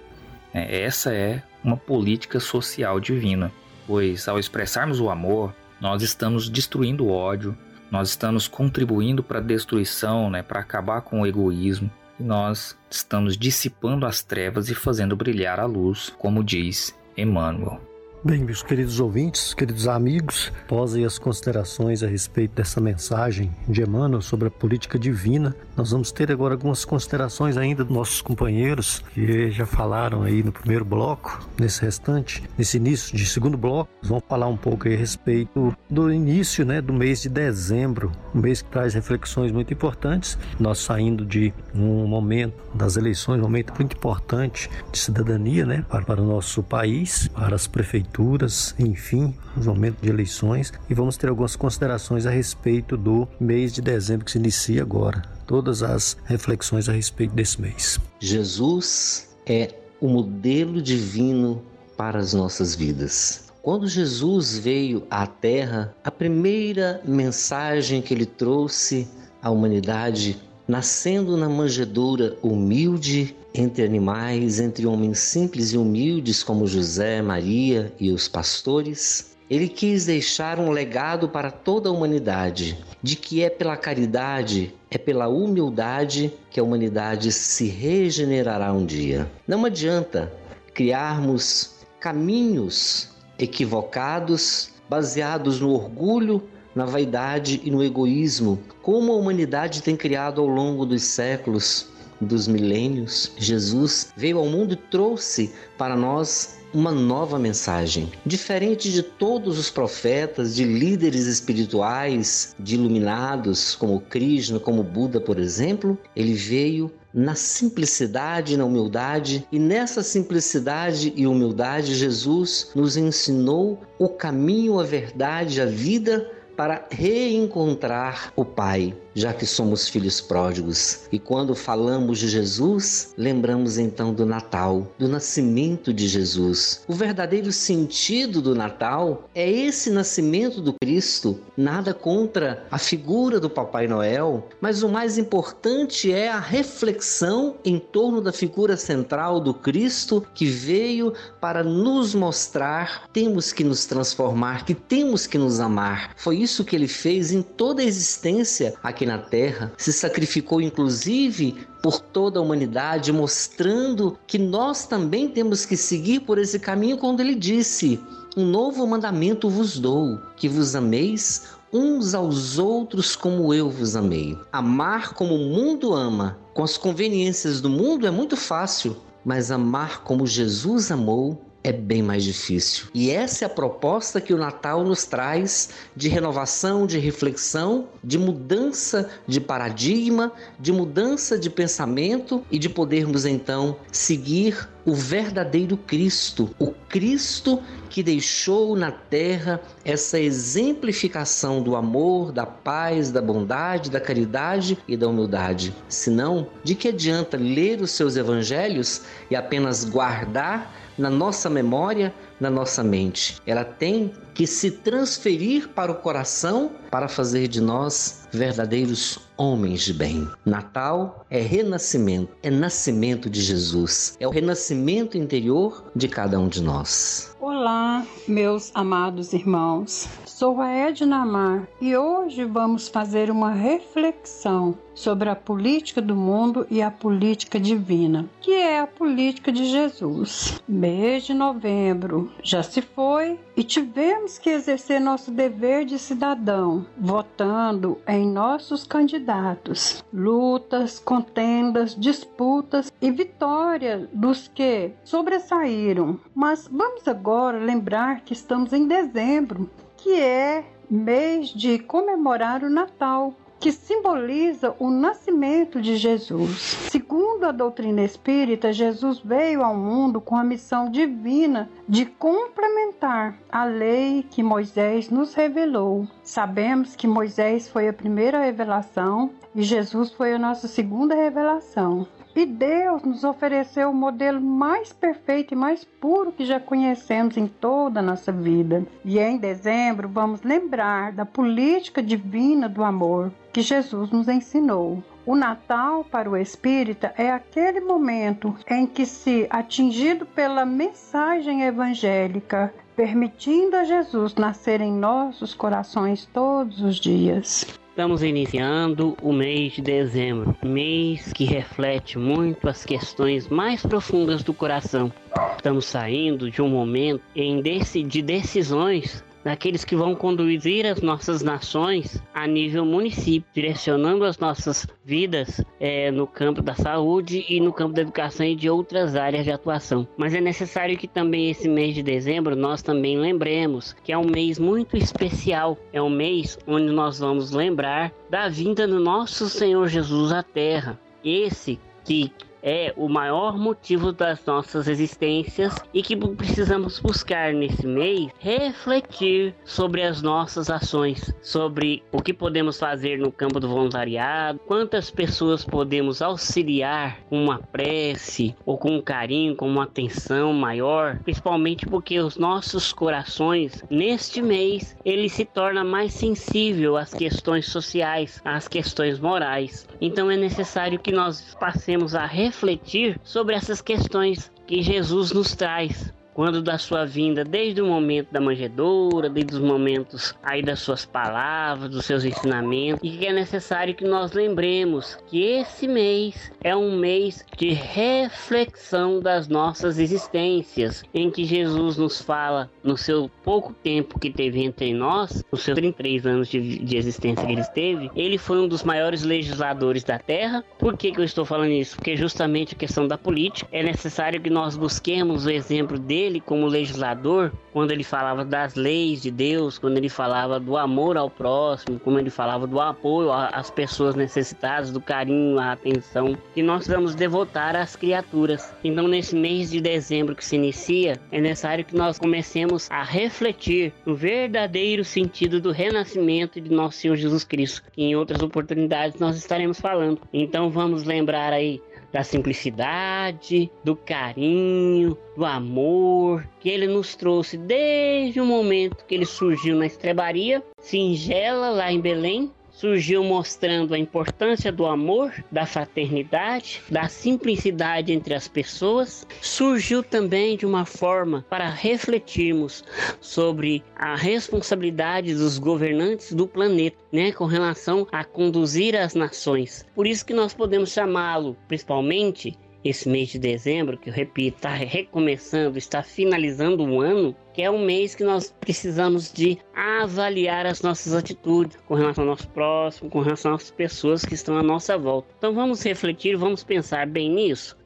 É, 0.54 0.82
essa 0.82 1.14
é 1.14 1.42
uma 1.64 1.78
política 1.78 2.40
social 2.40 3.00
divina 3.00 3.52
pois 3.92 4.26
ao 4.30 4.40
expressarmos 4.40 5.02
o 5.02 5.10
amor, 5.10 5.54
nós 5.82 6.02
estamos 6.02 6.50
destruindo 6.50 7.06
o 7.06 7.12
ódio, 7.12 7.58
nós 7.92 8.08
estamos 8.08 8.48
contribuindo 8.48 9.22
para 9.22 9.40
a 9.40 9.42
destruição, 9.42 10.30
né, 10.30 10.42
para 10.42 10.62
acabar 10.62 11.02
com 11.02 11.20
o 11.20 11.28
egoísmo, 11.28 11.92
e 12.18 12.24
nós 12.24 12.78
estamos 12.90 13.36
dissipando 13.36 14.06
as 14.06 14.24
trevas 14.24 14.70
e 14.70 14.76
fazendo 14.76 15.14
brilhar 15.14 15.60
a 15.60 15.66
luz, 15.66 16.14
como 16.18 16.42
diz 16.42 16.98
Emmanuel. 17.18 17.91
Bem, 18.24 18.44
meus 18.44 18.62
queridos 18.62 19.00
ouvintes, 19.00 19.52
queridos 19.52 19.88
amigos, 19.88 20.54
após 20.66 20.94
as 20.96 21.18
considerações 21.18 22.04
a 22.04 22.08
respeito 22.08 22.54
dessa 22.54 22.80
mensagem 22.80 23.52
de 23.68 23.82
Emmanuel 23.82 24.22
sobre 24.22 24.48
a 24.48 24.52
política 24.52 25.00
divina, 25.00 25.56
nós 25.76 25.90
vamos 25.90 26.12
ter 26.12 26.32
agora 26.32 26.54
algumas 26.54 26.86
considerações 26.86 27.58
ainda 27.58 27.84
dos 27.84 27.92
nossos 27.92 28.22
companheiros 28.22 29.04
que 29.16 29.50
já 29.50 29.66
falaram 29.66 30.22
aí 30.22 30.44
no 30.44 30.52
primeiro 30.52 30.86
bloco, 30.86 31.50
nesse 31.60 31.82
restante, 31.82 32.44
nesse 32.56 32.78
início 32.78 33.18
de 33.18 33.26
segundo 33.26 33.58
bloco, 33.58 33.90
vamos 34.04 34.24
falar 34.30 34.46
um 34.46 34.58
pouco 34.58 34.88
a 34.88 34.92
respeito 34.92 35.76
do 35.90 36.14
início 36.14 36.64
né, 36.64 36.80
do 36.80 36.94
mês 36.94 37.24
de 37.24 37.30
dezembro, 37.30 38.12
um 38.36 38.40
mês 38.40 38.62
que 38.62 38.70
traz 38.70 38.94
reflexões 38.94 39.52
muito 39.52 39.74
importantes, 39.74 40.38
nós 40.60 40.78
saindo 40.78 41.26
de 41.26 41.52
um 41.74 42.06
momento 42.06 42.54
das 42.76 42.98
eleições, 42.98 43.40
um 43.40 43.44
momento 43.46 43.74
muito 43.76 43.98
importante 43.98 44.70
de 44.92 45.00
cidadania 45.00 45.66
né, 45.66 45.84
para, 45.90 46.06
para 46.06 46.22
o 46.22 46.26
nosso 46.28 46.62
país, 46.62 47.28
para 47.30 47.56
as 47.56 47.66
prefeituras 47.66 48.11
prefeituras, 48.12 48.76
enfim, 48.78 49.34
os 49.58 49.66
momentos 49.66 50.02
de 50.02 50.10
eleições 50.10 50.72
e 50.90 50.94
vamos 50.94 51.18
ter 51.18 51.30
algumas 51.30 51.56
considerações 51.56 52.26
a 52.26 52.30
respeito 52.30 52.98
do 52.98 53.28
mês 53.40 53.74
de 53.74 53.82
dezembro 53.82 54.26
que 54.26 54.32
se 54.32 54.38
inicia 54.38 54.82
agora. 54.82 55.22
Todas 55.48 55.82
as 55.82 56.18
reflexões 56.26 56.88
a 56.88 56.92
respeito 56.92 57.34
desse 57.34 57.60
mês. 57.60 58.00
Jesus 58.20 59.30
é 59.46 59.74
o 60.00 60.08
modelo 60.08 60.82
divino 60.82 61.62
para 61.98 62.20
as 62.20 62.34
nossas 62.34 62.76
vidas. 62.76 63.50
Quando 63.62 63.88
Jesus 63.88 64.58
veio 64.58 65.04
à 65.10 65.28
Terra, 65.28 65.94
a 66.04 66.10
primeira 66.10 67.02
mensagem 67.06 68.02
que 68.02 68.14
ele 68.14 68.26
trouxe 68.26 69.08
à 69.42 69.52
humanidade, 69.52 70.42
nascendo 70.72 71.36
na 71.36 71.50
manjedoura 71.50 72.38
humilde 72.42 73.36
entre 73.54 73.84
animais, 73.84 74.58
entre 74.58 74.88
homens 74.88 75.20
simples 75.20 75.74
e 75.74 75.78
humildes 75.78 76.44
como 76.44 76.66
José, 76.66 77.22
Maria 77.22 77.92
e 78.00 78.10
os 78.10 78.30
pastores, 78.30 79.36
ele 79.50 79.68
quis 79.68 80.06
deixar 80.06 80.60
um 80.60 80.72
legado 80.72 81.28
para 81.28 81.52
toda 81.52 81.90
a 81.90 81.92
humanidade, 81.92 82.78
de 83.04 83.18
que 83.18 83.44
é 83.44 83.50
pela 83.50 83.76
caridade, 83.76 84.74
é 84.90 84.98
pela 84.98 85.28
humildade 85.28 86.32
que 86.50 86.58
a 86.58 86.64
humanidade 86.64 87.34
se 87.34 87.68
regenerará 87.68 88.72
um 88.72 88.86
dia. 88.86 89.30
Não 89.46 89.66
adianta 89.66 90.32
criarmos 90.74 91.82
caminhos 92.00 93.10
equivocados, 93.38 94.72
baseados 94.90 95.60
no 95.60 95.74
orgulho, 95.74 96.42
na 96.76 96.86
vaidade 96.86 97.62
e 97.64 97.72
no 97.72 97.84
egoísmo, 97.84 98.60
como 98.82 99.12
a 99.12 99.16
humanidade 99.16 99.82
tem 99.82 99.96
criado 99.96 100.42
ao 100.42 100.48
longo 100.48 100.86
dos 100.86 101.04
séculos, 101.04 101.88
dos 102.22 102.48
milênios, 102.48 103.32
Jesus 103.38 104.14
veio 104.16 104.38
ao 104.38 104.46
mundo 104.46 104.74
e 104.74 104.78
trouxe 104.78 105.52
para 105.78 105.96
nós 105.96 106.60
uma 106.74 106.92
nova 106.92 107.38
mensagem. 107.38 108.10
Diferente 108.26 108.92
de 108.92 109.04
todos 109.04 109.60
os 109.60 109.70
profetas, 109.70 110.56
de 110.56 110.64
líderes 110.64 111.26
espirituais, 111.26 112.56
de 112.58 112.76
iluminados, 112.76 113.76
como 113.76 114.00
Krishna, 114.00 114.60
como 114.60 114.84
Buda, 114.84 115.20
por 115.20 115.38
exemplo, 115.38 115.98
ele 116.16 116.34
veio 116.34 116.92
na 117.14 117.36
simplicidade, 117.36 118.56
na 118.56 118.64
humildade, 118.64 119.46
e 119.52 119.60
nessa 119.60 120.02
simplicidade 120.02 121.12
e 121.14 121.28
humildade, 121.28 121.94
Jesus 121.94 122.72
nos 122.74 122.96
ensinou 122.96 123.82
o 124.00 124.08
caminho, 124.08 124.80
a 124.80 124.84
verdade, 124.84 125.60
a 125.60 125.66
vida 125.66 126.32
para 126.62 126.86
reencontrar 126.92 128.32
o 128.36 128.46
Pai 128.46 128.96
já 129.16 129.34
que 129.34 129.46
somos 129.46 129.88
filhos 129.88 130.22
pródigos. 130.22 131.02
E 131.12 131.20
quando 131.20 131.56
falamos 131.56 132.20
de 132.20 132.28
Jesus, 132.28 133.14
lembramos 133.18 133.78
então 133.78 134.14
do 134.14 134.26
Natal, 134.26 134.88
do 134.98 135.08
nascimento 135.08 135.94
de 135.94 136.08
Jesus. 136.08 136.84
O 136.88 136.94
verdadeiro 136.94 137.52
sentido 137.52 138.42
do 138.42 138.56
Natal 138.56 139.30
é 139.36 139.50
esse 139.50 139.90
nascimento 139.90 140.62
do 140.62 140.74
Cristo. 140.82 141.40
Nada 141.56 141.94
contra 141.94 142.66
a 142.72 142.78
figura 142.78 143.40
do 143.40 143.50
Papai 143.50 143.88
Noel, 143.88 144.48
mas 144.60 144.84
o 144.84 144.90
mais 144.90 145.18
importante 145.18 146.12
é 146.12 146.30
a 146.30 146.40
reflexão 146.40 147.56
em 147.64 147.80
torno 147.80 148.22
da 148.22 148.32
figura 148.32 148.78
central 148.78 149.40
do 149.40 149.54
Cristo 149.54 150.26
que 150.34 150.46
veio 150.46 151.14
para 151.40 151.64
nos 151.64 152.16
mostrar 152.16 153.10
temos 153.14 153.52
que 153.52 153.64
nos 153.64 153.86
transformar, 153.86 154.66
que 154.66 154.74
temos 154.74 155.28
que 155.28 155.38
nos 155.38 155.60
amar. 155.60 156.14
Foi 156.16 156.38
isso 156.38 156.64
que 156.64 156.76
ele 156.76 156.88
fez 156.88 157.32
em 157.32 157.42
toda 157.42 157.82
a 157.82 157.86
existência 157.86 158.74
aqui 158.82 159.01
aqui 159.02 159.06
na 159.06 159.18
Terra, 159.18 159.74
se 159.78 159.92
sacrificou 159.92 160.62
inclusive 160.62 161.56
por 161.82 162.00
toda 162.00 162.40
a 162.40 162.42
humanidade, 162.42 163.12
mostrando 163.12 164.18
que 164.28 164.38
nós 164.38 164.86
também 164.86 165.28
temos 165.28 165.66
que 165.66 165.76
seguir 165.76 166.20
por 166.22 166.38
esse 166.38 166.60
caminho 166.60 166.98
quando 166.98 167.20
ele 167.20 167.34
disse: 167.34 168.00
"Um 168.38 168.46
novo 168.46 168.86
mandamento 168.86 169.50
vos 169.50 169.80
dou, 169.80 170.20
que 170.36 170.48
vos 170.48 170.76
ameis 170.76 171.48
uns 171.74 172.14
aos 172.14 172.60
outros 172.60 173.16
como 173.16 173.52
eu 173.54 173.72
vos 173.72 173.96
amei". 173.96 174.38
Amar 174.52 175.14
como 175.16 175.34
o 175.34 175.50
mundo 175.50 175.96
ama, 175.96 176.38
com 176.54 176.64
as 176.64 176.78
conveniências 176.78 177.60
do 177.60 177.70
mundo 177.70 178.06
é 178.06 178.12
muito 178.12 178.38
fácil, 178.38 178.96
mas 179.26 179.50
amar 179.50 180.04
como 180.04 180.28
Jesus 180.28 180.92
amou 180.92 181.42
é 181.64 181.72
bem 181.72 182.02
mais 182.02 182.24
difícil. 182.24 182.88
E 182.94 183.12
essa 183.12 183.46
é 183.46 183.48
a 183.48 183.50
proposta 183.50 184.20
que 184.20 184.34
o 184.34 184.38
Natal 184.38 184.84
nos 184.84 185.06
traz 185.06 185.70
de 185.96 186.10
renovação, 186.10 186.88
de 186.88 186.98
reflexão, 186.98 187.88
de 188.04 188.18
mudança 188.18 189.10
de 189.28 189.40
paradigma, 189.40 190.32
de 190.60 190.72
mudança 190.72 191.38
de 191.38 191.50
pensamento 191.50 192.44
e 192.52 192.58
de 192.58 192.70
podermos 192.70 193.26
então 193.26 193.78
seguir 193.92 194.68
o 194.84 194.96
verdadeiro 194.96 195.78
Cristo, 195.78 196.50
o 196.58 196.72
Cristo 196.72 197.62
que 197.90 198.02
deixou 198.02 198.76
na 198.76 198.90
terra 198.90 199.62
essa 199.84 200.20
exemplificação 200.20 201.62
do 201.62 201.76
amor, 201.76 202.32
da 202.32 202.46
paz, 202.46 203.12
da 203.12 203.22
bondade, 203.22 203.92
da 203.92 204.00
caridade 204.00 204.78
e 204.88 204.96
da 204.96 205.08
humildade. 205.08 205.76
Senão, 205.90 206.48
de 206.64 206.74
que 206.74 206.88
adianta 206.88 207.38
ler 207.38 207.82
os 207.82 207.92
seus 207.92 208.16
evangelhos 208.16 209.02
e 209.30 209.36
apenas 209.36 209.84
guardar 209.84 210.81
na 210.98 211.10
nossa 211.10 211.50
memória, 211.50 212.14
na 212.40 212.50
nossa 212.50 212.84
mente. 212.84 213.42
Ela 213.46 213.64
tem 213.64 214.12
que 214.34 214.48
se 214.48 214.72
transferir 214.72 215.70
para 215.70 215.92
o 215.92 215.96
coração 215.96 216.72
para 216.90 217.08
fazer 217.08 217.48
de 217.48 217.62
nós 217.62 218.28
verdadeiros 218.32 219.20
homens 219.38 219.82
de 219.82 219.94
bem. 219.94 220.28
Natal 220.46 221.26
é 221.30 221.40
renascimento, 221.40 222.34
é 222.42 222.50
nascimento 222.50 223.30
de 223.30 223.42
Jesus, 223.42 224.16
é 224.20 224.28
o 224.28 224.32
renascimento 224.32 225.18
interior 225.18 225.84
de 225.96 226.08
cada 226.08 226.40
um 226.40 226.48
de 226.48 226.62
nós. 226.62 227.36
Olá, 227.40 228.06
meus 228.28 228.72
amados 228.74 229.34
irmãos. 229.34 230.08
Sou 230.26 230.62
a 230.62 230.70
Edna 230.70 231.22
Amar 231.22 231.68
e 231.80 231.96
hoje 231.96 232.46
vamos 232.46 232.88
fazer 232.88 233.30
uma 233.30 233.52
reflexão 233.52 234.78
sobre 234.94 235.30
a 235.30 235.36
política 235.36 236.02
do 236.02 236.16
mundo 236.16 236.66
e 236.70 236.82
a 236.82 236.92
política 236.92 237.60
divina, 237.60 238.30
que 238.40 238.52
é 238.52 238.80
a 238.80 238.88
política 238.88 239.52
de 239.52 239.66
Jesus. 239.66 240.62
Mês 240.68 241.24
de 241.24 241.34
novembro 241.34 242.32
já 242.44 242.64
se 242.64 242.82
foi 242.82 243.40
e 243.56 243.64
tivemos 243.64 244.38
que 244.38 244.50
exercer 244.50 245.00
nosso 245.00 245.32
dever 245.32 245.86
de 245.86 245.98
cidadão, 245.98 246.86
votando 246.98 247.98
em 248.08 248.28
nossos 248.28 248.86
candidatos. 248.86 250.04
Lutas, 250.14 251.00
contendas, 251.00 251.96
disputas 251.96 252.92
e 253.02 253.12
vitória 253.12 254.10
dos 254.14 254.48
que 254.48 254.92
sobressaíram. 255.04 256.20
Mas 256.34 256.68
vamos 256.72 257.08
agora 257.08 257.58
lembrar 257.58 258.22
que 258.22 258.34
estamos 258.34 258.74
em 258.74 258.88
dezembro 258.88 259.70
que 259.98 260.20
é 260.20 260.66
mês 260.90 261.50
de 261.50 261.80
comemorar 261.80 262.64
o 262.64 262.70
Natal. 262.70 263.34
Que 263.62 263.72
simboliza 263.72 264.76
o 264.80 264.90
nascimento 264.90 265.80
de 265.80 265.96
Jesus. 265.96 266.90
Segundo 266.90 267.46
a 267.46 267.52
doutrina 267.52 268.02
espírita, 268.02 268.74
Jesus 268.74 269.20
veio 269.20 269.64
ao 269.64 269.78
mundo 269.78 270.20
com 270.20 270.36
a 270.36 270.44
missão 270.44 270.90
divina 270.90 271.70
de 271.88 272.08
complementar 272.08 273.38
a 273.52 273.64
lei 273.64 274.26
que 274.32 274.42
Moisés 274.42 275.12
nos 275.12 275.36
revelou. 275.36 276.08
Sabemos 276.24 276.96
que 276.96 277.06
Moisés 277.06 277.70
foi 277.70 277.88
a 277.88 277.94
primeira 277.94 278.42
revelação 278.42 279.30
e 279.54 279.62
Jesus 279.62 280.12
foi 280.12 280.34
a 280.34 280.40
nossa 280.40 280.68
segunda 280.68 281.14
revelação. 281.14 282.08
E 282.34 282.46
Deus 282.46 283.04
nos 283.04 283.24
ofereceu 283.24 283.90
o 283.90 283.94
modelo 283.94 284.40
mais 284.40 284.94
perfeito 284.94 285.54
e 285.54 285.58
mais 285.58 285.84
puro 285.84 286.32
que 286.32 286.46
já 286.46 286.60
conhecemos 286.60 287.36
em 287.36 287.46
toda 287.46 288.00
a 288.00 288.04
nossa 288.04 288.32
vida. 288.32 288.86
E 289.04 289.20
em 289.20 289.38
dezembro 289.38 290.08
vamos 290.08 290.42
lembrar 290.42 291.12
da 291.12 291.26
política 291.26 292.02
divina 292.02 292.70
do 292.70 292.84
amor 292.84 293.32
que 293.52 293.62
Jesus 293.62 294.12
nos 294.12 294.30
ensinou. 294.30 295.04
O 295.26 295.36
Natal 295.36 296.04
para 296.06 296.30
o 296.30 296.38
espírita 296.38 297.14
é 297.18 297.32
aquele 297.32 297.80
momento 297.82 298.56
em 298.68 298.88
que, 298.88 299.06
se 299.06 299.46
atingido 299.50 300.26
pela 300.26 300.66
mensagem 300.66 301.64
evangélica, 301.64 302.74
permitindo 302.96 303.76
a 303.76 303.84
Jesus 303.84 304.34
nascer 304.36 304.82
em 304.82 304.92
nossos 304.92 305.54
corações 305.54 306.26
todos 306.26 306.82
os 306.82 306.96
dias. 306.96 307.81
Estamos 307.92 308.24
iniciando 308.24 309.18
o 309.22 309.34
mês 309.34 309.74
de 309.74 309.82
dezembro, 309.82 310.56
mês 310.64 311.34
que 311.34 311.44
reflete 311.44 312.18
muito 312.18 312.70
as 312.70 312.86
questões 312.86 313.50
mais 313.50 313.86
profundas 313.86 314.42
do 314.44 314.54
coração. 314.54 315.12
Estamos 315.58 315.88
saindo 315.88 316.50
de 316.50 316.62
um 316.62 316.70
momento 316.70 317.22
em 317.36 317.62
de 317.62 318.22
decisões 318.22 319.22
daqueles 319.44 319.84
que 319.84 319.96
vão 319.96 320.16
conduzir 320.16 320.86
as 320.86 321.02
nossas 321.02 321.42
nações 321.42 322.22
a 322.34 322.48
nível 322.48 322.86
município, 322.86 323.50
direcionando 323.54 324.24
as 324.24 324.38
nossas 324.38 324.88
vidas 325.04 325.64
é, 325.80 326.12
no 326.12 326.28
campo 326.28 326.62
da 326.62 326.74
saúde 326.74 327.46
e 327.50 327.60
no 327.60 327.74
campo 327.74 327.94
da 327.94 328.02
educação 328.02 328.46
e 328.46 328.56
de 328.56 328.70
outras 328.70 329.16
áreas 329.16 329.44
de 329.44 329.52
atuação. 329.52 330.08
Mas 330.18 330.34
é 330.34 330.42
necessário 330.42 330.98
que 330.98 331.08
também 331.08 331.50
esse 331.50 331.68
mês 331.68 331.96
de 331.96 332.04
dezembro 332.04 332.56
nós 332.56 332.82
também 332.82 333.18
lembremos 333.18 333.94
que 334.04 334.12
é 334.12 334.18
um 334.18 334.26
mês 334.26 334.60
muito 334.60 334.96
especial, 334.98 335.78
é 335.92 336.02
um 336.02 336.10
mês 336.10 336.58
onde 336.68 336.92
nós 336.92 337.20
vamos 337.20 337.52
lembrar 337.52 338.12
da 338.30 338.48
vinda 338.48 338.88
do 338.88 339.00
nosso 339.00 339.50
Senhor 339.50 339.88
Jesus 339.88 340.32
à 340.32 340.44
Terra. 340.44 341.00
Esse 341.24 341.80
que 342.04 342.32
é 342.64 342.94
o 342.96 343.08
maior 343.08 343.58
motivo 343.58 344.12
das 344.12 344.46
nossas 344.46 344.88
existências 344.88 345.76
e 345.94 346.02
que 346.02 346.16
precisamos 346.16 347.00
buscar 347.00 347.54
nesse 347.54 347.88
mês 347.88 348.30
refletir 348.40 349.56
sobre 349.66 350.04
as 350.04 350.22
nossas 350.22 350.70
ações, 350.70 351.34
sobre 351.42 352.04
o 352.12 352.22
que 352.22 352.34
podemos 352.34 352.78
fazer 352.78 353.18
no 353.18 353.32
campo 353.32 353.60
do 353.60 353.68
voluntariado, 353.68 354.60
quantas 354.68 355.10
pessoas 355.10 355.66
podemos 355.66 356.22
auxiliar 356.22 357.20
com 357.30 357.44
uma 357.44 357.60
prece 357.60 358.56
ou 358.66 358.78
com 358.78 358.98
um 358.98 359.02
carinho, 359.02 359.56
com 359.56 359.68
uma 359.68 359.84
atenção 359.84 360.54
maior, 360.54 361.20
principalmente 361.24 361.86
porque 361.86 362.20
os 362.20 362.38
nossos 362.38 362.94
corações 362.94 363.84
neste 363.90 364.42
mês 364.42 364.96
ele 365.04 365.30
se 365.30 365.46
torna 365.46 365.84
mais 365.84 366.14
sensível 366.14 366.98
às 366.98 367.14
questões 367.14 367.68
sociais, 367.68 368.42
às 368.46 368.68
questões 368.68 369.20
morais. 369.20 369.88
Então 370.00 370.30
é 370.30 370.38
necessário 370.38 371.00
que 371.00 371.12
nós 371.12 371.56
passemos 371.60 372.16
a 372.16 372.26
refletir 372.26 372.51
refletir 372.52 373.18
sobre 373.24 373.56
essas 373.56 373.82
questões 373.82 374.52
que 374.68 374.82
Jesus 374.82 375.32
nos 375.32 375.56
traz 375.56 376.14
quando 376.42 376.60
da 376.60 376.80
sua 376.80 377.06
vinda, 377.06 377.44
desde 377.44 377.84
o 377.84 377.86
momento 377.86 378.32
da 378.32 378.42
manjedoura, 378.42 379.30
desde 379.30 379.54
os 379.54 379.60
momentos 379.60 380.34
aí 380.42 380.64
das 380.64 380.80
suas 380.80 381.06
palavras, 381.06 381.92
dos 381.92 382.04
seus 382.04 382.26
ensinamentos, 382.26 383.00
e 383.04 383.16
que 383.16 383.28
é 383.28 383.32
necessário 383.32 383.94
que 383.94 384.04
nós 384.04 384.32
lembremos 384.32 385.20
que 385.28 385.40
esse 385.40 385.88
mês 385.88 386.52
é 386.64 386.76
um 386.76 386.98
mês 386.98 387.46
de 387.56 387.70
reflexão 387.74 389.20
das 389.20 389.48
nossas 389.48 390.00
existências, 390.00 391.04
em 391.14 391.30
que 391.30 391.46
Jesus 391.46 391.96
nos 391.98 392.20
fala 392.20 392.72
no 392.84 392.98
seu 392.98 393.30
pouco 393.44 393.72
tempo 393.72 394.20
que 394.20 394.32
teve 394.32 394.64
entre 394.64 394.96
nós, 394.96 395.44
os 395.52 395.62
seus 395.62 395.76
33 395.76 396.26
anos 396.26 396.48
de, 396.48 396.80
de 396.80 396.98
existência 396.98 397.46
que 397.46 397.54
ele 397.54 397.64
teve, 397.66 398.10
ele 398.16 398.40
foi 398.40 398.58
um 398.58 398.68
dos 398.68 398.82
maiores 398.82 399.22
legisladores 399.22 400.04
da 400.04 400.18
Terra. 400.18 400.64
Por 400.80 400.98
que, 400.98 401.12
que 401.12 401.20
eu 401.20 401.24
estou 401.24 401.46
falando 401.46 401.70
isso? 401.70 401.98
Porque 401.98 402.18
justamente 402.18 402.74
a 402.74 402.78
questão 402.80 403.08
da 403.08 403.16
política 403.16 403.70
é 403.72 403.84
necessário 403.84 404.42
que 404.42 404.50
nós 404.50 404.76
busquemos 404.76 405.46
o 405.46 405.52
exemplo 405.52 406.00
dele 406.00 406.31
ele 406.32 406.42
como 406.42 406.66
legislador, 406.66 407.52
quando 407.72 407.92
ele 407.92 408.04
falava 408.04 408.44
das 408.44 408.76
leis 408.76 409.22
de 409.22 409.30
Deus, 409.30 409.78
quando 409.78 409.98
ele 409.98 410.10
falava 410.10 410.60
do 410.60 410.78
amor 410.78 411.18
ao 411.18 411.30
próximo, 411.30 412.00
como 412.00 412.18
ele 412.18 412.30
falava 412.30 412.66
do 412.66 412.80
apoio 412.80 413.32
às 413.32 413.70
pessoas 413.70 414.16
necessitadas, 414.16 414.92
do 414.92 415.00
carinho, 415.00 415.60
a 415.60 415.74
atenção, 415.74 416.38
que 416.54 416.64
nós 416.64 416.88
vamos 416.88 417.14
devotar 417.14 417.76
às 417.76 417.96
criaturas. 417.96 418.74
Então, 418.84 419.08
nesse 419.08 419.36
mês 419.36 419.70
de 419.70 419.80
dezembro 419.80 420.36
que 420.36 420.44
se 420.44 420.56
inicia, 420.56 421.20
é 421.32 421.40
necessário 421.40 421.86
que 421.86 421.96
nós 421.96 422.18
comecemos 422.18 422.90
a 422.90 423.04
refletir 423.04 423.94
no 424.06 424.16
verdadeiro 424.16 425.04
sentido 425.04 425.60
do 425.60 425.72
renascimento 425.72 426.60
de 426.60 426.72
nosso 426.72 426.98
Senhor 426.98 427.16
Jesus 427.16 427.44
Cristo. 427.44 427.84
Que 427.92 428.04
em 428.04 428.16
outras 428.16 428.42
oportunidades 428.42 429.20
nós 429.20 429.36
estaremos 429.38 429.80
falando. 429.80 430.22
Então, 430.34 430.70
vamos 430.70 431.04
lembrar 431.04 431.54
aí 431.54 431.82
da 432.12 432.24
simplicidade, 432.24 433.72
do 433.84 433.96
carinho, 433.96 435.18
do 435.36 435.46
amor 435.46 436.48
que 436.60 436.70
ele 436.70 436.88
nos 436.88 437.16
trouxe 437.16 437.58
desde 437.58 438.40
o 438.40 438.46
momento 438.46 439.06
que 439.06 439.16
ele 439.16 439.26
surgiu 439.26 439.76
na 439.76 439.86
estrebaria, 439.86 440.64
singela 440.80 441.70
lá 441.70 441.92
em 441.92 442.02
Belém, 442.02 442.52
surgiu 442.72 443.24
mostrando 443.24 443.94
a 443.94 444.00
importância 444.00 444.72
do 444.72 444.86
amor, 444.86 445.32
da 445.52 445.66
fraternidade, 445.66 446.82
da 446.90 447.08
simplicidade 447.08 448.12
entre 448.12 448.34
as 448.34 448.48
pessoas, 448.48 449.28
surgiu 449.42 450.02
também 450.02 450.58
de 450.58 450.66
uma 450.66 450.86
forma 450.86 451.46
para 451.50 451.70
refletirmos 451.70 452.84
sobre 453.20 453.84
a 453.96 454.16
responsabilidade 454.16 455.36
dos 455.36 455.60
governantes 455.60 456.34
do 456.34 456.48
planeta, 456.48 456.98
né, 457.12 457.32
com 457.32 457.46
relação 457.46 458.08
a 458.12 458.24
conduzir 458.24 458.96
as 458.96 459.14
nações. 459.14 459.86
Por 459.94 460.08
isso 460.08 460.26
que 460.26 460.34
nós 460.34 460.54
podemos 460.54 460.92
chamá-lo, 460.92 461.56
principalmente 461.68 462.58
esse 462.84 463.08
mês 463.08 463.30
de 463.30 463.38
dezembro, 463.38 463.98
que 463.98 464.10
eu 464.10 464.14
repito, 464.14 464.58
está 464.58 464.74
recomeçando, 464.74 465.78
está 465.78 466.02
finalizando 466.02 466.84
o 466.84 467.00
ano, 467.00 467.36
que 467.54 467.62
é 467.62 467.70
um 467.70 467.84
mês 467.84 468.16
que 468.16 468.24
nós 468.24 468.54
precisamos 468.60 469.32
de 469.32 469.58
avaliar 469.76 470.66
as 470.66 470.82
nossas 470.82 471.14
atitudes 471.14 471.78
com 471.88 471.96
relação 471.96 472.24
ao 472.24 472.30
nosso 472.30 472.48
próximo, 472.50 473.10
com 473.10 473.20
relação 473.20 473.54
às 473.54 473.72
pessoas 473.72 474.24
que 474.24 474.34
estão 474.34 474.58
à 474.58 474.64
nossa 474.64 474.98
volta. 474.98 475.28
Então 475.38 475.54
vamos 475.54 475.84
refletir, 475.84 476.36
vamos 476.36 476.64
pensar 476.64 477.08
bem 477.08 477.30
nisso. 477.30 477.78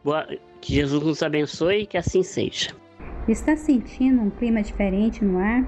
Que 0.62 0.74
Jesus 0.74 1.04
nos 1.04 1.24
abençoe 1.24 1.82
e 1.82 1.86
que 1.86 1.98
assim 1.98 2.24
seja. 2.24 2.72
Está 3.28 3.56
sentindo 3.56 4.22
um 4.22 4.30
clima 4.30 4.62
diferente 4.62 5.24
no 5.24 5.40
ar? 5.40 5.64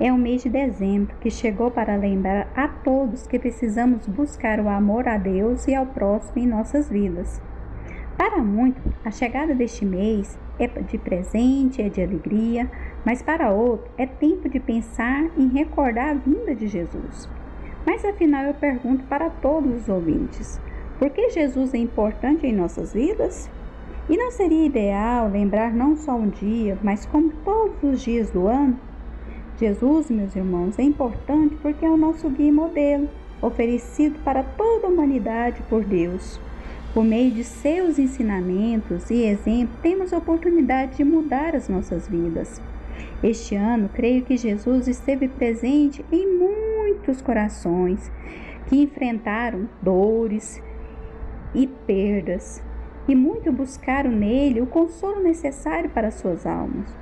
É 0.00 0.12
o 0.12 0.16
mês 0.16 0.42
de 0.42 0.48
dezembro 0.48 1.14
que 1.20 1.30
chegou 1.30 1.70
para 1.70 1.96
lembrar 1.96 2.50
a 2.56 2.66
todos 2.66 3.26
que 3.26 3.38
precisamos 3.38 4.06
buscar 4.06 4.58
o 4.58 4.68
amor 4.68 5.06
a 5.06 5.16
Deus 5.16 5.68
e 5.68 5.74
ao 5.74 5.86
próximo 5.86 6.38
em 6.38 6.46
nossas 6.46 6.88
vidas. 6.88 7.40
Para 8.16 8.38
muitos, 8.38 8.82
a 9.04 9.10
chegada 9.10 9.54
deste 9.54 9.84
mês 9.84 10.38
é 10.58 10.66
de 10.66 10.98
presente, 10.98 11.82
é 11.82 11.88
de 11.88 12.02
alegria, 12.02 12.70
mas 13.04 13.22
para 13.22 13.50
outro 13.50 13.90
é 13.98 14.06
tempo 14.06 14.48
de 14.48 14.60
pensar 14.60 15.30
em 15.36 15.48
recordar 15.48 16.10
a 16.10 16.14
vinda 16.14 16.54
de 16.54 16.68
Jesus. 16.68 17.28
Mas 17.84 18.04
afinal 18.04 18.44
eu 18.44 18.54
pergunto 18.54 19.04
para 19.04 19.28
todos 19.28 19.82
os 19.82 19.88
ouvintes: 19.88 20.60
por 20.98 21.10
que 21.10 21.30
Jesus 21.30 21.74
é 21.74 21.78
importante 21.78 22.46
em 22.46 22.52
nossas 22.52 22.92
vidas? 22.92 23.50
E 24.08 24.16
não 24.16 24.30
seria 24.30 24.66
ideal 24.66 25.28
lembrar 25.28 25.72
não 25.72 25.96
só 25.96 26.14
um 26.14 26.28
dia, 26.28 26.76
mas 26.82 27.06
como 27.06 27.30
todos 27.44 27.82
os 27.82 28.02
dias 28.02 28.30
do 28.30 28.46
ano? 28.48 28.78
Jesus, 29.58 30.10
meus 30.10 30.34
irmãos, 30.34 30.78
é 30.78 30.82
importante 30.82 31.56
porque 31.62 31.84
é 31.84 31.90
o 31.90 31.96
nosso 31.96 32.28
guia 32.28 32.48
e 32.48 32.52
modelo, 32.52 33.08
oferecido 33.40 34.18
para 34.24 34.42
toda 34.42 34.86
a 34.86 34.90
humanidade 34.90 35.62
por 35.68 35.84
Deus. 35.84 36.40
Por 36.92 37.04
meio 37.04 37.30
de 37.30 37.44
seus 37.44 37.98
ensinamentos 37.98 39.08
e 39.10 39.22
exemplos, 39.22 39.78
temos 39.80 40.12
a 40.12 40.18
oportunidade 40.18 40.96
de 40.96 41.04
mudar 41.04 41.54
as 41.54 41.68
nossas 41.68 42.08
vidas. 42.08 42.60
Este 43.22 43.54
ano, 43.54 43.88
creio 43.88 44.22
que 44.22 44.36
Jesus 44.36 44.88
esteve 44.88 45.28
presente 45.28 46.04
em 46.10 46.38
muitos 46.38 47.20
corações 47.20 48.10
que 48.66 48.82
enfrentaram 48.82 49.68
dores 49.80 50.62
e 51.54 51.66
perdas, 51.66 52.62
e 53.06 53.14
muito 53.14 53.50
buscaram 53.50 54.10
nele 54.10 54.60
o 54.60 54.66
consolo 54.66 55.22
necessário 55.22 55.90
para 55.90 56.10
suas 56.10 56.46
almas. 56.46 56.96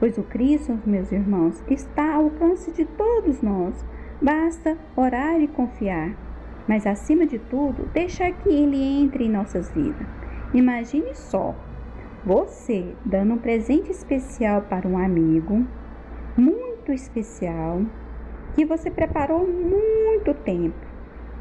Pois 0.00 0.18
o 0.18 0.22
Cristo, 0.22 0.78
meus 0.84 1.12
irmãos, 1.12 1.62
está 1.68 2.14
ao 2.14 2.24
alcance 2.24 2.72
de 2.72 2.84
todos 2.84 3.40
nós. 3.42 3.84
Basta 4.20 4.76
orar 4.96 5.40
e 5.40 5.46
confiar 5.46 6.16
mas 6.66 6.86
acima 6.86 7.26
de 7.26 7.38
tudo, 7.38 7.88
deixar 7.92 8.32
que 8.32 8.48
Ele 8.48 8.82
entre 8.82 9.24
em 9.24 9.30
nossas 9.30 9.70
vidas. 9.70 10.06
Imagine 10.54 11.14
só, 11.14 11.54
você 12.24 12.94
dando 13.04 13.34
um 13.34 13.38
presente 13.38 13.90
especial 13.90 14.62
para 14.62 14.86
um 14.86 14.96
amigo, 14.96 15.66
muito 16.36 16.92
especial, 16.92 17.82
que 18.54 18.64
você 18.64 18.90
preparou 18.90 19.46
muito 19.46 20.32
tempo. 20.34 20.76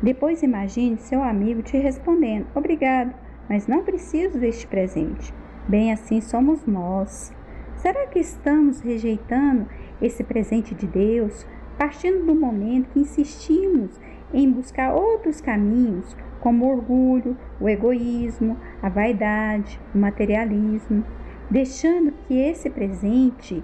Depois 0.02 0.42
imagine 0.42 0.98
seu 0.98 1.22
amigo 1.22 1.62
te 1.62 1.78
respondendo: 1.78 2.48
Obrigado, 2.56 3.14
mas 3.48 3.68
não 3.68 3.84
preciso 3.84 4.40
deste 4.40 4.66
presente. 4.66 5.34
Bem 5.68 5.92
assim 5.92 6.20
somos 6.20 6.66
nós. 6.66 7.32
Será 7.76 8.08
que 8.08 8.20
estamos 8.20 8.82
rejeitando 8.82 9.68
esse 10.02 10.24
presente 10.24 10.74
de 10.74 10.88
Deus, 10.88 11.46
partindo 11.78 12.26
do 12.26 12.34
momento 12.34 12.90
que 12.90 13.00
insistimos 13.00 14.00
em 14.34 14.52
buscar 14.52 14.94
outros 14.94 15.42
caminhos, 15.42 16.16
como 16.42 16.66
o 16.66 16.70
orgulho, 16.70 17.38
o 17.60 17.70
egoísmo, 17.70 18.58
a 18.82 18.90
vaidade, 18.90 19.80
o 19.96 19.98
materialismo, 19.98 21.06
deixando 21.50 22.12
que 22.28 22.38
esse 22.38 22.70
presente 22.70 23.64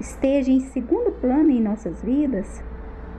esteja 0.00 0.50
em 0.50 0.60
segundo 0.60 1.12
plano 1.12 1.50
em 1.50 1.60
nossas 1.60 2.02
vidas? 2.02 2.64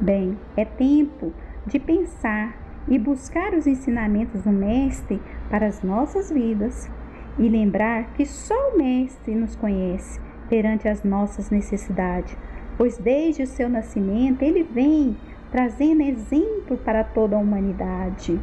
Bem, 0.01 0.37
é 0.57 0.65
tempo 0.65 1.31
de 1.65 1.79
pensar 1.79 2.57
e 2.87 2.99
buscar 2.99 3.53
os 3.53 3.65
ensinamentos 3.65 4.41
do 4.41 4.51
Mestre 4.51 5.21
para 5.49 5.67
as 5.67 5.81
nossas 5.81 6.29
vidas 6.31 6.89
e 7.37 7.47
lembrar 7.47 8.13
que 8.13 8.25
só 8.25 8.71
o 8.71 8.77
Mestre 8.77 9.33
nos 9.35 9.55
conhece 9.55 10.19
perante 10.49 10.87
as 10.87 11.03
nossas 11.03 11.49
necessidades, 11.49 12.35
pois 12.77 12.97
desde 12.97 13.43
o 13.43 13.47
seu 13.47 13.69
nascimento 13.69 14.41
ele 14.41 14.63
vem 14.63 15.15
trazendo 15.51 16.01
exemplo 16.01 16.77
para 16.77 17.03
toda 17.03 17.35
a 17.35 17.39
humanidade. 17.39 18.39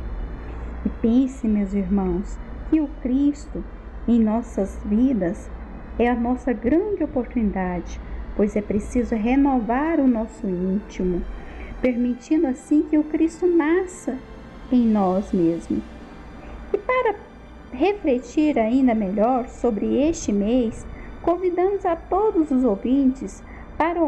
E 0.85 0.89
pense, 0.89 1.47
meus 1.47 1.75
irmãos, 1.75 2.39
que 2.71 2.81
o 2.81 2.89
Cristo 3.03 3.63
em 4.09 4.19
nossas 4.19 4.79
vidas 4.85 5.51
é 5.99 6.09
a 6.09 6.15
nossa 6.15 6.53
grande 6.53 7.05
oportunidade, 7.05 8.01
pois 8.37 8.57
é 8.57 8.63
preciso 8.63 9.15
renovar 9.15 10.01
o 10.01 10.07
nosso 10.07 10.49
íntimo, 10.49 11.23
permitindo 11.83 12.47
assim 12.47 12.83
que 12.83 12.97
o 12.97 13.05
Cristo 13.05 13.47
nasça 13.47 14.17
em 14.73 14.87
nós 14.87 15.33
mesmos. 15.33 15.83
E 16.73 16.79
para 16.79 17.17
refletir 17.73 18.59
ainda 18.59 18.95
melhor 18.95 19.49
sobre 19.49 20.09
este 20.09 20.33
mês, 20.33 20.87
convidamos 21.21 21.85
a 21.85 21.97
todos 21.97 22.51
os 22.51 22.65
ouvintes 22.65 23.43
para 23.77 24.03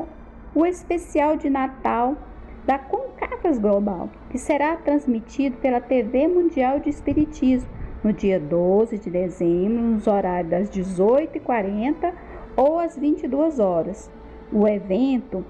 o 0.55 0.67
especial 0.67 1.37
de 1.37 1.51
Natal 1.51 2.17
da 2.65 2.79
Concafas 2.79 3.59
Global, 3.59 4.09
que 4.33 4.39
será 4.39 4.77
transmitido 4.77 5.59
pela 5.59 5.79
TV 5.79 6.27
Mundial 6.27 6.81
de 6.81 6.89
Espiritismo 6.89 7.69
no 8.03 8.15
dia 8.15 8.41
12 8.41 8.99
de 8.99 9.11
dezembro, 9.11 9.83
nos 9.83 10.07
horários 10.07 10.51
das 10.51 10.71
18h40 10.71 12.15
ou 12.57 12.79
às 12.79 12.97
22 12.97 13.59
horas. 13.59 14.11
O 14.51 14.67
evento 14.67 15.45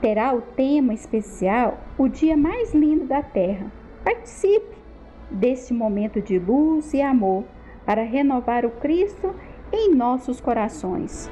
terá 0.00 0.34
o 0.34 0.40
tema 0.40 0.94
especial 0.94 1.78
O 1.98 2.08
Dia 2.08 2.34
Mais 2.34 2.72
Lindo 2.72 3.04
da 3.04 3.22
Terra. 3.22 3.70
Participe 4.02 4.74
deste 5.30 5.74
momento 5.74 6.22
de 6.22 6.38
luz 6.38 6.94
e 6.94 7.02
amor 7.02 7.44
para 7.84 8.02
renovar 8.04 8.64
o 8.64 8.70
Cristo 8.70 9.34
em 9.70 9.94
nossos 9.94 10.40
corações. 10.40 11.30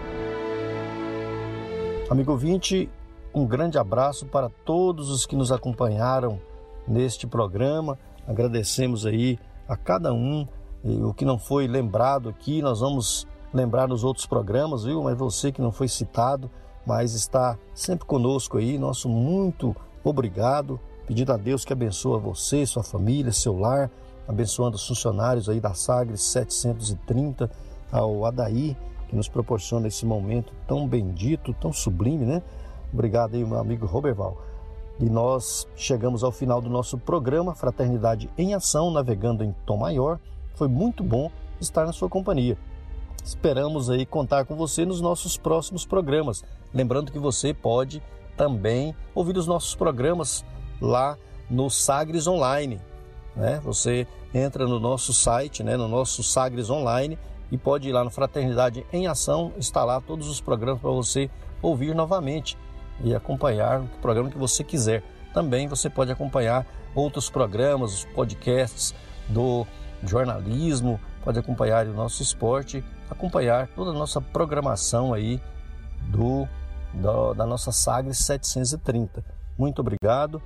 Amigo 2.10 2.32
ouvinte, 2.32 2.90
um 3.34 3.46
grande 3.46 3.78
abraço 3.78 4.26
para 4.26 4.50
todos 4.50 5.10
os 5.10 5.24
que 5.24 5.34
nos 5.34 5.50
acompanharam 5.50 6.38
neste 6.86 7.26
programa. 7.26 7.98
Agradecemos 8.26 9.06
aí 9.06 9.38
a 9.68 9.76
cada 9.76 10.12
um. 10.12 10.46
E 10.84 11.02
o 11.02 11.12
que 11.12 11.24
não 11.24 11.38
foi 11.38 11.66
lembrado 11.66 12.28
aqui, 12.28 12.62
nós 12.62 12.80
vamos 12.80 13.26
lembrar 13.52 13.88
nos 13.88 14.04
outros 14.04 14.26
programas, 14.26 14.84
viu? 14.84 15.02
Mas 15.02 15.16
você 15.16 15.50
que 15.50 15.60
não 15.60 15.72
foi 15.72 15.88
citado, 15.88 16.50
mas 16.86 17.14
está 17.14 17.58
sempre 17.74 18.06
conosco 18.06 18.58
aí, 18.58 18.78
nosso 18.78 19.08
muito 19.08 19.74
obrigado. 20.04 20.78
Pedindo 21.06 21.32
a 21.32 21.36
Deus 21.36 21.64
que 21.64 21.72
abençoe 21.72 22.20
você, 22.20 22.66
sua 22.66 22.82
família, 22.82 23.32
seu 23.32 23.58
lar, 23.58 23.90
abençoando 24.26 24.76
os 24.76 24.86
funcionários 24.86 25.48
aí 25.48 25.60
da 25.60 25.72
Sagres 25.72 26.20
730, 26.22 27.50
ao 27.90 28.24
Adaí, 28.24 28.76
que 29.08 29.14
nos 29.14 29.28
proporciona 29.28 29.86
esse 29.86 30.04
momento 30.04 30.52
tão 30.66 30.86
bendito, 30.86 31.54
tão 31.54 31.72
sublime, 31.72 32.24
né? 32.24 32.42
Obrigado 32.92 33.34
aí, 33.34 33.44
meu 33.44 33.58
amigo 33.58 33.86
Roberval. 33.86 34.36
E 34.98 35.04
nós 35.10 35.68
chegamos 35.76 36.24
ao 36.24 36.32
final 36.32 36.60
do 36.60 36.70
nosso 36.70 36.96
programa 36.96 37.54
Fraternidade 37.54 38.30
em 38.38 38.54
Ação, 38.54 38.90
navegando 38.90 39.44
em 39.44 39.54
Tom 39.66 39.76
Maior. 39.76 40.18
Foi 40.54 40.68
muito 40.68 41.04
bom 41.04 41.30
estar 41.60 41.84
na 41.84 41.92
sua 41.92 42.08
companhia. 42.08 42.56
Esperamos 43.22 43.90
aí 43.90 44.06
contar 44.06 44.46
com 44.46 44.56
você 44.56 44.86
nos 44.86 45.00
nossos 45.00 45.36
próximos 45.36 45.84
programas. 45.84 46.42
Lembrando 46.72 47.12
que 47.12 47.18
você 47.18 47.52
pode 47.52 48.02
também 48.36 48.94
ouvir 49.14 49.36
os 49.36 49.46
nossos 49.46 49.74
programas 49.74 50.44
lá 50.80 51.18
no 51.50 51.68
Sagres 51.68 52.26
Online. 52.26 52.80
Né? 53.34 53.60
Você 53.64 54.06
entra 54.32 54.66
no 54.66 54.80
nosso 54.80 55.12
site, 55.12 55.62
né? 55.62 55.76
no 55.76 55.88
nosso 55.88 56.22
Sagres 56.22 56.70
Online 56.70 57.18
e 57.52 57.58
pode 57.58 57.88
ir 57.88 57.92
lá 57.92 58.02
no 58.02 58.10
Fraternidade 58.10 58.86
em 58.90 59.06
Ação, 59.06 59.52
instalar 59.58 60.00
todos 60.00 60.26
os 60.28 60.40
programas 60.40 60.80
para 60.80 60.90
você 60.90 61.30
ouvir 61.60 61.94
novamente 61.94 62.56
e 63.02 63.14
acompanhar 63.14 63.80
o 63.80 63.88
programa 64.00 64.30
que 64.30 64.38
você 64.38 64.64
quiser. 64.64 65.02
Também 65.32 65.68
você 65.68 65.90
pode 65.90 66.10
acompanhar 66.10 66.66
outros 66.94 67.28
programas, 67.28 67.92
os 67.92 68.04
podcasts 68.06 68.94
do 69.28 69.66
jornalismo, 70.02 71.00
pode 71.22 71.38
acompanhar 71.38 71.86
o 71.86 71.92
nosso 71.92 72.22
esporte, 72.22 72.84
acompanhar 73.10 73.68
toda 73.68 73.90
a 73.90 73.94
nossa 73.94 74.20
programação 74.20 75.12
aí 75.12 75.40
do, 76.08 76.46
do 76.94 77.34
da 77.34 77.44
nossa 77.44 77.72
Sagres 77.72 78.18
730. 78.18 79.24
Muito 79.58 79.80
obrigado. 79.80 80.40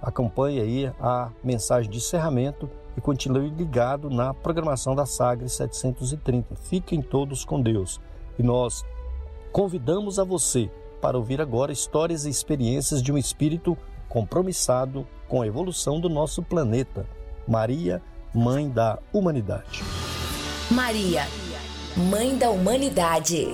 Acompanhe 0.00 0.60
aí 0.60 0.92
a 1.00 1.30
mensagem 1.42 1.90
de 1.90 1.98
encerramento 1.98 2.70
e 2.96 3.00
continue 3.00 3.50
ligado 3.50 4.08
na 4.08 4.32
programação 4.32 4.94
da 4.94 5.06
Sagres 5.06 5.52
730. 5.54 6.54
Fiquem 6.56 7.02
todos 7.02 7.44
com 7.44 7.60
Deus. 7.60 8.00
E 8.38 8.42
nós 8.42 8.84
convidamos 9.50 10.18
a 10.18 10.24
você 10.24 10.70
para 11.00 11.16
ouvir 11.16 11.40
agora 11.40 11.72
histórias 11.72 12.24
e 12.24 12.30
experiências 12.30 13.02
de 13.02 13.12
um 13.12 13.18
espírito 13.18 13.76
compromissado 14.08 15.06
com 15.28 15.42
a 15.42 15.46
evolução 15.46 16.00
do 16.00 16.08
nosso 16.08 16.42
planeta. 16.42 17.06
Maria, 17.46 18.02
Mãe 18.34 18.68
da 18.68 18.98
Humanidade. 19.12 19.82
Maria, 20.70 21.26
Mãe 21.96 22.36
da 22.36 22.50
Humanidade. 22.50 23.48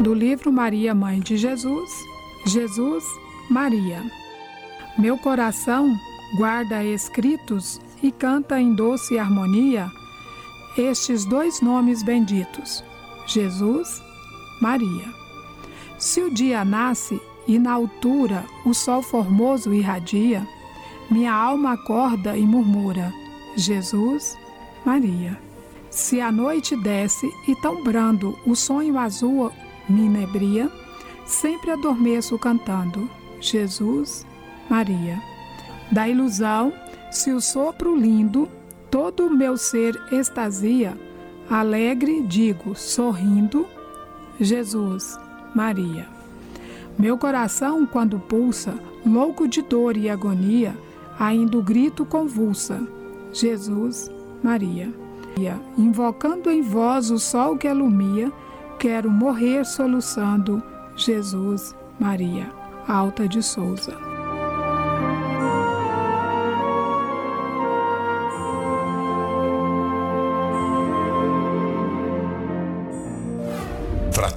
Do 0.00 0.12
livro 0.12 0.52
Maria, 0.52 0.94
Mãe 0.94 1.20
de 1.20 1.36
Jesus, 1.36 1.90
Jesus, 2.46 3.04
Maria. 3.48 4.02
Meu 4.96 5.18
coração 5.18 5.98
guarda 6.36 6.84
escritos 6.84 7.80
e 8.02 8.12
canta 8.12 8.60
em 8.60 8.74
doce 8.74 9.18
harmonia 9.18 9.90
estes 10.76 11.24
dois 11.24 11.60
nomes 11.60 12.02
benditos, 12.02 12.82
Jesus, 13.26 14.02
Maria. 14.60 15.06
Se 15.98 16.20
o 16.20 16.32
dia 16.32 16.64
nasce 16.64 17.20
e 17.46 17.58
na 17.58 17.72
altura 17.72 18.44
o 18.64 18.74
sol 18.74 19.02
formoso 19.02 19.72
irradia, 19.72 20.46
minha 21.10 21.32
alma 21.32 21.72
acorda 21.72 22.36
e 22.36 22.44
murmura: 22.44 23.12
Jesus, 23.56 24.36
Maria. 24.84 25.38
Se 25.90 26.20
a 26.20 26.32
noite 26.32 26.74
desce 26.74 27.30
e 27.46 27.54
tão 27.56 27.84
brando 27.84 28.36
o 28.44 28.56
sonho 28.56 28.98
azul 28.98 29.52
me 29.88 30.06
inebria, 30.06 30.70
sempre 31.24 31.70
adormeço 31.70 32.36
cantando: 32.36 33.08
Jesus, 33.40 34.26
Maria. 34.68 35.20
Da 35.90 36.08
ilusão, 36.08 36.72
se 37.10 37.30
o 37.30 37.40
sopro 37.40 37.96
lindo, 37.96 38.48
todo 38.90 39.26
o 39.26 39.34
meu 39.34 39.56
ser 39.56 39.94
extasia, 40.12 40.96
alegre 41.48 42.22
digo, 42.22 42.74
sorrindo, 42.74 43.66
Jesus, 44.40 45.18
Maria. 45.54 46.06
Meu 46.98 47.18
coração, 47.18 47.86
quando 47.86 48.18
pulsa, 48.18 48.74
louco 49.04 49.46
de 49.46 49.62
dor 49.62 49.96
e 49.96 50.08
agonia, 50.08 50.76
ainda 51.18 51.58
o 51.58 51.62
grito 51.62 52.04
convulsa, 52.04 52.80
Jesus, 53.32 54.10
Maria. 54.42 54.92
Invocando 55.76 56.50
em 56.50 56.62
vós 56.62 57.10
o 57.10 57.18
sol 57.18 57.56
que 57.58 57.66
alumia, 57.66 58.32
quero 58.78 59.10
morrer 59.10 59.64
soluçando, 59.64 60.62
Jesus, 60.96 61.74
Maria. 61.98 62.48
Alta 62.86 63.26
de 63.26 63.42
Souza. 63.42 64.13